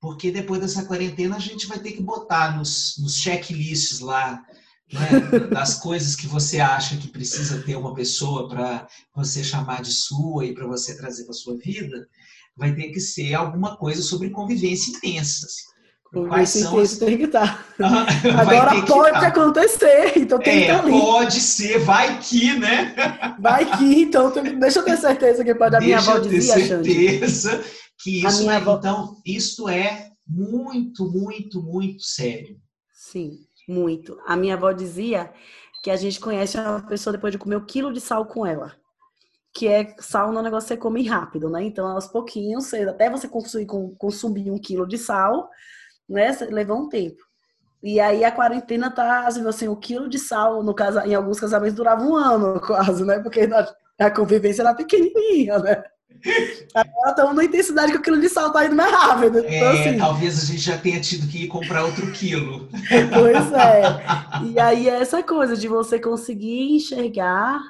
Porque 0.01 0.31
depois 0.31 0.61
dessa 0.61 0.85
quarentena 0.85 1.37
a 1.37 1.41
gente 1.41 1.67
vai 1.67 1.81
ter 1.81 1.93
que 1.93 2.03
botar 2.03 2.57
nos, 2.57 2.95
nos 2.99 3.17
checklists 3.17 4.01
lá 4.01 4.41
né, 4.93 5.21
das 5.53 5.81
coisas 5.81 6.15
que 6.15 6.27
você 6.27 6.61
acha 6.61 6.97
que 6.99 7.09
precisa 7.09 7.63
ter 7.63 7.77
uma 7.77 7.95
pessoa 7.95 8.49
para 8.49 8.87
você 9.15 9.43
chamar 9.43 9.83
de 9.83 9.93
sua 9.93 10.47
e 10.47 10.55
para 10.55 10.67
você 10.67 10.97
trazer 10.97 11.25
para 11.25 11.35
sua 11.35 11.57
vida, 11.57 12.07
vai 12.59 12.75
ter 12.75 12.89
que 12.89 13.01
ser 13.01 13.35
alguma 13.35 13.77
coisa 13.77 14.03
sobre 14.03 14.31
convivência 14.31 14.91
intensa. 14.91 15.47
Assim. 15.47 15.69
Quais 16.27 16.49
são 16.49 16.79
as... 16.79 16.97
tem 16.97 17.19
que 17.19 17.25
estar. 17.25 17.67
Agora 17.79 18.83
pode 18.87 19.09
estar. 19.09 19.27
acontecer, 19.27 20.13
então 20.17 20.39
tem 20.39 20.55
é, 20.55 20.57
que 20.57 20.71
estar 20.73 20.85
ali. 20.85 20.91
Pode 20.91 21.41
ser, 21.41 21.79
vai 21.81 22.19
que, 22.19 22.55
né? 22.59 22.95
Vai 23.39 23.77
que, 23.77 24.03
então 24.03 24.33
deixa 24.59 24.81
eu 24.81 24.85
ter 24.85 24.97
certeza 24.97 25.45
que 25.45 25.55
pode. 25.55 25.77
A 25.77 25.81
minha 25.81 25.99
avó 25.99 26.19
dizia, 26.19 26.55
ter 26.55 26.67
certeza 26.67 27.51
Xande. 27.51 27.65
que 28.03 28.27
isso 28.27 28.51
é, 28.51 28.57
avó... 28.57 28.77
então, 28.77 29.17
isso 29.25 29.69
é 29.69 30.09
muito, 30.27 31.11
muito, 31.11 31.63
muito 31.63 32.03
sério. 32.03 32.57
Sim, 32.95 33.41
muito. 33.69 34.19
A 34.27 34.35
minha 34.35 34.55
avó 34.55 34.73
dizia 34.73 35.31
que 35.85 35.91
a 35.91 35.97
gente 35.97 36.19
conhece 36.19 36.59
uma 36.59 36.81
pessoa 36.81 37.13
depois 37.13 37.33
de 37.33 37.39
comer 37.39 37.57
um 37.57 37.65
quilo 37.65 37.93
de 37.93 38.01
sal 38.01 38.25
com 38.25 38.47
ela. 38.47 38.75
Que 39.59 39.67
é 39.67 39.93
sal 39.99 40.31
no 40.31 40.41
negócio 40.41 40.69
que 40.69 40.75
você 40.75 40.81
come 40.81 41.05
rápido, 41.05 41.51
né? 41.51 41.65
Então, 41.65 41.85
aos 41.85 42.07
pouquinhos, 42.07 42.73
até 42.73 43.11
você 43.11 43.27
consumir, 43.27 43.67
consumir 43.99 44.53
um 44.53 44.59
quilo 44.59 44.87
de 44.87 44.97
sal, 44.97 45.51
né? 46.09 46.31
Levou 46.49 46.79
um 46.79 46.89
tempo. 46.89 47.21
E 47.83 47.99
aí 47.99 48.25
a 48.25 48.31
quarentena 48.31 48.89
tá, 48.89 49.27
assim, 49.27 49.67
o 49.67 49.75
quilo 49.75 50.09
de 50.09 50.17
sal, 50.17 50.63
no 50.63 50.73
casa, 50.73 51.05
em 51.05 51.15
alguns 51.15 51.41
casamentos 51.41 51.75
durava 51.75 52.05
um 52.05 52.15
ano 52.15 52.61
quase, 52.65 53.05
né? 53.05 53.19
Porque 53.19 53.49
a 53.99 54.11
convivência 54.13 54.63
era 54.63 54.75
pequenininha, 54.75 55.59
né? 55.59 55.83
Agora 56.73 57.11
estamos 57.11 57.35
na 57.35 57.45
intensidade 57.45 57.91
que 57.91 57.99
o 57.99 58.03
quilo 58.03 58.21
de 58.21 58.29
sal 58.29 58.53
tá 58.53 58.65
indo 58.65 58.77
mais 58.77 58.93
rápido. 58.93 59.39
Então, 59.41 59.51
é, 59.51 59.81
assim... 59.81 59.99
Talvez 59.99 60.41
a 60.41 60.47
gente 60.47 60.61
já 60.61 60.79
tenha 60.79 61.01
tido 61.01 61.27
que 61.27 61.45
ir 61.45 61.49
comprar 61.49 61.85
outro 61.85 62.13
quilo. 62.13 62.69
Pois 63.13 63.53
é. 63.53 63.83
E 64.55 64.61
aí 64.61 64.89
é 64.89 65.01
essa 65.01 65.21
coisa 65.21 65.57
de 65.57 65.67
você 65.67 65.99
conseguir 65.99 66.77
enxergar 66.77 67.61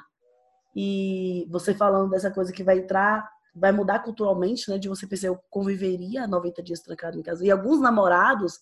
e 0.81 1.45
você 1.49 1.73
falando 1.73 2.09
dessa 2.09 2.31
coisa 2.31 2.53
que 2.53 2.63
vai 2.63 2.77
entrar 2.77 3.29
vai 3.53 3.73
mudar 3.73 3.99
culturalmente, 3.99 4.69
né? 4.69 4.77
De 4.77 4.87
você 4.87 5.05
pensar, 5.05 5.27
eu 5.27 5.37
conviveria 5.49 6.25
90 6.25 6.63
dias 6.63 6.79
trancado 6.79 7.19
em 7.19 7.21
casa. 7.21 7.45
E 7.45 7.51
alguns 7.51 7.81
namorados 7.81 8.59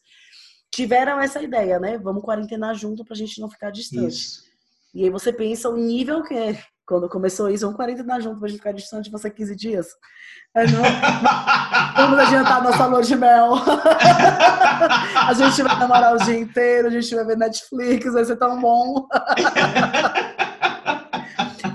tiveram 0.71 1.21
essa 1.21 1.39
ideia, 1.43 1.79
né? 1.79 1.99
Vamos 1.99 2.23
quarentenar 2.23 2.73
junto 2.73 3.05
pra 3.05 3.15
gente 3.15 3.39
não 3.39 3.47
ficar 3.47 3.69
distante. 3.69 4.07
Isso. 4.07 4.41
E 4.95 5.03
aí 5.03 5.11
você 5.11 5.31
pensa 5.31 5.69
o 5.69 5.77
nível 5.77 6.23
que 6.23 6.33
é. 6.33 6.59
Quando 6.87 7.07
começou 7.07 7.49
isso, 7.49 7.65
vamos 7.65 7.77
quarentenar 7.77 8.19
junto 8.19 8.39
pra 8.39 8.47
gente 8.47 8.57
ficar 8.57 8.71
distante 8.71 9.05
de 9.05 9.11
você 9.11 9.29
15 9.29 9.55
dias. 9.55 9.87
Não... 10.55 10.63
vamos 11.97 12.17
adiantar 12.17 12.63
nossa 12.63 12.87
lua 12.87 13.03
de 13.03 13.15
mel. 13.15 13.55
a 15.27 15.33
gente 15.33 15.61
vai 15.61 15.77
namorar 15.77 16.15
o 16.15 16.23
dia 16.23 16.39
inteiro, 16.39 16.87
a 16.87 16.91
gente 16.91 17.13
vai 17.13 17.25
ver 17.25 17.37
Netflix, 17.37 18.11
vai 18.13 18.25
ser 18.25 18.37
tão 18.37 18.59
bom. 18.59 19.07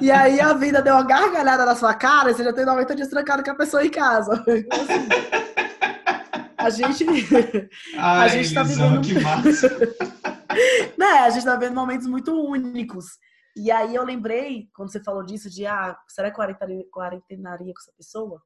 E 0.03 0.11
aí 0.11 0.41
a 0.41 0.53
vida 0.53 0.83
deu 0.83 0.95
uma 0.95 1.05
gargalhada 1.05 1.65
na 1.65 1.77
sua 1.77 1.95
cara 1.95 2.29
e 2.29 2.35
você 2.35 2.43
já 2.43 2.53
tem 2.53 2.65
90 2.65 2.97
dias 2.97 3.07
trancado 3.07 3.45
com 3.45 3.53
a 3.53 3.55
pessoa 3.55 3.87
em 3.87 3.91
casa. 3.91 4.45
Então, 6.63 6.67
assim, 6.69 6.85
a 6.85 6.91
gente. 6.93 7.05
Ai, 7.99 8.25
a 8.25 8.29
gente 8.29 8.55
tá 8.55 8.63
vivendo. 8.63 9.01
Que 9.01 9.19
massa. 9.19 9.69
né, 10.97 11.07
a 11.25 11.31
gente 11.31 11.45
tá 11.45 11.57
vivendo 11.57 11.75
momentos 11.75 12.07
muito 12.07 12.33
únicos. 12.33 13.19
E 13.57 13.69
aí 13.69 13.97
eu 13.97 14.05
lembrei, 14.05 14.69
quando 14.73 14.93
você 14.93 15.03
falou 15.03 15.25
disso, 15.25 15.51
de 15.51 15.67
ah, 15.67 15.97
será 16.07 16.31
que 16.31 16.37
quarentenaria 16.37 17.73
com 17.73 17.81
essa 17.81 17.93
pessoa? 17.97 18.41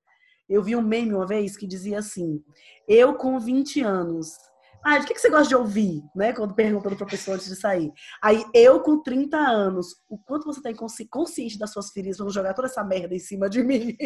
Eu 0.49 0.63
vi 0.63 0.75
um 0.75 0.81
meme 0.81 1.13
uma 1.13 1.27
vez 1.27 1.59
que 1.59 1.67
dizia 1.67 1.99
assim: 1.99 2.43
Eu 2.89 3.17
com 3.17 3.39
20 3.39 3.83
anos 3.83 4.39
ah, 4.87 4.99
de 4.99 5.07
que, 5.07 5.14
que 5.14 5.20
você 5.20 5.28
gosta 5.28 5.49
de 5.49 5.57
ouvir, 5.57 6.01
né? 6.14 6.32
Quando 6.32 6.55
perguntando 6.55 6.95
para 6.95 7.05
a 7.05 7.11
pessoa 7.11 7.34
antes 7.34 7.49
de 7.49 7.57
sair. 7.57 7.91
Aí, 8.22 8.45
eu 8.55 8.78
com 8.78 9.03
30 9.03 9.37
anos, 9.37 9.97
o 10.09 10.16
quanto 10.16 10.45
você 10.45 10.61
está 10.61 10.70
consciente 11.11 11.59
das 11.59 11.72
suas 11.72 11.91
feridas, 11.91 12.18
vamos 12.18 12.32
jogar 12.32 12.55
toda 12.55 12.68
essa 12.68 12.84
merda 12.84 13.12
em 13.12 13.18
cima 13.18 13.51
de 13.51 13.64
mim. 13.64 13.97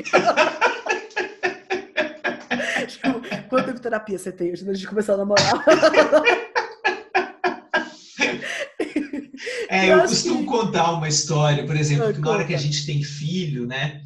tipo, 2.86 3.20
quanto 3.50 3.66
tempo 3.66 3.76
de 3.76 3.82
terapia 3.82 4.18
você 4.18 4.32
tem 4.32 4.52
antes 4.52 4.80
de 4.80 4.88
começar 4.88 5.12
a 5.12 5.18
namorar? 5.18 5.52
É, 9.68 9.86
eu, 9.86 9.98
eu 9.98 10.00
costumo 10.02 10.40
que... 10.40 10.46
contar 10.46 10.92
uma 10.92 11.08
história, 11.08 11.64
por 11.64 11.76
exemplo, 11.76 12.12
que 12.12 12.18
na 12.18 12.30
hora 12.30 12.44
que 12.44 12.54
a 12.54 12.58
gente 12.58 12.84
tem 12.84 13.04
filho, 13.04 13.66
né, 13.66 14.02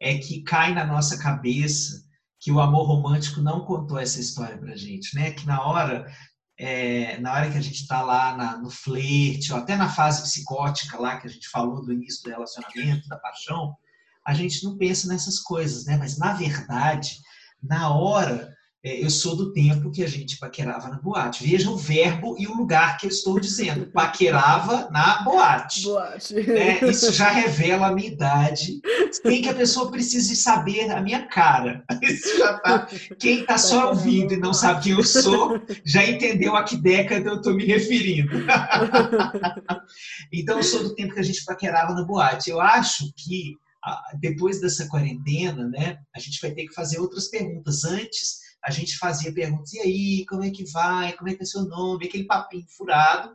é 0.00 0.16
que 0.16 0.42
cai 0.42 0.74
na 0.74 0.86
nossa 0.86 1.18
cabeça 1.18 2.02
que 2.42 2.50
o 2.50 2.60
amor 2.60 2.88
romântico 2.88 3.40
não 3.40 3.64
contou 3.64 3.96
essa 3.96 4.20
história 4.20 4.58
pra 4.58 4.74
gente, 4.74 5.14
né? 5.14 5.30
Que 5.30 5.46
na 5.46 5.64
hora, 5.64 6.12
é, 6.58 7.16
na 7.20 7.32
hora 7.32 7.48
que 7.48 7.56
a 7.56 7.60
gente 7.60 7.82
está 7.82 8.02
lá 8.02 8.36
na, 8.36 8.58
no 8.58 8.68
flerte, 8.68 9.52
ou 9.52 9.60
até 9.60 9.76
na 9.76 9.88
fase 9.88 10.22
psicótica 10.22 10.98
lá 10.98 11.20
que 11.20 11.28
a 11.28 11.30
gente 11.30 11.48
falou 11.48 11.84
do 11.84 11.92
início 11.92 12.24
do 12.24 12.30
relacionamento, 12.30 13.08
da 13.08 13.16
paixão, 13.16 13.76
a 14.26 14.34
gente 14.34 14.64
não 14.64 14.76
pensa 14.76 15.06
nessas 15.06 15.38
coisas, 15.38 15.84
né? 15.84 15.96
Mas 15.96 16.18
na 16.18 16.32
verdade, 16.32 17.16
na 17.62 17.94
hora 17.94 18.52
eu 18.84 19.10
sou 19.10 19.36
do 19.36 19.52
tempo 19.52 19.92
que 19.92 20.02
a 20.02 20.08
gente 20.08 20.38
paquerava 20.38 20.88
na 20.88 21.00
boate. 21.00 21.46
Veja 21.46 21.70
o 21.70 21.76
verbo 21.76 22.34
e 22.36 22.48
o 22.48 22.56
lugar 22.56 22.98
que 22.98 23.06
eu 23.06 23.10
estou 23.10 23.38
dizendo. 23.38 23.86
Paquerava 23.86 24.90
na 24.90 25.22
boate. 25.22 25.84
Boate. 25.84 26.50
É, 26.50 26.84
isso 26.90 27.12
já 27.12 27.30
revela 27.30 27.86
a 27.86 27.94
minha 27.94 28.08
idade, 28.08 28.80
sem 29.12 29.40
que 29.40 29.48
a 29.48 29.54
pessoa 29.54 29.88
precise 29.88 30.34
saber 30.34 30.90
a 30.90 31.00
minha 31.00 31.28
cara. 31.28 31.84
Isso 32.02 32.36
já 32.36 32.58
tá. 32.58 32.88
Quem 33.20 33.42
está 33.42 33.56
só 33.56 33.90
ouvindo 33.90 34.34
e 34.34 34.36
não 34.36 34.52
sabe 34.52 34.82
quem 34.82 34.92
eu 34.92 35.04
sou, 35.04 35.60
já 35.84 36.04
entendeu 36.04 36.56
a 36.56 36.64
que 36.64 36.76
década 36.76 37.28
eu 37.28 37.36
estou 37.36 37.54
me 37.54 37.64
referindo. 37.64 38.32
então, 40.32 40.56
eu 40.56 40.62
sou 40.64 40.82
do 40.82 40.94
tempo 40.96 41.14
que 41.14 41.20
a 41.20 41.24
gente 41.24 41.44
paquerava 41.44 41.94
na 41.94 42.04
boate. 42.04 42.50
Eu 42.50 42.60
acho 42.60 43.12
que 43.16 43.56
ah, 43.84 44.02
depois 44.18 44.60
dessa 44.60 44.88
quarentena, 44.88 45.68
né, 45.68 45.98
a 46.14 46.18
gente 46.18 46.40
vai 46.40 46.50
ter 46.50 46.66
que 46.66 46.74
fazer 46.74 46.98
outras 46.98 47.28
perguntas 47.28 47.84
antes 47.84 48.41
a 48.64 48.70
gente 48.70 48.96
fazia 48.96 49.32
perguntas, 49.32 49.72
e 49.72 49.80
aí, 49.80 50.26
como 50.26 50.44
é 50.44 50.50
que 50.50 50.64
vai? 50.70 51.12
Como 51.14 51.28
é 51.28 51.34
que 51.34 51.42
é 51.42 51.46
seu 51.46 51.62
nome? 51.62 52.06
Aquele 52.06 52.24
papinho 52.24 52.64
furado. 52.76 53.32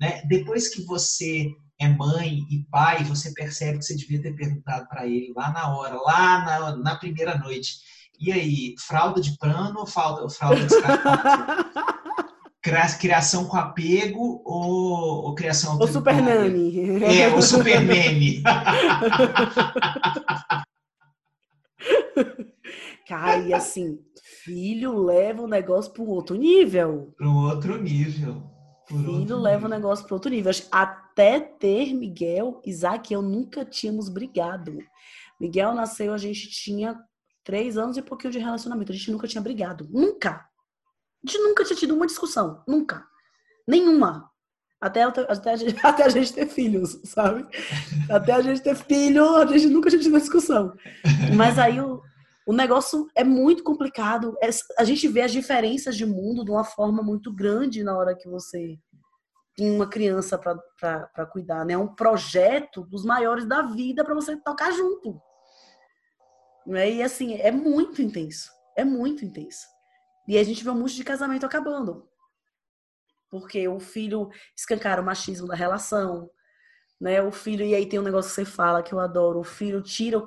Né? 0.00 0.22
Depois 0.28 0.68
que 0.68 0.84
você 0.84 1.50
é 1.80 1.88
mãe 1.88 2.44
e 2.50 2.64
pai, 2.70 3.02
você 3.04 3.32
percebe 3.32 3.78
que 3.78 3.84
você 3.84 3.96
devia 3.96 4.22
ter 4.22 4.34
perguntado 4.34 4.86
para 4.88 5.06
ele 5.06 5.32
lá 5.34 5.50
na 5.50 5.76
hora, 5.76 5.96
lá 5.96 6.44
na, 6.44 6.76
na, 6.76 6.96
primeira 6.96 7.36
noite. 7.36 7.78
E 8.20 8.32
aí, 8.32 8.74
fralda 8.78 9.20
de 9.20 9.36
pano 9.38 9.80
ou 9.80 9.86
fralda, 9.86 10.28
fralda 10.28 10.62
descartável? 10.66 11.64
criação 12.98 13.46
com 13.46 13.56
apego 13.56 14.42
ou, 14.44 15.24
ou 15.24 15.34
criação... 15.34 15.78
O 15.78 15.86
super 15.86 16.20
nani. 16.20 17.02
É, 17.02 17.28
o 17.28 17.40
super 17.40 17.80
nani. 17.80 18.42
Cara, 23.08 23.38
e 23.38 23.54
assim, 23.54 23.98
filho 24.44 25.02
leva 25.02 25.40
o 25.40 25.48
negócio 25.48 25.90
para 25.90 26.02
um 26.02 26.08
outro 26.08 26.36
nível. 26.36 27.14
Para 27.16 27.26
um 27.26 27.46
outro 27.46 27.80
nível. 27.80 28.42
filho 28.86 29.12
outro 29.12 29.38
leva 29.38 29.62
nível. 29.62 29.66
o 29.66 29.70
negócio 29.70 30.04
para 30.04 30.14
outro 30.14 30.30
nível. 30.30 30.52
Até 30.70 31.40
ter 31.40 31.94
Miguel, 31.94 32.60
Isaac 32.66 33.10
e 33.10 33.14
eu 33.14 33.22
nunca 33.22 33.64
tínhamos 33.64 34.10
brigado. 34.10 34.78
Miguel 35.40 35.74
nasceu, 35.74 36.12
a 36.12 36.18
gente 36.18 36.50
tinha 36.50 37.00
três 37.42 37.78
anos 37.78 37.96
e 37.96 38.02
pouquinho 38.02 38.30
de 38.30 38.38
relacionamento. 38.38 38.92
A 38.92 38.94
gente 38.94 39.10
nunca 39.10 39.26
tinha 39.26 39.40
brigado. 39.40 39.88
Nunca. 39.90 40.46
A 41.24 41.26
gente 41.26 41.38
nunca 41.38 41.64
tinha 41.64 41.78
tido 41.78 41.94
uma 41.94 42.06
discussão. 42.06 42.62
Nunca. 42.68 43.06
Nenhuma. 43.66 44.30
Até, 44.78 45.02
até, 45.02 45.22
até 45.82 46.04
a 46.04 46.08
gente 46.10 46.34
ter 46.34 46.46
filhos, 46.46 47.00
sabe? 47.04 47.46
Até 48.10 48.32
a 48.32 48.42
gente 48.42 48.60
ter 48.60 48.76
filho, 48.76 49.34
a 49.36 49.46
gente 49.46 49.66
nunca 49.68 49.88
tinha 49.88 50.02
tido 50.02 50.12
uma 50.12 50.20
discussão. 50.20 50.74
Mas 51.34 51.58
aí 51.58 51.80
o, 51.80 52.02
o 52.48 52.52
negócio 52.54 53.06
é 53.14 53.22
muito 53.22 53.62
complicado. 53.62 54.34
É, 54.42 54.48
a 54.78 54.82
gente 54.82 55.06
vê 55.06 55.20
as 55.20 55.30
diferenças 55.30 55.94
de 55.94 56.06
mundo 56.06 56.42
de 56.46 56.50
uma 56.50 56.64
forma 56.64 57.02
muito 57.02 57.30
grande 57.30 57.84
na 57.84 57.94
hora 57.94 58.16
que 58.16 58.26
você 58.26 58.78
tem 59.54 59.70
uma 59.70 59.86
criança 59.86 60.38
para 60.38 61.26
cuidar, 61.26 61.66
né? 61.66 61.74
É 61.74 61.78
um 61.78 61.94
projeto 61.94 62.86
dos 62.86 63.04
maiores 63.04 63.44
da 63.44 63.60
vida 63.60 64.02
para 64.02 64.14
você 64.14 64.34
tocar 64.34 64.72
junto. 64.72 65.20
Né? 66.66 66.90
E 66.92 67.02
assim, 67.02 67.34
é 67.34 67.50
muito 67.50 68.00
intenso. 68.00 68.50
É 68.74 68.82
muito 68.82 69.26
intenso. 69.26 69.66
E 70.26 70.38
a 70.38 70.42
gente 70.42 70.64
vê 70.64 70.70
um 70.70 70.74
monte 70.78 70.94
de 70.94 71.04
casamento 71.04 71.44
acabando. 71.44 72.08
Porque 73.28 73.68
o 73.68 73.78
filho 73.78 74.30
escancara 74.56 75.02
o 75.02 75.04
machismo 75.04 75.48
da 75.48 75.54
relação, 75.54 76.30
né? 76.98 77.20
O 77.20 77.30
filho, 77.30 77.62
e 77.62 77.74
aí 77.74 77.86
tem 77.86 77.98
um 77.98 78.04
negócio 78.04 78.30
que 78.30 78.36
você 78.36 78.44
fala 78.46 78.82
que 78.82 78.94
eu 78.94 79.00
adoro, 79.00 79.38
o 79.38 79.44
filho 79.44 79.82
tira 79.82 80.18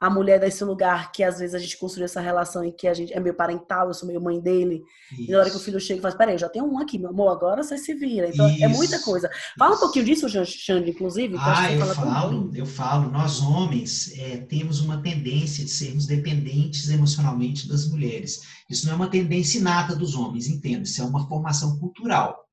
a 0.00 0.08
mulher 0.08 0.40
desse 0.40 0.64
lugar 0.64 1.12
que 1.12 1.22
às 1.22 1.38
vezes 1.38 1.54
a 1.54 1.58
gente 1.58 1.76
construiu 1.76 2.06
essa 2.06 2.22
relação 2.22 2.64
em 2.64 2.72
que 2.72 2.88
a 2.88 2.94
gente 2.94 3.12
é 3.12 3.20
meio 3.20 3.34
parental, 3.34 3.88
eu 3.88 3.94
sou 3.94 4.08
meio 4.08 4.20
mãe 4.20 4.40
dele. 4.40 4.82
Isso. 5.12 5.22
E 5.24 5.30
na 5.30 5.40
hora 5.40 5.50
que 5.50 5.56
o 5.56 5.60
filho 5.60 5.78
chega 5.78 5.98
e 5.98 6.02
fala, 6.02 6.16
peraí, 6.16 6.38
já 6.38 6.48
tem 6.48 6.62
um 6.62 6.78
aqui, 6.78 6.98
meu 6.98 7.10
amor, 7.10 7.30
agora 7.30 7.62
você 7.62 7.76
se 7.76 7.92
vira. 7.92 8.30
Então 8.30 8.48
Isso. 8.48 8.64
é 8.64 8.68
muita 8.68 8.98
coisa. 9.00 9.30
Fala 9.58 9.76
um 9.76 9.78
pouquinho 9.78 10.06
disso, 10.06 10.26
Xande, 10.46 10.90
inclusive. 10.90 11.36
Ah, 11.38 11.70
eu 11.70 11.86
falo, 11.94 12.50
eu 12.54 12.64
falo. 12.64 13.10
Nós 13.10 13.42
homens 13.42 14.18
é, 14.18 14.38
temos 14.38 14.80
uma 14.80 15.02
tendência 15.02 15.62
de 15.62 15.70
sermos 15.70 16.06
dependentes 16.06 16.88
emocionalmente 16.88 17.68
das 17.68 17.86
mulheres. 17.86 18.40
Isso 18.70 18.86
não 18.86 18.94
é 18.94 18.96
uma 18.96 19.10
tendência 19.10 19.58
inata 19.58 19.94
dos 19.94 20.14
homens, 20.14 20.48
entenda. 20.48 20.84
Isso 20.84 21.02
é 21.02 21.04
uma 21.04 21.28
formação 21.28 21.78
cultural. 21.78 22.46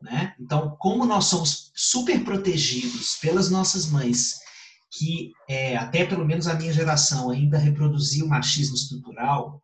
Né? 0.00 0.34
Então, 0.40 0.74
como 0.80 1.04
nós 1.04 1.26
somos 1.26 1.70
super 1.74 2.24
protegidos 2.24 3.16
pelas 3.16 3.50
nossas 3.50 3.90
mães, 3.90 4.41
que 4.92 5.32
é, 5.48 5.74
até 5.74 6.04
pelo 6.04 6.24
menos 6.24 6.46
a 6.46 6.54
minha 6.54 6.72
geração 6.72 7.30
ainda 7.30 7.56
reproduziu 7.56 8.26
o 8.26 8.28
machismo 8.28 8.74
estrutural, 8.74 9.62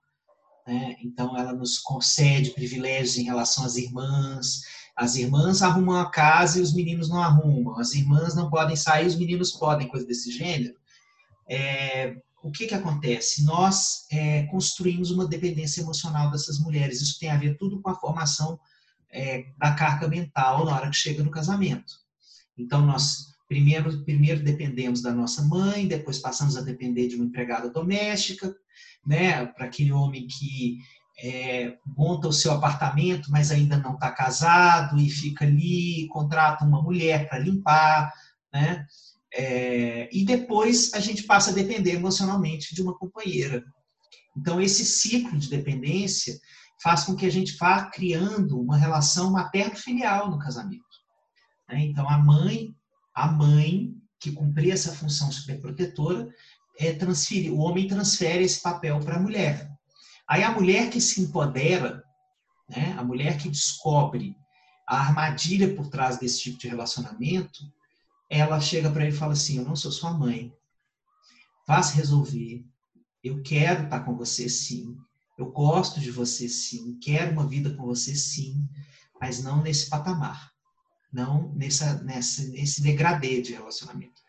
né? 0.66 0.97
então 1.03 1.37
ela 1.37 1.53
nos 1.53 1.79
concede 1.79 2.53
privilégios 2.53 3.18
em 3.18 3.24
relação 3.24 3.64
às 3.64 3.76
irmãs. 3.76 4.62
As 4.97 5.16
irmãs 5.16 5.61
arrumam 5.61 5.97
a 5.97 6.11
casa 6.11 6.59
e 6.59 6.62
os 6.62 6.72
meninos 6.72 7.11
não 7.11 7.22
arrumam. 7.22 7.79
As 7.79 7.93
irmãs 7.93 8.35
não 8.35 8.49
podem 8.49 8.74
sair, 8.74 9.07
os 9.07 9.16
meninos 9.16 9.53
podem, 9.53 9.87
coisa 9.87 10.07
desse 10.07 10.33
gênero. 10.33 10.74
É, 11.47 12.16
o 12.43 12.51
que, 12.51 12.66
que 12.66 12.74
acontece? 12.74 13.45
Nós 13.45 14.07
é, 14.11 14.45
construímos 14.45 15.11
uma 15.11 15.26
dependência 15.26 15.83
emocional 15.83 16.31
dessas 16.31 16.59
mulheres. 16.59 17.03
Isso 17.03 17.18
tem 17.18 17.31
a 17.31 17.37
ver 17.37 17.59
tudo 17.59 17.83
com 17.83 17.91
a 17.91 17.95
formação 17.95 18.59
é, 19.11 19.45
da 19.59 19.74
carga 19.74 20.09
mental 20.09 20.64
na 20.64 20.74
hora 20.74 20.89
que 20.89 20.97
chega 20.97 21.22
no 21.22 21.31
casamento. 21.31 21.95
Então, 22.57 22.85
nós 22.85 23.29
primeiro, 23.49 24.05
primeiro 24.05 24.44
dependemos 24.44 25.01
da 25.01 25.12
nossa 25.12 25.42
mãe, 25.42 25.88
depois 25.88 26.18
passamos 26.18 26.57
a 26.57 26.61
depender 26.61 27.09
de 27.09 27.16
uma 27.16 27.24
empregada 27.24 27.70
doméstica, 27.70 28.55
né, 29.07 29.46
para 29.46 29.66
aquele 29.66 29.90
homem 29.90 30.26
que 30.26 30.78
é, 31.20 31.76
monta 31.84 32.28
o 32.28 32.32
seu 32.32 32.53
apartamento, 32.53 33.30
mas 33.30 33.51
ainda 33.51 33.76
não 33.78 33.94
está 33.94 34.12
casado 34.12 34.99
e 34.99 35.11
fica 35.11 35.44
ali, 35.44 36.07
contrata 36.09 36.64
uma 36.64 36.80
mulher 36.80 37.28
para 37.28 37.38
limpar, 37.38 38.12
né? 38.53 38.86
É, 39.34 40.09
e 40.12 40.24
depois 40.24 40.94
a 40.94 41.01
gente 41.01 41.24
passa 41.24 41.51
a 41.51 41.55
depender 41.55 41.92
emocionalmente 41.92 42.74
de 42.74 42.80
uma 42.80 42.96
companheira. 42.96 43.64
Então, 44.36 44.61
esse 44.61 44.84
ciclo 44.84 45.36
de 45.38 45.51
dependência 45.51 46.38
faz 46.80 47.05
com 47.05 47.16
que 47.16 47.26
a 47.26 47.30
gente 47.30 47.57
vá 47.57 47.84
criando 47.86 48.59
uma 48.61 48.76
relação 48.76 49.32
materno-filial 49.32 50.30
no 50.30 50.38
casamento. 50.38 50.84
Né? 51.68 51.86
Então, 51.86 52.09
a 52.09 52.16
mãe, 52.16 52.74
a 53.18 53.26
mãe 53.26 53.92
que 54.20 54.30
cumpria 54.30 54.74
essa 54.74 54.92
função 54.92 55.30
superprotetora, 55.32 56.28
é 56.78 56.92
transferir, 56.92 57.52
o 57.52 57.58
homem 57.58 57.88
transfere 57.88 58.44
esse 58.44 58.60
papel 58.60 59.00
para 59.00 59.16
a 59.16 59.20
mulher. 59.20 59.68
Aí 60.28 60.44
a 60.44 60.52
mulher 60.52 60.88
que 60.88 61.00
se 61.00 61.20
empodera, 61.20 62.04
né? 62.68 62.94
a 62.96 63.02
mulher 63.02 63.36
que 63.36 63.48
descobre 63.48 64.36
a 64.86 65.00
armadilha 65.00 65.74
por 65.74 65.88
trás 65.88 66.16
desse 66.16 66.40
tipo 66.40 66.58
de 66.58 66.68
relacionamento, 66.68 67.58
ela 68.30 68.60
chega 68.60 68.90
para 68.90 69.04
ele 69.04 69.14
e 69.14 69.18
fala 69.18 69.32
assim: 69.32 69.58
Eu 69.58 69.64
não 69.64 69.74
sou 69.74 69.90
sua 69.90 70.12
mãe. 70.12 70.52
Vá 71.66 71.82
se 71.82 71.96
resolver. 71.96 72.64
Eu 73.24 73.42
quero 73.42 73.84
estar 73.84 74.00
com 74.00 74.16
você 74.16 74.48
sim. 74.48 74.96
Eu 75.36 75.50
gosto 75.50 75.98
de 75.98 76.10
você 76.10 76.48
sim. 76.48 76.98
Quero 77.00 77.32
uma 77.32 77.46
vida 77.46 77.74
com 77.74 77.84
você 77.84 78.14
sim. 78.14 78.64
Mas 79.20 79.42
não 79.42 79.62
nesse 79.62 79.88
patamar. 79.88 80.52
Não 81.12 81.52
nessa, 81.54 82.02
nessa, 82.02 82.42
nesse 82.48 82.82
degradê 82.82 83.40
de 83.40 83.52
relacionamento. 83.52 84.20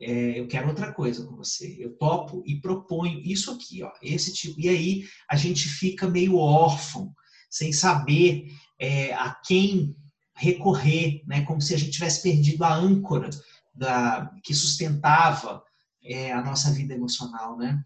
É, 0.00 0.40
eu 0.40 0.48
quero 0.48 0.68
outra 0.68 0.92
coisa 0.92 1.24
com 1.24 1.36
você. 1.36 1.76
Eu 1.78 1.96
topo 1.96 2.42
e 2.46 2.60
proponho 2.60 3.20
isso 3.20 3.50
aqui, 3.52 3.82
ó, 3.82 3.92
esse 4.02 4.32
tipo. 4.32 4.60
E 4.60 4.68
aí 4.68 5.04
a 5.28 5.36
gente 5.36 5.68
fica 5.68 6.08
meio 6.08 6.36
órfão, 6.36 7.14
sem 7.48 7.72
saber 7.72 8.46
é, 8.78 9.12
a 9.14 9.30
quem 9.46 9.94
recorrer, 10.34 11.22
né, 11.26 11.42
como 11.44 11.60
se 11.60 11.74
a 11.74 11.78
gente 11.78 11.92
tivesse 11.92 12.22
perdido 12.22 12.64
a 12.64 12.74
âncora 12.74 13.30
da, 13.72 14.34
que 14.42 14.54
sustentava 14.54 15.62
é, 16.02 16.32
a 16.32 16.42
nossa 16.42 16.72
vida 16.72 16.94
emocional, 16.94 17.56
né? 17.56 17.80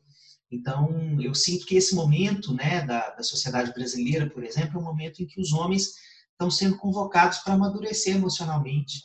Então, 0.50 1.20
eu 1.20 1.34
sinto 1.34 1.66
que 1.66 1.74
esse 1.74 1.94
momento, 1.94 2.54
né, 2.54 2.82
da, 2.82 3.10
da 3.10 3.22
sociedade 3.22 3.72
brasileira, 3.72 4.30
por 4.30 4.44
exemplo, 4.44 4.78
é 4.78 4.80
um 4.80 4.84
momento 4.84 5.22
em 5.22 5.26
que 5.26 5.40
os 5.40 5.52
homens 5.52 5.94
estão 6.36 6.50
sendo 6.50 6.76
convocados 6.76 7.38
para 7.38 7.54
amadurecer 7.54 8.14
emocionalmente. 8.14 9.02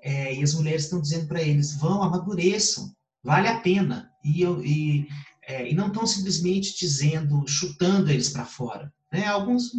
É, 0.00 0.34
e 0.34 0.42
as 0.42 0.54
mulheres 0.54 0.84
estão 0.84 1.00
dizendo 1.00 1.26
para 1.26 1.42
eles: 1.42 1.76
vão, 1.76 2.02
amadureçam, 2.02 2.92
vale 3.24 3.48
a 3.48 3.58
pena. 3.60 4.10
E, 4.22 4.44
e, 4.44 5.08
é, 5.46 5.70
e 5.70 5.74
não 5.74 5.88
estão 5.88 6.06
simplesmente 6.06 6.78
dizendo, 6.78 7.46
chutando 7.48 8.10
eles 8.10 8.28
para 8.28 8.44
fora. 8.44 8.92
Né? 9.12 9.26
Alguns 9.26 9.72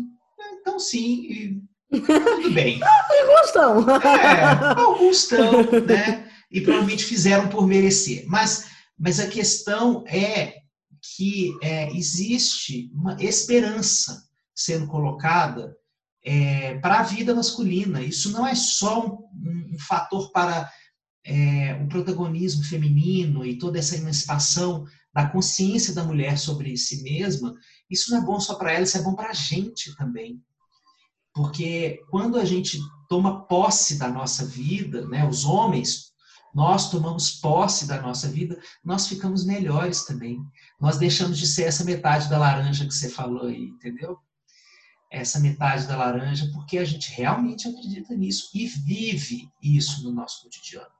estão 0.57 0.75
é, 0.75 0.79
sim, 0.79 1.61
tudo 1.89 2.51
bem. 2.51 2.81
alguns 2.83 3.45
estão. 3.45 3.89
É, 4.01 4.81
alguns 4.81 5.17
estão, 5.17 5.61
né? 5.85 6.29
E 6.51 6.61
provavelmente 6.61 7.05
fizeram 7.05 7.47
por 7.47 7.67
merecer. 7.67 8.25
Mas, 8.27 8.65
mas 8.97 9.19
a 9.19 9.27
questão 9.27 10.03
é 10.07 10.55
que 11.15 11.51
é, 11.61 11.95
existe 11.95 12.91
uma 12.93 13.15
esperança 13.21 14.23
sendo 14.53 14.87
colocada 14.87 15.77
é, 16.23 16.77
para 16.79 16.99
a 16.99 17.03
vida 17.03 17.33
masculina. 17.33 18.01
Isso 18.01 18.31
não 18.31 18.45
é 18.45 18.55
só 18.55 19.05
um, 19.05 19.73
um 19.73 19.79
fator 19.79 20.31
para 20.31 20.69
é, 21.25 21.75
um 21.75 21.87
protagonismo 21.87 22.63
feminino 22.63 23.45
e 23.45 23.57
toda 23.57 23.79
essa 23.79 23.95
emancipação 23.95 24.85
da 25.13 25.27
consciência 25.27 25.93
da 25.93 26.03
mulher 26.03 26.37
sobre 26.37 26.75
si 26.77 27.03
mesma. 27.03 27.55
Isso 27.89 28.11
não 28.11 28.19
é 28.19 28.25
bom 28.25 28.39
só 28.39 28.55
para 28.55 28.73
ela, 28.73 28.83
isso 28.83 28.97
é 28.97 29.01
bom 29.01 29.15
para 29.15 29.29
a 29.29 29.33
gente 29.33 29.95
também. 29.95 30.41
Porque 31.33 32.01
quando 32.09 32.37
a 32.37 32.45
gente 32.45 32.79
toma 33.07 33.45
posse 33.45 33.97
da 33.97 34.09
nossa 34.09 34.45
vida, 34.45 35.07
né, 35.07 35.27
os 35.27 35.45
homens, 35.45 36.09
nós 36.53 36.89
tomamos 36.89 37.31
posse 37.31 37.87
da 37.87 38.01
nossa 38.01 38.27
vida, 38.27 38.59
nós 38.83 39.07
ficamos 39.07 39.45
melhores 39.45 40.03
também. 40.03 40.39
Nós 40.79 40.97
deixamos 40.97 41.37
de 41.37 41.47
ser 41.47 41.63
essa 41.63 41.83
metade 41.83 42.29
da 42.29 42.37
laranja 42.37 42.85
que 42.85 42.93
você 42.93 43.09
falou 43.09 43.47
aí, 43.47 43.65
entendeu? 43.65 44.17
Essa 45.11 45.39
metade 45.39 45.87
da 45.87 45.97
laranja, 45.97 46.49
porque 46.53 46.77
a 46.77 46.85
gente 46.85 47.11
realmente 47.11 47.67
acredita 47.67 48.15
nisso 48.15 48.49
e 48.53 48.67
vive 48.67 49.49
isso 49.61 50.03
no 50.03 50.11
nosso 50.11 50.43
cotidiano. 50.43 50.91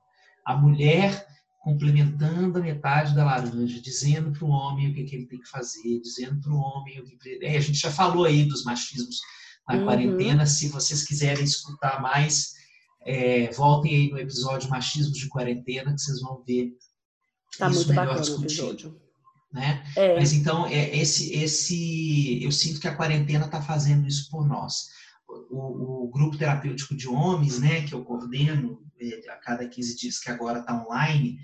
A 0.44 0.56
mulher 0.56 1.26
complementando 1.60 2.58
a 2.58 2.62
metade 2.62 3.14
da 3.14 3.24
laranja, 3.24 3.80
dizendo 3.80 4.32
para 4.32 4.44
o 4.44 4.48
homem 4.48 4.90
o 4.90 4.94
que, 4.94 5.04
que, 5.04 5.14
ele 5.14 5.26
tem 5.26 5.38
que 5.38 5.48
fazer, 5.48 6.00
dizendo 6.00 6.40
para 6.40 6.52
o 6.52 6.56
homem 6.56 7.00
o 7.00 7.04
que. 7.04 7.38
É, 7.42 7.56
a 7.56 7.60
gente 7.60 7.78
já 7.78 7.90
falou 7.90 8.24
aí 8.24 8.44
dos 8.44 8.64
machismos 8.64 9.20
na 9.68 9.76
uhum. 9.76 9.84
quarentena. 9.84 10.46
Se 10.46 10.68
vocês 10.68 11.04
quiserem 11.04 11.44
escutar 11.44 12.00
mais, 12.00 12.54
é, 13.02 13.50
voltem 13.52 13.94
aí 13.94 14.10
no 14.10 14.18
episódio 14.18 14.70
Machismo 14.70 15.12
de 15.12 15.28
Quarentena, 15.28 15.92
que 15.92 16.00
vocês 16.00 16.20
vão 16.20 16.42
ver 16.46 16.72
tá 17.58 17.68
isso 17.68 17.86
muito 17.86 17.88
melhor 17.90 18.20
discutido. 18.20 19.00
Né? 19.52 19.84
É. 19.96 20.14
Mas 20.14 20.32
então, 20.32 20.66
é, 20.66 20.96
esse, 20.96 21.32
esse, 21.34 22.42
eu 22.42 22.52
sinto 22.52 22.80
que 22.80 22.88
a 22.88 22.94
quarentena 22.94 23.46
está 23.46 23.60
fazendo 23.60 24.06
isso 24.06 24.30
por 24.30 24.46
nós. 24.46 24.88
O, 25.50 26.04
o, 26.04 26.08
grupo 26.08 26.36
terapêutico 26.36 26.94
de 26.94 27.08
homens, 27.08 27.58
né, 27.58 27.82
que 27.82 27.92
eu 27.92 28.04
coordeno 28.04 28.80
é, 29.00 29.30
a 29.30 29.36
cada 29.36 29.66
15 29.66 29.96
dias, 29.96 30.18
que 30.18 30.30
agora 30.30 30.60
está 30.60 30.74
online, 30.74 31.38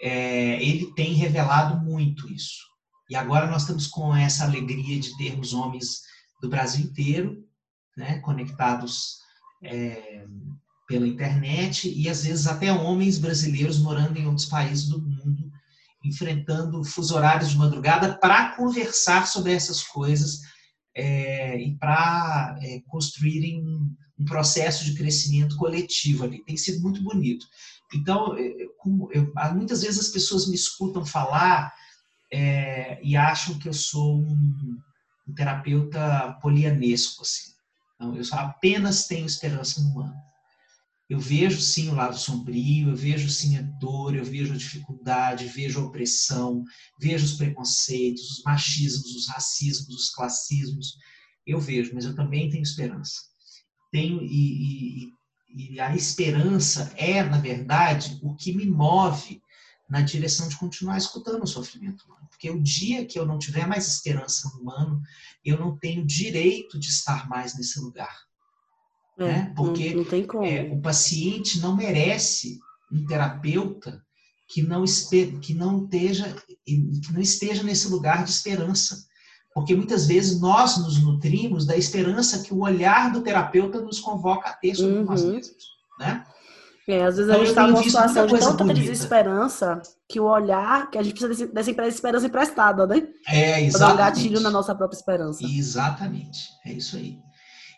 é, 0.00 0.62
ele 0.62 0.92
tem 0.94 1.14
revelado 1.14 1.84
muito 1.84 2.30
isso. 2.32 2.72
E 3.08 3.14
agora 3.14 3.46
nós 3.46 3.62
estamos 3.62 3.86
com 3.86 4.14
essa 4.14 4.44
alegria 4.44 4.98
de 4.98 5.16
termos 5.16 5.52
homens 5.52 6.02
do 6.40 6.48
Brasil 6.48 6.86
inteiro, 6.86 7.44
né, 7.96 8.18
conectados 8.20 9.18
é, 9.62 10.26
pela 10.88 11.06
internet 11.06 11.88
e 11.88 12.08
às 12.08 12.24
vezes 12.24 12.46
até 12.46 12.72
homens 12.72 13.18
brasileiros 13.18 13.78
morando 13.78 14.18
em 14.18 14.26
outros 14.26 14.46
países 14.46 14.88
do 14.88 15.00
mundo, 15.00 15.41
enfrentando 16.04 16.84
fuso 16.84 17.14
horários 17.14 17.50
de 17.50 17.56
madrugada 17.56 18.18
para 18.18 18.56
conversar 18.56 19.26
sobre 19.26 19.52
essas 19.52 19.82
coisas 19.82 20.40
é, 20.94 21.58
e 21.58 21.76
para 21.76 22.58
é, 22.60 22.80
construírem 22.88 23.64
um, 23.64 23.96
processo 24.24 24.84
de 24.84 24.94
crescimento 24.94 25.56
coletivo 25.56 26.22
ali. 26.22 26.44
Tem 26.44 26.56
sido 26.56 26.80
muito 26.80 27.02
bonito. 27.02 27.44
Então, 27.92 28.38
eu, 28.38 28.70
eu, 29.12 29.32
muitas 29.52 29.82
vezes 29.82 29.98
as 29.98 30.08
pessoas 30.10 30.46
me 30.46 30.54
escutam 30.54 31.04
falar 31.04 31.74
é, 32.32 33.00
e 33.02 33.16
acham 33.16 33.58
que 33.58 33.68
eu 33.68 33.72
sou 33.72 34.20
um 34.20 34.80
um 35.26 35.34
terapeuta 35.34 36.38
polianesco, 36.40 37.22
assim. 37.22 37.52
Então, 37.94 38.16
eu 38.16 38.24
só 38.24 38.36
apenas 38.36 39.06
tenho 39.06 39.26
esperança 39.26 39.80
no 39.80 39.90
humano. 39.90 40.14
Eu 41.12 41.20
vejo 41.20 41.60
sim 41.60 41.90
o 41.90 41.94
lado 41.94 42.16
sombrio, 42.16 42.88
eu 42.88 42.96
vejo 42.96 43.28
sim 43.28 43.58
a 43.58 43.60
dor, 43.60 44.16
eu 44.16 44.24
vejo 44.24 44.54
a 44.54 44.56
dificuldade, 44.56 45.44
vejo 45.44 45.78
a 45.78 45.84
opressão, 45.84 46.64
vejo 46.98 47.26
os 47.26 47.34
preconceitos, 47.34 48.30
os 48.30 48.42
machismos, 48.42 49.14
os 49.14 49.28
racismos, 49.28 49.94
os 49.94 50.08
classismos. 50.08 50.96
Eu 51.46 51.60
vejo, 51.60 51.90
mas 51.92 52.06
eu 52.06 52.14
também 52.14 52.48
tenho 52.48 52.62
esperança. 52.62 53.20
Tenho 53.90 54.22
e, 54.22 55.04
e, 55.04 55.74
e 55.74 55.80
a 55.80 55.94
esperança 55.94 56.90
é, 56.96 57.22
na 57.22 57.38
verdade, 57.38 58.18
o 58.22 58.34
que 58.34 58.54
me 58.54 58.64
move 58.64 59.42
na 59.90 60.00
direção 60.00 60.48
de 60.48 60.56
continuar 60.56 60.96
escutando 60.96 61.42
o 61.42 61.46
sofrimento 61.46 62.06
humano. 62.06 62.26
Porque 62.30 62.48
o 62.48 62.58
dia 62.58 63.04
que 63.04 63.18
eu 63.18 63.26
não 63.26 63.38
tiver 63.38 63.66
mais 63.66 63.86
esperança 63.86 64.48
no 64.48 64.62
humano, 64.62 65.02
eu 65.44 65.58
não 65.58 65.76
tenho 65.76 66.06
direito 66.06 66.78
de 66.78 66.88
estar 66.88 67.28
mais 67.28 67.54
nesse 67.54 67.78
lugar. 67.80 68.31
É, 69.18 69.24
né? 69.24 69.52
Porque 69.56 69.94
não, 69.94 70.04
não 70.04 70.44
é, 70.44 70.62
o 70.72 70.80
paciente 70.80 71.60
não 71.60 71.76
merece 71.76 72.58
um 72.90 73.04
terapeuta 73.06 74.02
que 74.48 74.62
não, 74.62 74.84
que 75.40 75.54
não 75.54 75.80
esteja 75.80 76.36
que 76.64 77.12
não 77.12 77.20
esteja 77.20 77.62
nesse 77.62 77.88
lugar 77.88 78.24
de 78.24 78.30
esperança. 78.30 78.96
Porque 79.54 79.74
muitas 79.74 80.06
vezes 80.06 80.40
nós 80.40 80.78
nos 80.78 81.02
nutrimos 81.02 81.66
da 81.66 81.76
esperança 81.76 82.42
que 82.42 82.54
o 82.54 82.62
olhar 82.62 83.12
do 83.12 83.20
terapeuta 83.20 83.80
nos 83.80 84.00
convoca 84.00 84.48
a 84.48 84.52
ter 84.54 84.74
sobre 84.74 84.98
uhum. 84.98 85.04
nós 85.04 85.22
mesmos, 85.22 85.64
né? 85.98 86.24
É, 86.88 87.04
às 87.04 87.16
vezes 87.16 87.30
então, 87.30 87.34
a 87.34 87.38
gente 87.38 87.48
está 87.48 87.66
numa 87.66 87.82
situação 87.82 88.26
de 88.26 88.38
tanta 88.38 88.64
bonita. 88.64 88.80
desesperança 88.80 89.80
que 90.08 90.18
o 90.18 90.24
olhar, 90.24 90.90
que 90.90 90.98
a 90.98 91.02
gente 91.02 91.12
precisa 91.12 91.46
dessa, 91.46 91.72
dessa 91.72 91.88
esperança 91.88 92.26
emprestada, 92.26 92.86
né? 92.86 93.06
É, 93.28 93.62
exatamente. 93.62 93.72
Pra 93.72 93.86
dar 93.86 93.94
um 93.94 93.96
gatilho 93.96 94.40
na 94.40 94.50
nossa 94.50 94.74
própria 94.74 94.96
esperança. 94.96 95.44
Exatamente, 95.44 96.40
é 96.66 96.72
isso 96.72 96.96
aí. 96.96 97.18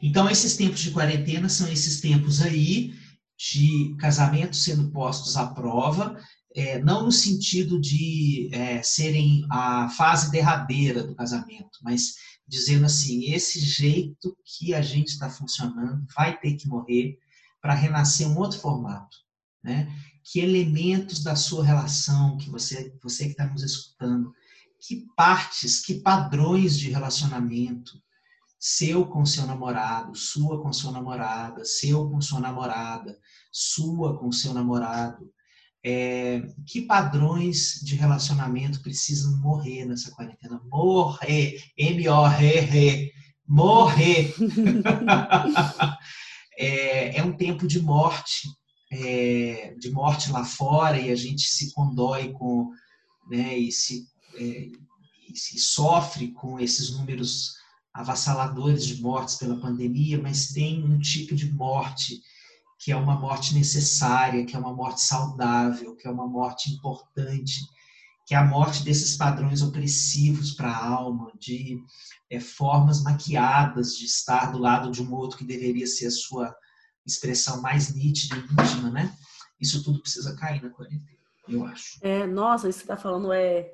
Então, 0.03 0.29
esses 0.29 0.57
tempos 0.57 0.81
de 0.81 0.91
quarentena 0.91 1.49
são 1.49 1.69
esses 1.69 2.01
tempos 2.01 2.41
aí 2.41 2.95
de 3.39 3.97
casamento 3.99 4.57
sendo 4.57 4.91
postos 4.91 5.37
à 5.37 5.47
prova, 5.47 6.19
é, 6.55 6.79
não 6.79 7.05
no 7.05 7.13
sentido 7.13 7.81
de 7.81 8.49
é, 8.53 8.83
serem 8.83 9.45
a 9.51 9.89
fase 9.89 10.31
derradeira 10.31 11.03
do 11.03 11.15
casamento, 11.15 11.79
mas 11.83 12.15
dizendo 12.47 12.87
assim, 12.87 13.33
esse 13.33 13.59
jeito 13.59 14.37
que 14.45 14.75
a 14.75 14.81
gente 14.81 15.09
está 15.09 15.29
funcionando 15.29 16.07
vai 16.15 16.39
ter 16.39 16.55
que 16.55 16.69
morrer 16.69 17.19
para 17.61 17.75
renascer 17.75 18.29
um 18.29 18.39
outro 18.39 18.61
formato, 18.61 19.17
né? 19.63 19.91
Que 20.23 20.41
elementos 20.41 21.23
da 21.23 21.35
sua 21.35 21.65
relação, 21.65 22.37
que 22.37 22.49
você, 22.49 22.95
você 23.03 23.25
que 23.25 23.33
está 23.33 23.47
nos 23.47 23.63
escutando, 23.63 24.33
que 24.87 25.07
partes, 25.17 25.81
que 25.81 25.95
padrões 26.01 26.79
de 26.79 26.91
relacionamento, 26.91 28.01
seu 28.67 29.05
com 29.05 29.27
seu 29.27 29.47
namorado, 29.47 30.17
sua 30.17 30.63
com 30.63 30.73
sua 30.73 30.91
namorada, 30.91 31.63
seu 31.67 32.09
com 32.09 32.19
sua 32.23 32.41
namorada, 32.41 33.15
sua 33.53 34.19
com 34.19 34.33
seu 34.33 34.55
namorado, 34.55 35.31
é, 35.85 36.41
que 36.67 36.81
padrões 36.81 37.83
de 37.85 37.95
relacionamento 37.95 38.81
precisam 38.81 39.37
morrer 39.37 39.85
nessa 39.85 40.11
quarentena? 40.13 40.63
Morrer, 40.65 41.63
M-O-R-R, 41.77 43.13
morrer. 43.47 44.35
é, 46.57 47.19
é, 47.19 47.23
um 47.23 47.37
tempo 47.37 47.67
de 47.67 47.83
morte, 47.83 48.49
é, 48.91 49.75
de 49.79 49.91
morte 49.91 50.33
lá 50.33 50.43
fora 50.43 50.99
e 50.99 51.11
a 51.11 51.15
gente 51.15 51.43
se 51.43 51.71
condói 51.75 52.33
com, 52.33 52.71
né, 53.31 53.59
e 53.59 53.71
se, 53.71 54.07
é, 54.37 54.69
e 55.29 55.37
se 55.37 55.59
sofre 55.59 56.33
com 56.33 56.59
esses 56.59 56.97
números 56.97 57.63
avassaladores 57.95 58.85
de 58.85 59.01
mortes 59.01 59.37
pela 59.37 59.61
pandemia, 59.61 60.21
mas 60.21 60.49
tem 60.49 60.85
um 60.85 60.99
tipo 60.99 61.35
de 61.37 61.51
morte 61.53 62.21
que 62.77 62.91
é 62.91 62.97
uma 62.97 63.19
morte 63.19 63.55
necessária, 63.55 64.45
que 64.45 64.57
é 64.57 64.59
uma 64.59 64.75
morte 64.75 65.01
saudável, 65.01 65.95
que 65.95 66.07
é 66.07 66.11
uma 66.11 66.27
morte 66.27 66.71
importante, 66.71 67.61
que 68.27 68.35
é 68.35 68.39
a 68.39 68.45
morte 68.45 68.83
desses 68.83 69.17
padrões 69.17 69.63
opressivos 69.63 70.53
para 70.53 70.69
a 70.69 70.87
alma, 70.87 71.31
de 71.39 71.79
é, 72.29 72.41
formas 72.41 73.03
maquiadas 73.03 73.97
de 73.97 74.05
estar 74.07 74.51
do 74.51 74.59
lado 74.59 74.91
de 74.91 75.03
um 75.03 75.15
outro 75.15 75.39
que 75.39 75.45
deveria 75.45 75.87
ser 75.87 76.07
a 76.07 76.11
sua 76.11 76.55
expressão 77.07 77.63
mais 77.63 77.95
nítida 77.95 78.37
e 78.37 78.63
íntima, 78.63 78.91
né? 78.91 79.15
Isso 79.61 79.83
tudo 79.83 80.01
precisa 80.01 80.35
cair 80.37 80.63
na 80.63 80.71
quarentena, 80.71 81.19
eu 81.49 81.65
acho. 81.65 81.99
É, 82.03 82.27
nossa, 82.27 82.69
isso 82.69 82.81
que 82.81 82.85
está 82.85 82.97
falando 82.97 83.33
é 83.33 83.71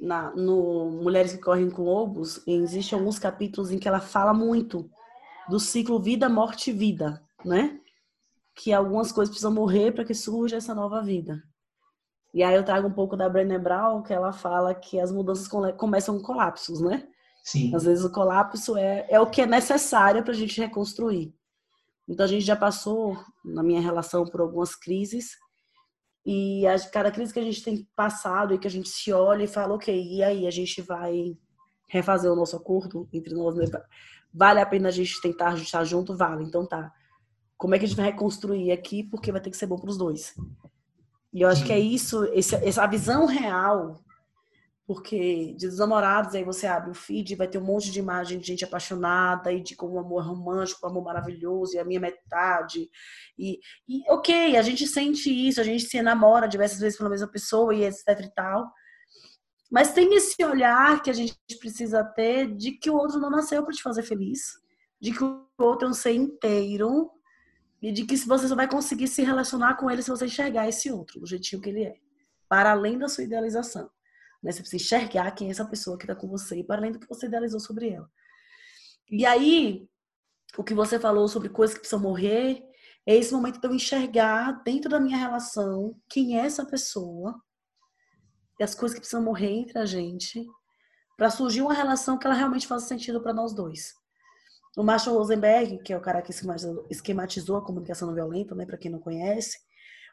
na, 0.00 0.30
no 0.34 0.90
Mulheres 1.02 1.32
que 1.32 1.38
Correm 1.38 1.70
com 1.70 1.82
Lobos, 1.82 2.42
existem 2.46 2.98
alguns 2.98 3.18
capítulos 3.18 3.70
em 3.70 3.78
que 3.78 3.86
ela 3.86 4.00
fala 4.00 4.32
muito 4.32 4.90
do 5.48 5.60
ciclo 5.60 6.00
vida, 6.00 6.28
morte, 6.28 6.72
vida, 6.72 7.22
né? 7.44 7.80
que 8.54 8.72
algumas 8.72 9.10
coisas 9.10 9.30
precisam 9.30 9.52
morrer 9.52 9.92
para 9.92 10.04
que 10.04 10.14
surja 10.14 10.56
essa 10.56 10.74
nova 10.74 11.02
vida. 11.02 11.42
E 12.32 12.42
aí 12.42 12.54
eu 12.54 12.64
trago 12.64 12.88
um 12.88 12.92
pouco 12.92 13.16
da 13.16 13.28
Brené 13.28 13.58
Brown, 13.58 14.02
que 14.02 14.12
ela 14.12 14.32
fala 14.32 14.74
que 14.74 15.00
as 15.00 15.10
mudanças 15.10 15.48
começam 15.76 16.16
com 16.18 16.22
colapsos, 16.22 16.80
né? 16.80 17.08
Sim. 17.42 17.74
Às 17.74 17.84
vezes 17.84 18.04
o 18.04 18.12
colapso 18.12 18.76
é, 18.76 19.06
é 19.08 19.18
o 19.18 19.28
que 19.28 19.42
é 19.42 19.46
necessário 19.46 20.22
para 20.22 20.32
a 20.32 20.36
gente 20.36 20.60
reconstruir. 20.60 21.34
Então 22.08 22.24
a 22.24 22.28
gente 22.28 22.44
já 22.44 22.54
passou, 22.54 23.16
na 23.44 23.62
minha 23.62 23.80
relação, 23.80 24.24
por 24.26 24.40
algumas 24.40 24.76
crises. 24.76 25.36
E 26.24 26.66
a, 26.66 26.78
cada 26.90 27.10
crise 27.10 27.32
que 27.32 27.40
a 27.40 27.44
gente 27.44 27.62
tem 27.62 27.88
passado 27.96 28.54
e 28.54 28.58
que 28.58 28.66
a 28.66 28.70
gente 28.70 28.88
se 28.88 29.12
olha 29.12 29.44
e 29.44 29.48
fala, 29.48 29.74
ok, 29.74 29.94
e 29.94 30.22
aí 30.22 30.46
a 30.46 30.50
gente 30.50 30.82
vai 30.82 31.36
refazer 31.88 32.30
o 32.30 32.36
nosso 32.36 32.56
acordo 32.56 33.08
entre 33.12 33.34
nós? 33.34 33.56
Né? 33.56 33.66
Vale 34.32 34.60
a 34.60 34.66
pena 34.66 34.88
a 34.88 34.92
gente 34.92 35.20
tentar 35.20 35.48
ajustar 35.48 35.84
junto? 35.84 36.16
Vale, 36.16 36.44
então 36.44 36.66
tá 36.66 36.92
como 37.56 37.74
é 37.74 37.78
que 37.78 37.84
a 37.84 37.88
gente 37.88 37.96
vai 37.96 38.06
reconstruir 38.06 38.72
aqui, 38.72 39.02
porque 39.04 39.30
vai 39.30 39.40
ter 39.40 39.50
que 39.50 39.56
ser 39.56 39.66
bom 39.66 39.78
para 39.78 39.90
os 39.90 39.98
dois. 39.98 40.34
E 41.32 41.42
eu 41.42 41.48
acho 41.48 41.64
que 41.64 41.72
é 41.72 41.78
isso, 41.78 42.24
essa 42.32 42.86
visão 42.86 43.26
real, 43.26 44.00
porque 44.92 45.54
de 45.56 45.68
namorados, 45.76 46.34
aí 46.34 46.42
você 46.42 46.66
abre 46.66 46.90
o 46.90 46.94
feed, 46.94 47.36
vai 47.36 47.46
ter 47.46 47.58
um 47.58 47.64
monte 47.64 47.92
de 47.92 48.00
imagem 48.00 48.40
de 48.40 48.46
gente 48.48 48.64
apaixonada 48.64 49.52
e 49.52 49.62
de 49.62 49.76
como 49.76 49.94
o 49.94 50.00
amor 50.00 50.26
romântico, 50.26 50.84
o 50.84 50.90
amor 50.90 51.04
maravilhoso, 51.04 51.76
e 51.76 51.78
a 51.78 51.84
minha 51.84 52.00
metade. 52.00 52.90
E, 53.38 53.60
e 53.88 54.02
ok, 54.10 54.56
a 54.56 54.62
gente 54.62 54.88
sente 54.88 55.30
isso, 55.30 55.60
a 55.60 55.62
gente 55.62 55.84
se 55.84 55.96
enamora 55.96 56.48
diversas 56.48 56.80
vezes 56.80 56.98
pela 56.98 57.08
mesma 57.08 57.28
pessoa 57.28 57.72
e 57.72 57.84
etc 57.84 58.18
e 58.20 58.34
tal. 58.34 58.68
Mas 59.70 59.92
tem 59.92 60.12
esse 60.16 60.44
olhar 60.44 61.00
que 61.00 61.10
a 61.10 61.12
gente 61.12 61.36
precisa 61.60 62.02
ter 62.02 62.52
de 62.56 62.72
que 62.72 62.90
o 62.90 62.96
outro 62.96 63.20
não 63.20 63.30
nasceu 63.30 63.62
para 63.62 63.72
te 63.72 63.84
fazer 63.84 64.02
feliz, 64.02 64.54
de 65.00 65.12
que 65.12 65.22
o 65.22 65.46
outro 65.56 65.86
é 65.86 65.90
um 65.92 65.94
ser 65.94 66.14
inteiro 66.14 67.08
e 67.80 67.92
de 67.92 68.04
que 68.04 68.16
você 68.16 68.48
só 68.48 68.56
vai 68.56 68.68
conseguir 68.68 69.06
se 69.06 69.22
relacionar 69.22 69.76
com 69.76 69.88
ele 69.88 70.02
se 70.02 70.10
você 70.10 70.26
enxergar 70.26 70.68
esse 70.68 70.90
outro, 70.90 71.20
do 71.20 71.28
jeitinho 71.28 71.62
que 71.62 71.68
ele 71.68 71.84
é. 71.84 71.94
Para 72.48 72.72
além 72.72 72.98
da 72.98 73.06
sua 73.06 73.22
idealização. 73.22 73.88
Né? 74.42 74.52
Você 74.52 74.60
precisa 74.60 74.82
enxergar 74.82 75.30
quem 75.32 75.48
é 75.48 75.50
essa 75.50 75.64
pessoa 75.64 75.98
que 75.98 76.04
está 76.04 76.14
com 76.14 76.28
você, 76.28 76.62
para 76.64 76.76
além 76.78 76.92
do 76.92 76.98
que 76.98 77.08
você 77.08 77.26
idealizou 77.26 77.60
sobre 77.60 77.90
ela. 77.90 78.10
E 79.10 79.26
aí, 79.26 79.88
o 80.56 80.64
que 80.64 80.74
você 80.74 80.98
falou 80.98 81.28
sobre 81.28 81.48
coisas 81.48 81.74
que 81.74 81.80
precisam 81.80 82.00
morrer, 82.00 82.62
é 83.06 83.16
esse 83.16 83.32
momento 83.32 83.60
de 83.60 83.66
eu 83.66 83.74
enxergar 83.74 84.62
dentro 84.62 84.90
da 84.90 85.00
minha 85.00 85.16
relação 85.16 85.96
quem 86.08 86.38
é 86.38 86.44
essa 86.44 86.64
pessoa 86.64 87.40
e 88.58 88.62
as 88.62 88.74
coisas 88.74 88.94
que 88.94 89.00
precisam 89.00 89.24
morrer 89.24 89.50
entre 89.50 89.78
a 89.78 89.86
gente 89.86 90.46
para 91.16 91.30
surgir 91.30 91.62
uma 91.62 91.74
relação 91.74 92.18
que 92.18 92.26
ela 92.26 92.36
realmente 92.36 92.66
faça 92.66 92.86
sentido 92.86 93.20
para 93.20 93.32
nós 93.32 93.54
dois. 93.54 93.94
O 94.76 94.82
Marshall 94.82 95.18
Rosenberg, 95.18 95.82
que 95.82 95.92
é 95.92 95.96
o 95.96 96.00
cara 96.00 96.22
que 96.22 96.32
esquematizou 96.90 97.56
a 97.56 97.64
comunicação 97.64 98.08
não 98.08 98.14
violenta, 98.14 98.54
né, 98.54 98.64
para 98.64 98.78
quem 98.78 98.90
não 98.90 99.00
conhece, 99.00 99.58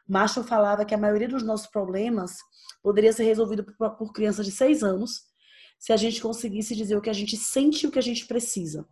Marshall 0.08 0.44
falava 0.44 0.84
que 0.84 0.94
a 0.94 0.98
maioria 0.98 1.28
dos 1.28 1.42
nossos 1.42 1.66
problemas 1.66 2.38
poderia 2.82 3.12
ser 3.12 3.24
resolvido 3.24 3.64
por, 3.64 3.90
por 3.96 4.12
crianças 4.12 4.46
de 4.46 4.52
seis 4.52 4.82
anos 4.82 5.28
se 5.78 5.92
a 5.92 5.96
gente 5.96 6.20
conseguisse 6.20 6.74
dizer 6.74 6.96
o 6.96 7.00
que 7.00 7.10
a 7.10 7.14
gente 7.14 7.36
sente 7.36 7.84
e 7.84 7.88
o 7.88 7.90
que 7.90 7.98
a 7.98 8.02
gente 8.02 8.26
precisa, 8.26 8.86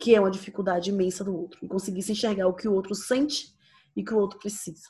que 0.00 0.14
é 0.14 0.20
uma 0.20 0.30
dificuldade 0.30 0.90
imensa 0.90 1.22
do 1.22 1.36
outro, 1.36 1.58
e 1.62 1.68
conseguisse 1.68 2.12
enxergar 2.12 2.46
o 2.46 2.54
que 2.54 2.66
o 2.66 2.72
outro 2.72 2.94
sente 2.94 3.48
e 3.94 4.02
o 4.02 4.04
que 4.04 4.14
o 4.14 4.18
outro 4.18 4.38
precisa. 4.38 4.88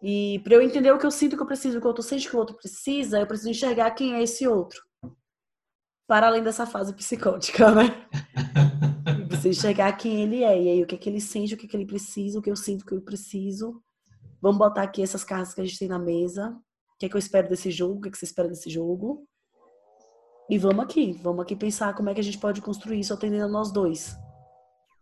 E 0.00 0.40
para 0.44 0.54
eu 0.54 0.62
entender 0.62 0.92
o 0.92 0.98
que 0.98 1.04
eu 1.04 1.10
sinto, 1.10 1.34
o 1.34 1.36
que 1.36 1.42
eu 1.42 1.46
preciso, 1.46 1.78
o 1.78 1.80
que 1.80 1.86
o 1.86 1.88
outro 1.88 2.02
sente, 2.02 2.26
o 2.26 2.30
que 2.30 2.36
o 2.36 2.38
outro 2.38 2.56
precisa, 2.56 3.18
eu 3.18 3.26
preciso 3.26 3.50
enxergar 3.50 3.90
quem 3.90 4.14
é 4.14 4.22
esse 4.22 4.46
outro 4.46 4.80
para 6.08 6.26
além 6.26 6.42
dessa 6.42 6.64
fase 6.64 6.94
psicótica, 6.94 7.70
né? 7.70 8.08
Você 9.30 9.50
enxergar 9.50 9.92
quem 9.92 10.22
ele 10.22 10.42
é, 10.42 10.62
e 10.62 10.68
aí 10.70 10.82
o 10.82 10.86
que 10.86 10.94
é 10.94 10.98
que 10.98 11.08
ele 11.08 11.20
sente, 11.20 11.52
o 11.52 11.56
que 11.56 11.66
é 11.66 11.68
que 11.68 11.76
ele 11.76 11.84
precisa, 11.84 12.38
o 12.38 12.42
que 12.42 12.50
eu 12.50 12.56
sinto 12.56 12.86
que 12.86 12.94
eu 12.94 13.02
preciso. 13.02 13.82
Vamos 14.40 14.58
botar 14.58 14.82
aqui 14.82 15.02
essas 15.02 15.24
cartas 15.24 15.54
que 15.54 15.60
a 15.60 15.64
gente 15.64 15.78
tem 15.78 15.88
na 15.88 15.98
mesa. 15.98 16.50
O 16.50 16.98
que 16.98 17.06
é 17.06 17.08
que 17.08 17.14
eu 17.14 17.18
espero 17.18 17.48
desse 17.48 17.70
jogo? 17.70 17.98
O 17.98 18.00
que 18.00 18.08
é 18.08 18.10
que 18.10 18.18
você 18.18 18.24
espera 18.24 18.48
desse 18.48 18.70
jogo? 18.70 19.26
E 20.50 20.56
vamos 20.56 20.84
aqui, 20.84 21.12
vamos 21.22 21.42
aqui 21.42 21.54
pensar 21.54 21.94
como 21.94 22.08
é 22.08 22.14
que 22.14 22.20
a 22.20 22.24
gente 22.24 22.38
pode 22.38 22.62
construir 22.62 23.00
isso 23.00 23.12
atendendo 23.12 23.44
a 23.44 23.48
nós 23.48 23.70
dois. 23.70 24.16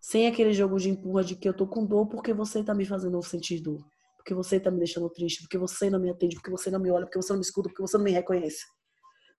Sem 0.01 0.27
aquele 0.27 0.53
jogo 0.53 0.79
de 0.79 0.91
empurra 0.91 1.23
de 1.23 1.37
que 1.37 1.49
eu 1.49 1.55
tô 1.55 1.67
com 1.67 1.87
dor 1.87 2.07
porque 2.09 2.33
você 2.33 2.65
tá 2.65 2.75
me 2.75 2.85
fazendo 2.85 3.23
sentir 3.23 3.61
dor. 3.61 3.85
Porque 4.17 4.35
você 4.35 4.59
tá 4.59 4.71
me 4.71 4.79
deixando 4.79 5.09
triste, 5.09 5.43
porque 5.43 5.57
você 5.57 5.89
não 5.89 6.01
me 6.01 6.11
atende, 6.11 6.35
porque 6.35 6.51
você 6.51 6.69
não 6.71 6.81
me 6.81 6.91
olha, 6.91 7.07
porque 7.07 7.21
você 7.21 7.33
não 7.33 7.39
me 7.39 7.45
escuta, 7.45 7.69
porque 7.69 7.83
você 7.83 7.97
não 7.97 8.05
me 8.05 8.11
reconhece. 8.11 8.65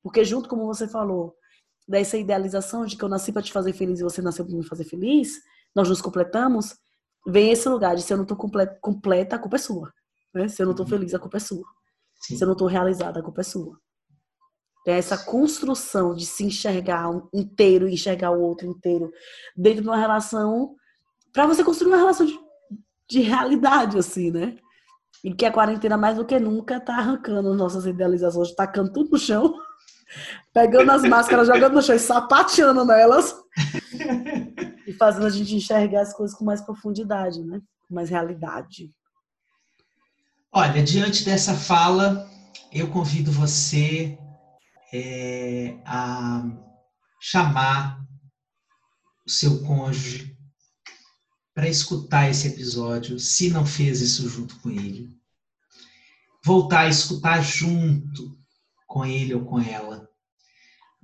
Porque 0.02 0.24
junto 0.24 0.48
como 0.48 0.66
você 0.66 0.88
falou, 0.88 1.36
dessa 1.88 2.18
idealização 2.18 2.86
de 2.86 2.96
que 2.96 3.04
eu 3.04 3.10
nasci 3.10 3.32
para 3.32 3.42
te 3.42 3.52
fazer 3.52 3.74
feliz 3.74 4.00
e 4.00 4.04
você 4.04 4.22
nasceu 4.22 4.46
para 4.46 4.56
me 4.56 4.64
fazer 4.64 4.86
feliz, 4.86 5.38
nós 5.76 5.90
nos 5.90 6.02
completamos, 6.02 6.76
vem 7.28 7.52
esse 7.52 7.68
lugar 7.68 7.96
de 7.96 8.02
se 8.02 8.14
eu 8.14 8.18
não 8.18 8.24
estou 8.24 8.38
completa, 8.38 9.36
a 9.36 9.40
culpa 9.40 9.58
é 9.58 9.60
sua. 9.60 9.94
Né? 10.34 10.48
Se 10.48 10.62
eu 10.62 10.66
não 10.66 10.72
estou 10.72 10.86
uhum. 10.86 10.90
feliz, 10.90 11.14
a 11.14 11.20
culpa 11.20 11.38
é 11.38 11.40
sua. 11.42 11.66
Sim. 12.22 12.38
Se 12.38 12.44
eu 12.44 12.48
não 12.48 12.54
estou 12.54 12.68
realizada, 12.68 13.20
a 13.20 13.24
culpa 13.24 13.42
é 13.42 13.44
sua. 13.44 13.78
É 14.88 14.98
essa 14.98 15.18
construção 15.18 16.16
de 16.16 16.26
se 16.26 16.46
enxergar 16.46 17.10
inteiro 17.34 17.90
e 17.90 17.94
enxergar 17.94 18.32
o 18.32 18.42
outro 18.42 18.66
inteiro 18.66 19.12
dentro 19.56 19.82
de 19.82 19.90
uma 19.90 19.98
relação 19.98 20.76
para 21.34 21.46
você 21.46 21.62
construir 21.64 21.90
uma 21.90 21.98
relação 21.98 22.26
de, 22.26 22.40
de 23.10 23.20
realidade, 23.20 23.98
assim, 23.98 24.32
né? 24.32 24.58
E 25.24 25.34
que 25.34 25.46
a 25.46 25.52
quarentena, 25.52 25.98
mais 25.98 26.16
do 26.16 26.26
que 26.26 26.40
nunca, 26.40 26.80
tá 26.80 26.96
arrancando 26.96 27.54
nossas 27.54 27.86
idealizações, 27.86 28.56
tacando 28.56 28.94
tudo 28.94 29.12
no 29.12 29.18
chão 29.18 29.54
pegando 30.54 30.92
as 30.92 31.04
máscaras, 31.04 31.48
jogando 31.48 31.76
no 31.76 31.82
chão 31.82 31.96
e 31.96 32.00
sapateando 32.00 32.86
nelas. 32.86 33.36
e 34.88 34.94
fazendo 34.94 35.26
a 35.26 35.30
gente 35.30 35.56
enxergar 35.56 36.02
as 36.02 36.14
coisas 36.14 36.38
com 36.38 36.46
mais 36.46 36.62
profundidade, 36.62 37.44
né? 37.44 37.62
Com 37.88 37.96
mais 37.96 38.10
realidade. 38.10 38.92
Olha, 40.52 40.82
diante 40.82 41.24
dessa 41.24 41.54
fala, 41.54 42.30
eu 42.72 42.90
convido 42.90 43.32
você 43.32 44.18
é, 44.94 45.78
a 45.86 46.44
chamar 47.20 48.02
o 49.26 49.30
seu 49.30 49.64
cônjuge 49.64 50.38
para 51.54 51.68
escutar 51.68 52.30
esse 52.30 52.48
episódio, 52.48 53.20
se 53.20 53.50
não 53.50 53.66
fez 53.66 54.00
isso 54.02 54.30
junto 54.30 54.60
com 54.60 54.70
ele. 54.70 55.10
Voltar 56.46 56.82
a 56.82 56.88
escutar 56.88 57.42
junto 57.42 58.38
com 58.88 59.06
ele 59.06 59.36
ou 59.36 59.46
com 59.46 59.60
ela. 59.60 60.08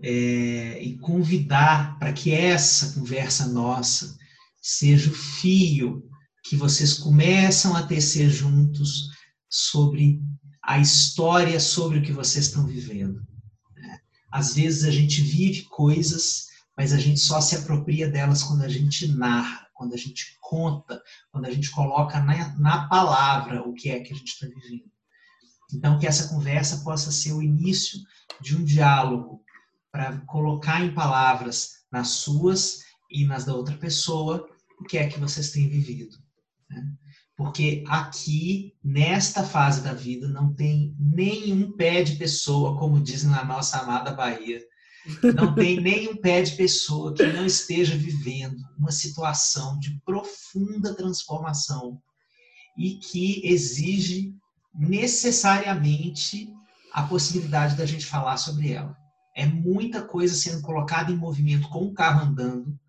É, 0.01 0.81
e 0.81 0.97
convidar 0.97 1.99
para 1.99 2.11
que 2.11 2.31
essa 2.31 2.93
conversa 2.93 3.47
nossa 3.47 4.17
seja 4.59 5.11
o 5.11 5.13
fio 5.13 6.09
que 6.43 6.55
vocês 6.55 6.95
começam 6.95 7.75
a 7.75 7.83
tecer 7.83 8.29
juntos 8.29 9.09
sobre 9.47 10.19
a 10.63 10.79
história, 10.79 11.59
sobre 11.59 11.99
o 11.99 12.01
que 12.01 12.11
vocês 12.11 12.47
estão 12.47 12.65
vivendo. 12.65 13.21
Né? 13.75 13.99
Às 14.31 14.55
vezes 14.55 14.83
a 14.83 14.91
gente 14.91 15.21
vive 15.21 15.63
coisas, 15.63 16.47
mas 16.75 16.91
a 16.91 16.97
gente 16.97 17.19
só 17.19 17.39
se 17.39 17.55
apropria 17.55 18.09
delas 18.09 18.41
quando 18.41 18.63
a 18.63 18.69
gente 18.69 19.07
narra 19.09 19.63
quando 19.83 19.93
a 19.93 19.97
gente 19.97 20.37
conta, 20.39 21.01
quando 21.29 21.45
a 21.45 21.51
gente 21.51 21.69
coloca 21.71 22.19
na, 22.21 22.57
na 22.57 22.87
palavra 22.87 23.67
o 23.67 23.73
que 23.73 23.89
é 23.89 23.99
que 23.99 24.13
a 24.13 24.15
gente 24.15 24.29
está 24.29 24.47
vivendo. 24.47 24.89
Então, 25.71 25.99
que 25.99 26.07
essa 26.07 26.27
conversa 26.29 26.83
possa 26.83 27.11
ser 27.11 27.33
o 27.33 27.41
início 27.41 27.99
de 28.41 28.55
um 28.55 28.63
diálogo 28.63 29.43
para 29.91 30.17
colocar 30.25 30.83
em 30.83 30.93
palavras 30.93 31.83
nas 31.91 32.09
suas 32.09 32.79
e 33.09 33.25
nas 33.25 33.45
da 33.45 33.55
outra 33.55 33.77
pessoa 33.77 34.47
o 34.79 34.83
que 34.83 34.97
é 34.97 35.07
que 35.07 35.19
vocês 35.19 35.51
têm 35.51 35.69
vivido. 35.69 36.17
Né? 36.69 36.83
Porque 37.35 37.83
aqui, 37.87 38.75
nesta 38.83 39.43
fase 39.43 39.81
da 39.81 39.93
vida, 39.93 40.27
não 40.27 40.53
tem 40.53 40.95
nenhum 40.99 41.71
pé 41.71 42.03
de 42.03 42.15
pessoa, 42.15 42.77
como 42.77 43.01
dizem 43.01 43.29
na 43.29 43.43
nossa 43.43 43.79
amada 43.79 44.11
Bahia, 44.11 44.61
não 45.35 45.53
tem 45.53 45.79
nenhum 45.79 46.15
pé 46.15 46.41
de 46.41 46.55
pessoa 46.55 47.13
que 47.13 47.25
não 47.27 47.45
esteja 47.45 47.95
vivendo 47.95 48.57
uma 48.77 48.91
situação 48.91 49.77
de 49.79 49.99
profunda 50.05 50.95
transformação 50.95 52.01
e 52.77 52.95
que 52.95 53.45
exige 53.45 54.35
necessariamente 54.73 56.51
a 56.93 57.03
possibilidade 57.03 57.75
da 57.75 57.85
gente 57.85 58.05
falar 58.05 58.37
sobre 58.37 58.71
ela. 58.71 58.95
É 59.35 59.45
muita 59.45 60.01
coisa 60.01 60.35
sendo 60.35 60.61
colocada 60.61 61.11
em 61.11 61.17
movimento 61.17 61.67
com 61.69 61.85
o 61.85 61.93
carro 61.93 62.25
andando 62.25 62.79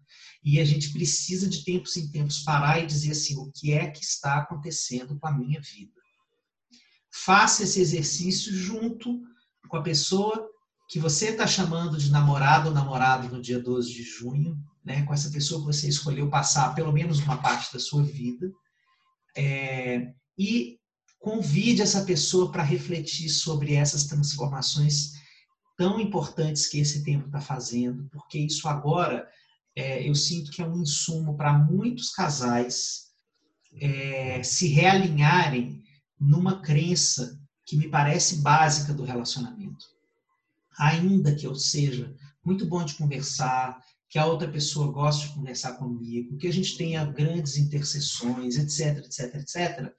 e 0.44 0.60
a 0.60 0.64
gente 0.64 0.92
precisa 0.92 1.48
de 1.48 1.64
tempos 1.64 1.96
em 1.96 2.10
tempos 2.10 2.42
parar 2.42 2.78
e 2.78 2.86
dizer 2.86 3.12
assim: 3.12 3.36
o 3.38 3.50
que 3.50 3.72
é 3.72 3.90
que 3.90 4.04
está 4.04 4.38
acontecendo 4.38 5.18
com 5.18 5.26
a 5.26 5.32
minha 5.32 5.60
vida? 5.60 5.92
Faça 7.10 7.62
esse 7.62 7.80
exercício 7.80 8.52
junto 8.52 9.22
com 9.68 9.76
a 9.78 9.82
pessoa 9.82 10.50
que 10.90 10.98
você 10.98 11.30
está 11.30 11.46
chamando 11.46 11.96
de 11.96 12.10
namorado 12.10 12.68
ou 12.68 12.74
namorado 12.74 13.28
no 13.28 13.40
dia 13.40 13.58
12 13.58 13.90
de 13.90 14.02
junho, 14.02 14.58
né, 14.84 15.02
com 15.06 15.14
essa 15.14 15.30
pessoa 15.30 15.60
que 15.60 15.66
você 15.66 15.88
escolheu 15.88 16.28
passar 16.28 16.74
pelo 16.74 16.92
menos 16.92 17.20
uma 17.20 17.38
parte 17.38 17.72
da 17.72 17.80
sua 17.80 18.02
vida, 18.02 18.52
é, 19.34 20.12
e 20.38 20.78
convide 21.24 21.80
essa 21.80 22.04
pessoa 22.04 22.52
para 22.52 22.62
refletir 22.62 23.30
sobre 23.30 23.74
essas 23.74 24.04
transformações 24.04 25.14
tão 25.74 25.98
importantes 25.98 26.66
que 26.66 26.78
esse 26.78 27.02
tempo 27.02 27.26
está 27.26 27.40
fazendo, 27.40 28.06
porque 28.12 28.38
isso 28.38 28.68
agora 28.68 29.26
é, 29.74 30.06
eu 30.06 30.14
sinto 30.14 30.50
que 30.50 30.60
é 30.60 30.66
um 30.66 30.82
insumo 30.82 31.34
para 31.34 31.58
muitos 31.58 32.10
casais 32.10 33.06
é, 33.80 34.42
se 34.42 34.68
realinharem 34.68 35.82
numa 36.20 36.60
crença 36.60 37.40
que 37.66 37.74
me 37.74 37.88
parece 37.88 38.42
básica 38.42 38.92
do 38.92 39.02
relacionamento. 39.02 39.86
Ainda 40.78 41.34
que 41.34 41.46
eu 41.46 41.54
seja 41.54 42.14
muito 42.44 42.66
bom 42.66 42.84
de 42.84 42.94
conversar, 42.94 43.82
que 44.10 44.18
a 44.18 44.26
outra 44.26 44.46
pessoa 44.46 44.92
goste 44.92 45.28
de 45.28 45.34
conversar 45.34 45.72
comigo, 45.72 46.36
que 46.36 46.46
a 46.46 46.52
gente 46.52 46.76
tenha 46.76 47.04
grandes 47.06 47.56
interseções, 47.56 48.58
etc, 48.58 48.98
etc, 48.98 49.34
etc, 49.36 49.94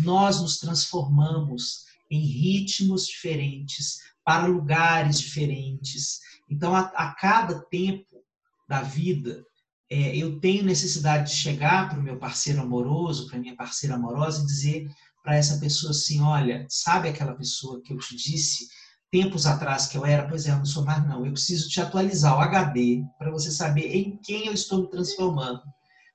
nós 0.00 0.40
nos 0.40 0.58
transformamos 0.58 1.84
em 2.10 2.20
ritmos 2.20 3.06
diferentes, 3.06 3.98
para 4.24 4.46
lugares 4.46 5.20
diferentes. 5.20 6.20
Então, 6.48 6.74
a, 6.74 6.80
a 6.80 7.14
cada 7.14 7.60
tempo 7.60 8.22
da 8.68 8.82
vida, 8.82 9.44
é, 9.90 10.16
eu 10.16 10.38
tenho 10.40 10.64
necessidade 10.64 11.30
de 11.30 11.36
chegar 11.36 11.88
para 11.88 11.98
o 11.98 12.02
meu 12.02 12.16
parceiro 12.16 12.60
amoroso, 12.60 13.26
para 13.28 13.38
minha 13.38 13.56
parceira 13.56 13.96
amorosa, 13.96 14.42
e 14.42 14.46
dizer 14.46 14.90
para 15.22 15.36
essa 15.36 15.58
pessoa 15.58 15.90
assim: 15.90 16.20
olha, 16.20 16.66
sabe 16.68 17.08
aquela 17.08 17.34
pessoa 17.34 17.80
que 17.82 17.92
eu 17.92 17.98
te 17.98 18.16
disse 18.16 18.68
tempos 19.10 19.44
atrás 19.44 19.86
que 19.86 19.98
eu 19.98 20.06
era, 20.06 20.26
pois 20.26 20.46
é, 20.46 20.52
eu 20.52 20.56
não 20.56 20.64
sou 20.64 20.84
mais 20.84 21.06
não. 21.06 21.26
Eu 21.26 21.32
preciso 21.32 21.68
te 21.68 21.80
atualizar 21.80 22.36
o 22.36 22.40
HD 22.40 23.04
para 23.18 23.30
você 23.30 23.50
saber 23.50 23.94
em 23.94 24.16
quem 24.16 24.46
eu 24.46 24.54
estou 24.54 24.82
me 24.82 24.90
transformando. 24.90 25.60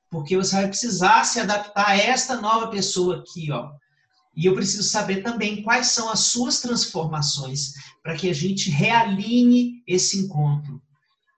Porque 0.10 0.38
você 0.38 0.56
vai 0.56 0.68
precisar 0.68 1.24
se 1.24 1.40
adaptar 1.40 1.90
a 1.90 1.98
esta 1.98 2.40
nova 2.40 2.68
pessoa 2.68 3.18
aqui, 3.18 3.52
ó. 3.52 3.72
E 4.36 4.46
eu 4.46 4.54
preciso 4.54 4.84
saber 4.84 5.24
também 5.24 5.64
quais 5.64 5.88
são 5.88 6.10
as 6.10 6.20
suas 6.20 6.62
transformações 6.62 7.74
para 8.04 8.16
que 8.16 8.30
a 8.30 8.34
gente 8.34 8.70
realinhe 8.70 9.82
esse 9.88 10.20
encontro. 10.20 10.82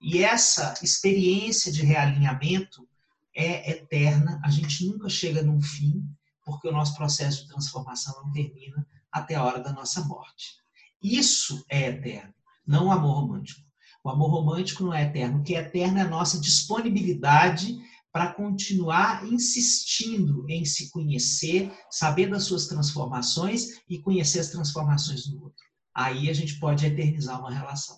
E 0.01 0.23
essa 0.23 0.73
experiência 0.83 1.71
de 1.71 1.85
realinhamento 1.85 2.87
é 3.35 3.71
eterna, 3.71 4.41
a 4.43 4.49
gente 4.49 4.85
nunca 4.85 5.07
chega 5.07 5.41
num 5.41 5.61
fim, 5.61 6.03
porque 6.43 6.67
o 6.67 6.71
nosso 6.71 6.95
processo 6.95 7.43
de 7.43 7.49
transformação 7.49 8.21
não 8.21 8.31
termina 8.33 8.85
até 9.11 9.35
a 9.35 9.43
hora 9.43 9.59
da 9.59 9.71
nossa 9.71 10.03
morte. 10.03 10.57
Isso 11.01 11.63
é 11.69 11.87
eterno, 11.87 12.33
não 12.67 12.87
o 12.87 12.91
amor 12.91 13.21
romântico. 13.21 13.61
O 14.03 14.09
amor 14.09 14.29
romântico 14.29 14.83
não 14.83 14.93
é 14.93 15.03
eterno. 15.03 15.39
O 15.39 15.43
que 15.43 15.55
é 15.55 15.59
eterno 15.59 15.99
é 15.99 16.01
a 16.01 16.07
nossa 16.07 16.39
disponibilidade 16.39 17.77
para 18.11 18.33
continuar 18.33 19.25
insistindo 19.25 20.45
em 20.49 20.65
se 20.65 20.89
conhecer, 20.89 21.71
saber 21.91 22.29
das 22.29 22.43
suas 22.43 22.67
transformações 22.67 23.79
e 23.87 23.99
conhecer 23.99 24.39
as 24.39 24.49
transformações 24.49 25.27
do 25.27 25.43
outro. 25.43 25.63
Aí 25.95 26.29
a 26.29 26.33
gente 26.33 26.59
pode 26.59 26.85
eternizar 26.85 27.39
uma 27.39 27.51
relação. 27.51 27.97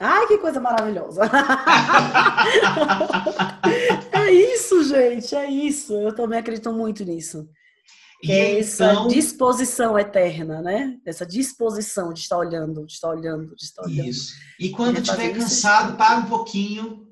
Ai, 0.00 0.26
que 0.26 0.38
coisa 0.38 0.58
maravilhosa! 0.60 1.22
é 4.10 4.32
isso, 4.32 4.82
gente, 4.84 5.34
é 5.34 5.48
isso. 5.48 5.92
Eu 5.92 6.14
também 6.14 6.40
acredito 6.40 6.72
muito 6.72 7.04
nisso. 7.04 7.48
Que 8.20 8.32
é 8.32 8.58
essa 8.60 8.92
então... 8.92 9.08
disposição 9.08 9.98
eterna, 9.98 10.60
né? 10.62 10.96
Essa 11.06 11.26
disposição 11.26 12.12
de 12.12 12.20
estar 12.20 12.38
olhando, 12.38 12.86
de 12.86 12.92
estar 12.92 13.10
olhando, 13.10 13.54
de 13.54 13.64
estar 13.64 13.82
olhando. 13.84 14.08
Isso. 14.08 14.32
E 14.58 14.70
quando 14.70 14.98
estiver 14.98 15.34
cansado, 15.34 15.96
para 15.96 16.18
um 16.18 16.26
pouquinho, 16.26 17.11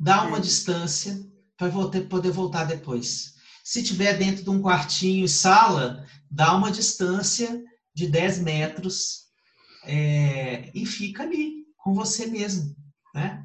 dá 0.00 0.22
uma 0.22 0.38
é. 0.38 0.40
distância 0.40 1.20
para 1.58 1.70
poder 1.70 2.30
voltar 2.30 2.64
depois. 2.64 3.34
Se 3.62 3.82
tiver 3.82 4.16
dentro 4.16 4.42
de 4.42 4.48
um 4.48 4.62
quartinho 4.62 5.26
e 5.26 5.28
sala, 5.28 6.06
dá 6.30 6.56
uma 6.56 6.70
distância 6.70 7.62
de 7.94 8.06
10 8.06 8.38
metros 8.40 9.26
é, 9.84 10.70
e 10.74 10.86
fica 10.86 11.22
ali 11.22 11.66
com 11.76 11.92
você 11.92 12.26
mesmo, 12.26 12.74
né? 13.14 13.44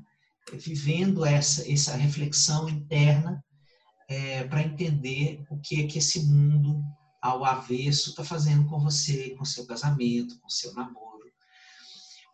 Vivendo 0.53 1.26
essa, 1.26 1.70
essa 1.70 1.95
reflexão 1.95 2.70
interna 2.70 3.43
é, 4.08 4.43
para 4.45 4.62
entender 4.62 5.43
o 5.49 5.60
que 5.60 5.82
é 5.82 5.88
que 5.88 5.97
esse 5.97 6.26
mundo 6.26 6.82
ao 7.22 7.43
avesso 7.43 8.12
está 8.12 8.24
fazendo 8.24 8.66
com 8.68 8.80
você, 8.80 9.32
com 9.32 9.43
seu 9.43 9.66
casamento, 9.66 10.39
com 10.39 10.47
seu 10.47 10.74
namoro. 10.74 11.26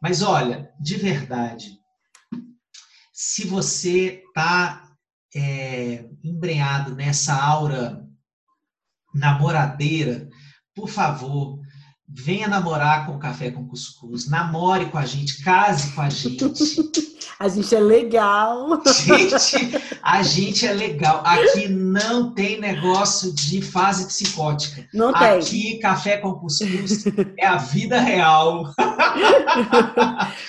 Mas 0.01 0.21
olha, 0.21 0.69
de 0.79 0.97
verdade, 0.97 1.80
se 3.23 3.45
você 3.45 4.23
está 4.25 4.97
é, 5.35 6.09
embrenhado 6.23 6.95
nessa 6.95 7.39
aura 7.39 8.03
namoradeira, 9.13 10.27
por 10.73 10.89
favor, 10.89 11.60
venha 12.13 12.47
namorar 12.47 13.05
com 13.05 13.17
Café 13.17 13.51
com 13.51 13.65
Cuscuz, 13.67 14.29
namore 14.29 14.87
com 14.87 14.97
a 14.97 15.05
gente, 15.05 15.43
case 15.43 15.91
com 15.93 16.01
a 16.01 16.09
gente. 16.09 17.11
A 17.41 17.47
gente 17.47 17.73
é 17.73 17.79
legal. 17.79 18.79
Gente, 18.85 19.81
a 20.03 20.21
gente 20.21 20.67
é 20.67 20.73
legal. 20.73 21.23
Aqui 21.25 21.67
não 21.67 22.35
tem 22.35 22.59
negócio 22.59 23.33
de 23.33 23.63
fase 23.63 24.05
psicótica. 24.05 24.87
Não 24.93 25.11
tem. 25.11 25.39
Aqui, 25.39 25.79
café 25.79 26.17
com 26.17 26.33
cuscuz 26.33 27.03
é 27.39 27.47
a 27.47 27.57
vida 27.57 27.99
real. 27.99 28.65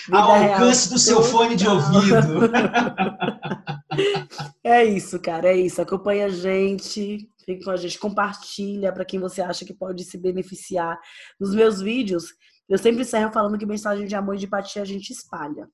Vida 0.07 0.19
Ao 0.19 0.33
alcance 0.33 0.89
real. 0.89 0.93
do 0.93 0.99
seu 0.99 1.23
fone 1.23 1.57
de 1.57 1.67
ouvido. 1.67 2.51
É 4.63 4.85
isso, 4.85 5.19
cara, 5.19 5.49
é 5.49 5.57
isso. 5.57 5.81
Acompanha 5.81 6.27
a 6.27 6.31
gente, 6.31 7.27
fica 7.45 7.65
com 7.65 7.71
a 7.71 7.77
gente, 7.77 7.99
compartilha 7.99 8.93
para 8.93 9.05
quem 9.05 9.21
você 9.21 9.41
acha 9.43 9.65
que 9.65 9.75
pode 9.75 10.05
se 10.05 10.17
beneficiar. 10.19 10.99
Nos 11.39 11.55
meus 11.55 11.81
vídeos, 11.81 12.35
eu 12.69 12.79
sempre 12.79 13.03
encerro 13.03 13.33
falando 13.33 13.59
que 13.59 13.67
mensagem 13.67 14.07
de 14.07 14.15
amor 14.15 14.35
e 14.35 14.39
de 14.39 14.47
empatia 14.47 14.83
a 14.83 14.85
gente 14.85 15.11
espalha. 15.11 15.69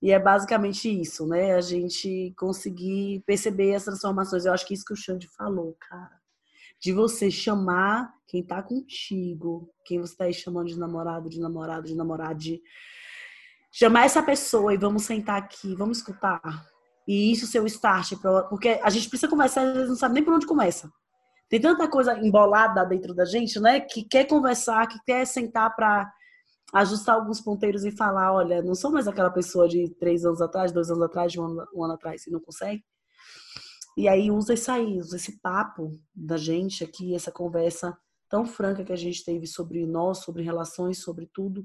E 0.00 0.10
é 0.10 0.18
basicamente 0.18 0.88
isso, 0.88 1.26
né? 1.26 1.54
A 1.54 1.60
gente 1.60 2.34
conseguir 2.36 3.22
perceber 3.24 3.74
as 3.74 3.84
transformações. 3.84 4.44
Eu 4.44 4.52
acho 4.52 4.66
que 4.66 4.74
isso 4.74 4.84
que 4.84 4.92
o 4.92 4.96
Xande 4.96 5.28
falou, 5.28 5.76
cara. 5.78 6.20
De 6.80 6.92
você 6.92 7.30
chamar 7.30 8.12
quem 8.26 8.42
tá 8.42 8.60
contigo, 8.60 9.72
quem 9.84 10.00
você 10.00 10.16
tá 10.16 10.24
aí 10.24 10.34
chamando 10.34 10.66
de 10.66 10.78
namorado, 10.78 11.28
de 11.28 11.38
namorado, 11.38 11.86
de 11.86 11.94
namorade, 11.94 12.60
chamar 13.70 14.06
essa 14.06 14.20
pessoa 14.22 14.74
e 14.74 14.76
vamos 14.76 15.04
sentar 15.04 15.38
aqui, 15.38 15.72
vamos 15.76 15.98
escutar. 15.98 16.66
E 17.06 17.32
isso 17.32 17.46
ser 17.46 17.60
o 17.60 17.66
start, 17.66 18.16
pra, 18.20 18.44
porque 18.44 18.80
a 18.82 18.90
gente 18.90 19.08
precisa 19.08 19.30
conversar, 19.30 19.66
às 19.66 19.88
não 19.88 19.96
sabe 19.96 20.14
nem 20.14 20.24
por 20.24 20.34
onde 20.34 20.46
começa. 20.46 20.90
Tem 21.48 21.60
tanta 21.60 21.88
coisa 21.88 22.18
embolada 22.18 22.84
dentro 22.84 23.14
da 23.14 23.24
gente, 23.24 23.60
né? 23.60 23.80
Que 23.80 24.04
quer 24.04 24.24
conversar, 24.26 24.86
que 24.86 24.98
quer 25.04 25.26
sentar 25.26 25.74
para 25.74 26.10
ajustar 26.72 27.16
alguns 27.16 27.40
ponteiros 27.40 27.84
e 27.84 27.90
falar, 27.90 28.32
olha, 28.32 28.62
não 28.62 28.74
sou 28.74 28.90
mais 28.90 29.06
aquela 29.06 29.30
pessoa 29.30 29.68
de 29.68 29.90
três 29.98 30.24
anos 30.24 30.40
atrás, 30.40 30.72
dois 30.72 30.90
anos 30.90 31.02
atrás, 31.02 31.36
um 31.36 31.44
ano, 31.44 31.68
um 31.74 31.84
ano 31.84 31.94
atrás, 31.94 32.26
e 32.26 32.30
não 32.30 32.40
consegue. 32.40 32.82
E 33.96 34.08
aí 34.08 34.30
usa 34.30 34.54
isso 34.54 34.72
aí, 34.72 34.98
usa 34.98 35.16
esse 35.16 35.38
papo 35.40 35.92
da 36.14 36.38
gente 36.38 36.82
aqui, 36.82 37.14
essa 37.14 37.30
conversa 37.30 37.94
tão 38.28 38.46
franca 38.46 38.82
que 38.82 38.92
a 38.92 38.96
gente 38.96 39.22
teve 39.22 39.46
sobre 39.46 39.84
nós, 39.86 40.18
sobre 40.18 40.42
relações, 40.42 41.02
sobre 41.02 41.28
tudo, 41.34 41.62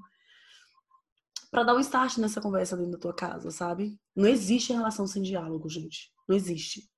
para 1.50 1.64
dar 1.64 1.76
um 1.76 1.80
start 1.80 2.18
nessa 2.18 2.41
conversa 2.41 2.76
dentro 2.76 2.91
da 2.93 2.98
tua 2.98 3.14
casa, 3.14 3.52
sabe? 3.52 4.00
Não 4.16 4.28
existe 4.28 4.74
relação 4.74 5.08
sem 5.08 5.22
diálogo, 5.22 5.70
gente. 5.70 6.12
Não 6.28 6.36
existe. 6.36 6.89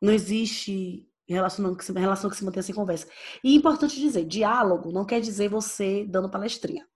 Não 0.00 0.12
existe 0.12 1.08
relação 1.26 1.74
que, 1.74 1.84
se, 1.84 1.92
relação 1.92 2.28
que 2.28 2.36
se 2.36 2.44
mantém 2.44 2.62
sem 2.62 2.74
conversa. 2.74 3.08
E 3.42 3.52
é 3.52 3.56
importante 3.56 3.98
dizer, 3.98 4.24
diálogo 4.26 4.92
não 4.92 5.04
quer 5.04 5.20
dizer 5.20 5.48
você 5.48 6.04
dando 6.04 6.30
palestrinha. 6.30 6.86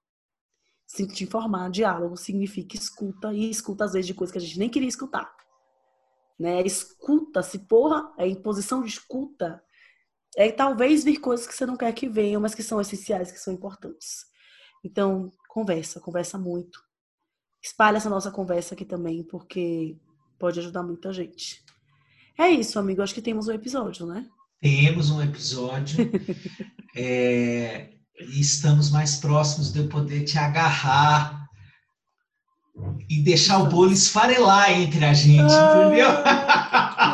Sinto 0.87 1.15
te 1.15 1.25
informar, 1.25 1.71
diálogo 1.71 2.17
significa 2.17 2.77
escuta, 2.77 3.33
e 3.33 3.51
escuta 3.51 3.85
às 3.85 3.93
vezes 3.93 4.07
de 4.07 4.15
coisas 4.15 4.33
que 4.33 4.39
a 4.39 4.41
gente 4.41 4.59
nem 4.59 4.69
queria 4.69 4.89
escutar. 4.89 5.31
Né? 6.39 6.63
Escuta, 6.63 7.43
se 7.43 7.61
porra, 7.61 8.13
é 8.19 8.27
em 8.27 8.41
posição 8.41 8.83
de 8.83 8.89
escuta, 8.89 9.63
é 10.37 10.53
talvez 10.53 11.05
vir 11.05 11.19
coisas 11.19 11.47
que 11.47 11.55
você 11.55 11.67
não 11.67 11.77
quer 11.77 11.93
que 11.93 12.09
venham, 12.09 12.41
mas 12.41 12.55
que 12.55 12.63
são 12.63 12.81
essenciais, 12.81 13.33
que 13.33 13.39
são 13.39 13.53
importantes. 13.53 14.27
Então, 14.85 15.31
conversa, 15.49 15.99
conversa 15.99 16.39
muito. 16.39 16.81
Espalha 17.61 17.97
essa 17.97 18.11
nossa 18.11 18.31
conversa 18.31 18.75
aqui 18.75 18.85
também, 18.85 19.25
porque 19.25 19.97
pode 20.39 20.61
ajudar 20.61 20.83
muita 20.85 21.13
gente. 21.13 21.65
É 22.39 22.49
isso, 22.49 22.79
amigo. 22.79 23.03
Acho 23.03 23.15
que 23.15 23.23
temos 23.23 23.49
um 23.49 23.53
episódio, 23.53 24.07
né? 24.07 24.25
Temos 24.61 25.11
um 25.11 25.21
episódio. 25.21 26.09
é, 26.95 27.89
e 28.21 28.41
estamos 28.41 28.91
mais 28.91 29.17
próximos 29.17 29.73
de 29.73 29.81
eu 29.81 29.89
poder 29.89 30.25
te 30.25 30.39
agarrar 30.39 31.49
e 33.09 33.21
deixar 33.23 33.59
o 33.59 33.67
bolo 33.67 33.93
esfarelar 33.93 34.71
entre 34.71 35.05
a 35.05 35.13
gente, 35.13 35.53
Ai, 35.53 35.87
entendeu? 35.87 36.09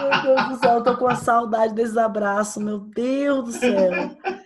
Meu 0.02 0.22
Deus 0.22 0.48
do 0.48 0.58
céu, 0.58 0.74
eu 0.74 0.82
tô 0.82 0.96
com 0.96 1.08
a 1.08 1.16
saudade 1.16 1.74
desse 1.74 1.98
abraço, 1.98 2.60
meu 2.60 2.80
Deus 2.80 3.44
do 3.46 3.52
céu. 3.52 4.16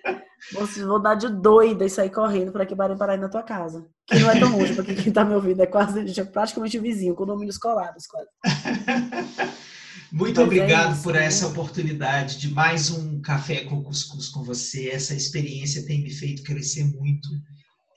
Vocês 0.53 0.87
vão 0.87 1.01
dar 1.01 1.15
de 1.15 1.29
doida 1.29 1.85
e 1.85 1.91
sair 1.91 2.11
correndo 2.11 2.53
para 2.53 2.65
que 2.65 2.75
barem 2.75 2.97
parar 2.97 3.15
aí 3.15 3.19
na 3.19 3.29
tua 3.29 3.43
casa. 3.43 3.87
Que 4.07 4.19
não 4.19 4.31
é 4.31 4.39
tão 4.39 4.57
longe, 4.57 4.75
porque 4.75 4.95
quem 4.95 5.13
tá 5.13 5.25
me 5.25 5.35
ouvindo 5.35 5.61
é 5.61 5.67
quase, 5.67 6.21
é 6.21 6.25
praticamente 6.25 6.79
vizinho, 6.79 7.15
condomínios 7.15 7.59
colados 7.59 8.07
quase. 8.07 8.29
Muito 10.11 10.37
Mas 10.37 10.39
é 10.39 10.43
obrigado 10.43 10.91
é 10.91 10.93
isso, 10.93 11.03
por 11.03 11.15
né? 11.15 11.25
essa 11.27 11.47
oportunidade 11.49 12.39
de 12.39 12.51
mais 12.51 12.91
um 12.91 13.21
café 13.21 13.65
com 13.65 13.83
cuscuz 13.83 14.29
com 14.29 14.43
você. 14.43 14.89
Essa 14.89 15.15
experiência 15.15 15.85
tem 15.85 16.03
me 16.03 16.11
feito 16.11 16.43
crescer 16.43 16.85
muito 16.85 17.29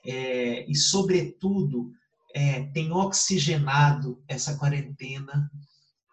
é, 0.04 0.70
e, 0.70 0.74
sobretudo, 0.74 1.90
é, 2.34 2.64
tem 2.64 2.92
oxigenado 2.92 4.22
essa 4.28 4.56
quarentena 4.56 5.50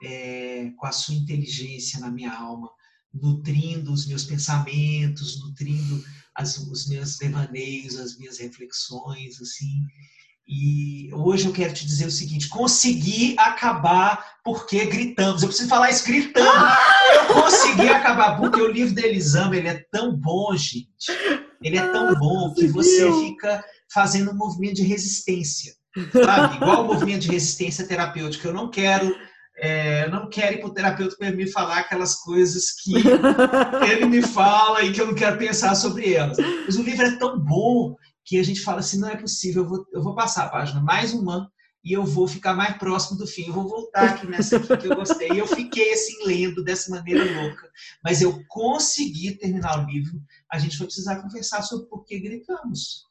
é, 0.01 0.71
com 0.77 0.85
a 0.85 0.91
sua 0.91 1.15
inteligência 1.15 1.99
na 1.99 2.09
minha 2.09 2.33
alma, 2.33 2.69
nutrindo 3.13 3.91
os 3.91 4.07
meus 4.07 4.23
pensamentos, 4.23 5.41
nutrindo 5.41 6.03
as, 6.35 6.57
os 6.57 6.87
meus 6.87 7.17
devaneios, 7.17 7.97
as 7.97 8.17
minhas 8.17 8.37
reflexões, 8.39 9.41
assim. 9.41 9.83
E 10.47 11.13
hoje 11.13 11.45
eu 11.45 11.53
quero 11.53 11.73
te 11.73 11.85
dizer 11.85 12.07
o 12.07 12.11
seguinte: 12.11 12.47
consegui 12.47 13.35
acabar 13.37 14.39
porque 14.43 14.85
gritamos. 14.85 15.43
Eu 15.43 15.49
preciso 15.49 15.69
falar 15.69 15.91
isso 15.91 16.05
gritando. 16.05 16.67
Eu 17.13 17.33
consegui 17.35 17.87
acabar 17.87 18.37
porque 18.37 18.59
o 18.59 18.71
livro 18.71 18.95
da 18.95 19.03
Elisama 19.03 19.55
ele 19.55 19.67
é 19.67 19.85
tão 19.91 20.15
bom, 20.15 20.55
gente. 20.55 21.11
Ele 21.61 21.77
é 21.77 21.87
tão 21.91 22.15
bom 22.15 22.53
que 22.53 22.67
você 22.67 23.11
fica 23.19 23.63
fazendo 23.93 24.31
um 24.31 24.35
movimento 24.35 24.75
de 24.75 24.83
resistência, 24.83 25.73
sabe? 26.25 26.55
Igual 26.55 26.83
o 26.83 26.87
movimento 26.87 27.21
de 27.21 27.31
resistência 27.31 27.85
terapêutica. 27.85 28.47
Eu 28.47 28.53
não 28.53 28.71
quero 28.71 29.15
é, 29.61 30.09
não 30.09 30.29
quero 30.29 30.55
ir 30.55 30.59
para 30.59 30.69
o 30.69 30.73
terapeuta 30.73 31.15
para 31.17 31.31
me 31.31 31.49
falar 31.51 31.79
aquelas 31.79 32.15
coisas 32.15 32.71
que 32.71 32.93
ele 33.89 34.05
me 34.05 34.21
fala 34.21 34.83
e 34.83 34.91
que 34.91 35.01
eu 35.01 35.07
não 35.07 35.15
quero 35.15 35.37
pensar 35.37 35.75
sobre 35.75 36.13
elas. 36.13 36.37
Mas 36.65 36.77
o 36.77 36.83
livro 36.83 37.05
é 37.05 37.17
tão 37.17 37.39
bom 37.39 37.95
que 38.25 38.39
a 38.39 38.43
gente 38.43 38.61
fala 38.61 38.79
assim, 38.79 38.99
não 38.99 39.09
é 39.09 39.17
possível, 39.17 39.63
eu 39.63 39.69
vou, 39.69 39.85
eu 39.93 40.03
vou 40.03 40.15
passar 40.15 40.45
a 40.45 40.49
página 40.49 40.81
mais 40.81 41.13
uma 41.13 41.51
e 41.83 41.93
eu 41.93 42.05
vou 42.05 42.27
ficar 42.27 42.53
mais 42.53 42.77
próximo 42.77 43.17
do 43.17 43.25
fim. 43.25 43.47
Eu 43.47 43.53
vou 43.53 43.67
voltar 43.67 44.09
aqui 44.09 44.27
nessa 44.27 44.57
aqui 44.57 44.77
que 44.77 44.87
eu 44.87 44.95
gostei. 44.95 45.31
E 45.31 45.39
eu 45.39 45.47
fiquei 45.47 45.93
assim 45.93 46.25
lendo 46.25 46.63
dessa 46.63 46.91
maneira 46.91 47.23
louca. 47.41 47.69
Mas 48.03 48.21
eu 48.21 48.43
consegui 48.47 49.37
terminar 49.37 49.83
o 49.83 49.89
livro. 49.89 50.21
A 50.51 50.59
gente 50.59 50.77
vai 50.77 50.87
precisar 50.87 51.21
conversar 51.21 51.61
sobre 51.61 51.87
por 51.87 52.05
que 52.05 52.19
gritamos. 52.19 53.05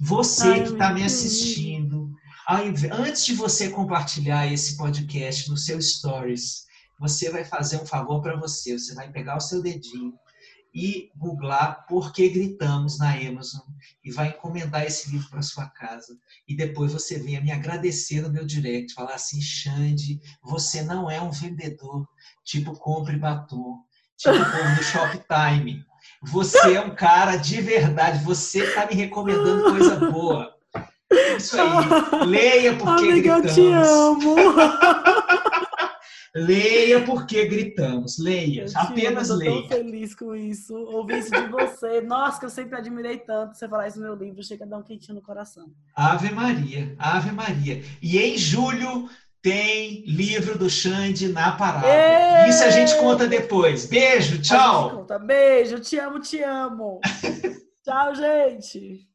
Você 0.00 0.62
que 0.62 0.72
está 0.72 0.92
me 0.92 1.02
assistindo, 1.02 2.09
antes 2.92 3.24
de 3.24 3.34
você 3.34 3.70
compartilhar 3.70 4.52
esse 4.52 4.76
podcast 4.76 5.48
no 5.48 5.56
seu 5.56 5.80
stories, 5.80 6.64
você 6.98 7.30
vai 7.30 7.44
fazer 7.44 7.80
um 7.80 7.86
favor 7.86 8.20
para 8.20 8.36
você. 8.36 8.78
Você 8.78 8.94
vai 8.94 9.10
pegar 9.10 9.36
o 9.36 9.40
seu 9.40 9.62
dedinho 9.62 10.12
e 10.74 11.10
googlar 11.16 11.86
Por 11.88 12.12
que 12.12 12.28
Gritamos 12.28 12.98
na 12.98 13.12
Amazon 13.12 13.66
e 14.04 14.12
vai 14.12 14.28
encomendar 14.28 14.84
esse 14.84 15.10
livro 15.10 15.28
para 15.28 15.42
sua 15.42 15.66
casa. 15.66 16.16
E 16.46 16.54
depois 16.54 16.92
você 16.92 17.18
venha 17.18 17.40
me 17.40 17.50
agradecer 17.50 18.20
no 18.20 18.30
meu 18.30 18.44
direct, 18.44 18.94
falar 18.94 19.14
assim, 19.14 19.40
Xande, 19.40 20.20
você 20.42 20.82
não 20.82 21.10
é 21.10 21.20
um 21.20 21.30
vendedor 21.30 22.06
tipo 22.44 22.72
compre 22.76 23.16
batom, 23.16 23.78
tipo 24.16 24.38
povo 24.38 24.76
do 24.76 24.82
Shoptime. 24.82 25.84
Você 26.22 26.74
é 26.74 26.80
um 26.80 26.94
cara 26.94 27.36
de 27.36 27.60
verdade, 27.60 28.24
você 28.24 28.64
está 28.64 28.86
me 28.86 28.94
recomendando 28.94 29.70
coisa 29.70 29.96
boa. 30.10 30.59
Isso 31.40 31.56
aí. 31.60 32.26
Leia 32.26 32.74
porque 32.76 33.08
Amiga, 33.08 33.40
gritamos. 33.40 33.56
Eu 33.56 33.64
te 33.64 33.72
amo. 33.72 34.36
Leia 36.34 37.04
porque 37.04 37.44
gritamos. 37.46 38.18
Leia. 38.18 38.64
Eu 38.64 38.80
Apenas 38.80 39.30
leia. 39.30 39.50
Eu 39.50 39.62
tô 39.62 39.68
tão 39.68 39.78
feliz 39.78 40.14
com 40.14 40.34
isso. 40.34 40.74
Ouvir 40.74 41.18
isso 41.18 41.30
de 41.30 41.48
você. 41.48 42.00
Nossa, 42.00 42.38
que 42.38 42.46
eu 42.46 42.50
sempre 42.50 42.78
admirei 42.78 43.18
tanto 43.18 43.56
você 43.56 43.68
falar 43.68 43.88
isso 43.88 43.98
no 43.98 44.04
meu 44.04 44.14
livro. 44.14 44.42
Chega 44.42 44.64
a 44.64 44.68
dar 44.68 44.78
um 44.78 44.82
quentinho 44.82 45.16
no 45.16 45.22
coração. 45.22 45.66
Ave 45.94 46.32
Maria. 46.32 46.94
Ave 46.98 47.32
Maria. 47.32 47.82
E 48.00 48.16
em 48.16 48.38
julho 48.38 49.08
tem 49.42 50.04
livro 50.06 50.56
do 50.56 50.70
Xande 50.70 51.28
na 51.28 51.52
parada. 51.52 51.86
Ei! 51.88 52.50
Isso 52.50 52.62
a 52.62 52.70
gente 52.70 52.96
conta 52.98 53.26
depois. 53.26 53.86
Beijo, 53.86 54.40
tchau. 54.40 55.06
Beijo, 55.24 55.80
te 55.80 55.98
amo, 55.98 56.20
te 56.20 56.42
amo. 56.42 57.00
tchau, 57.82 58.14
gente. 58.14 59.09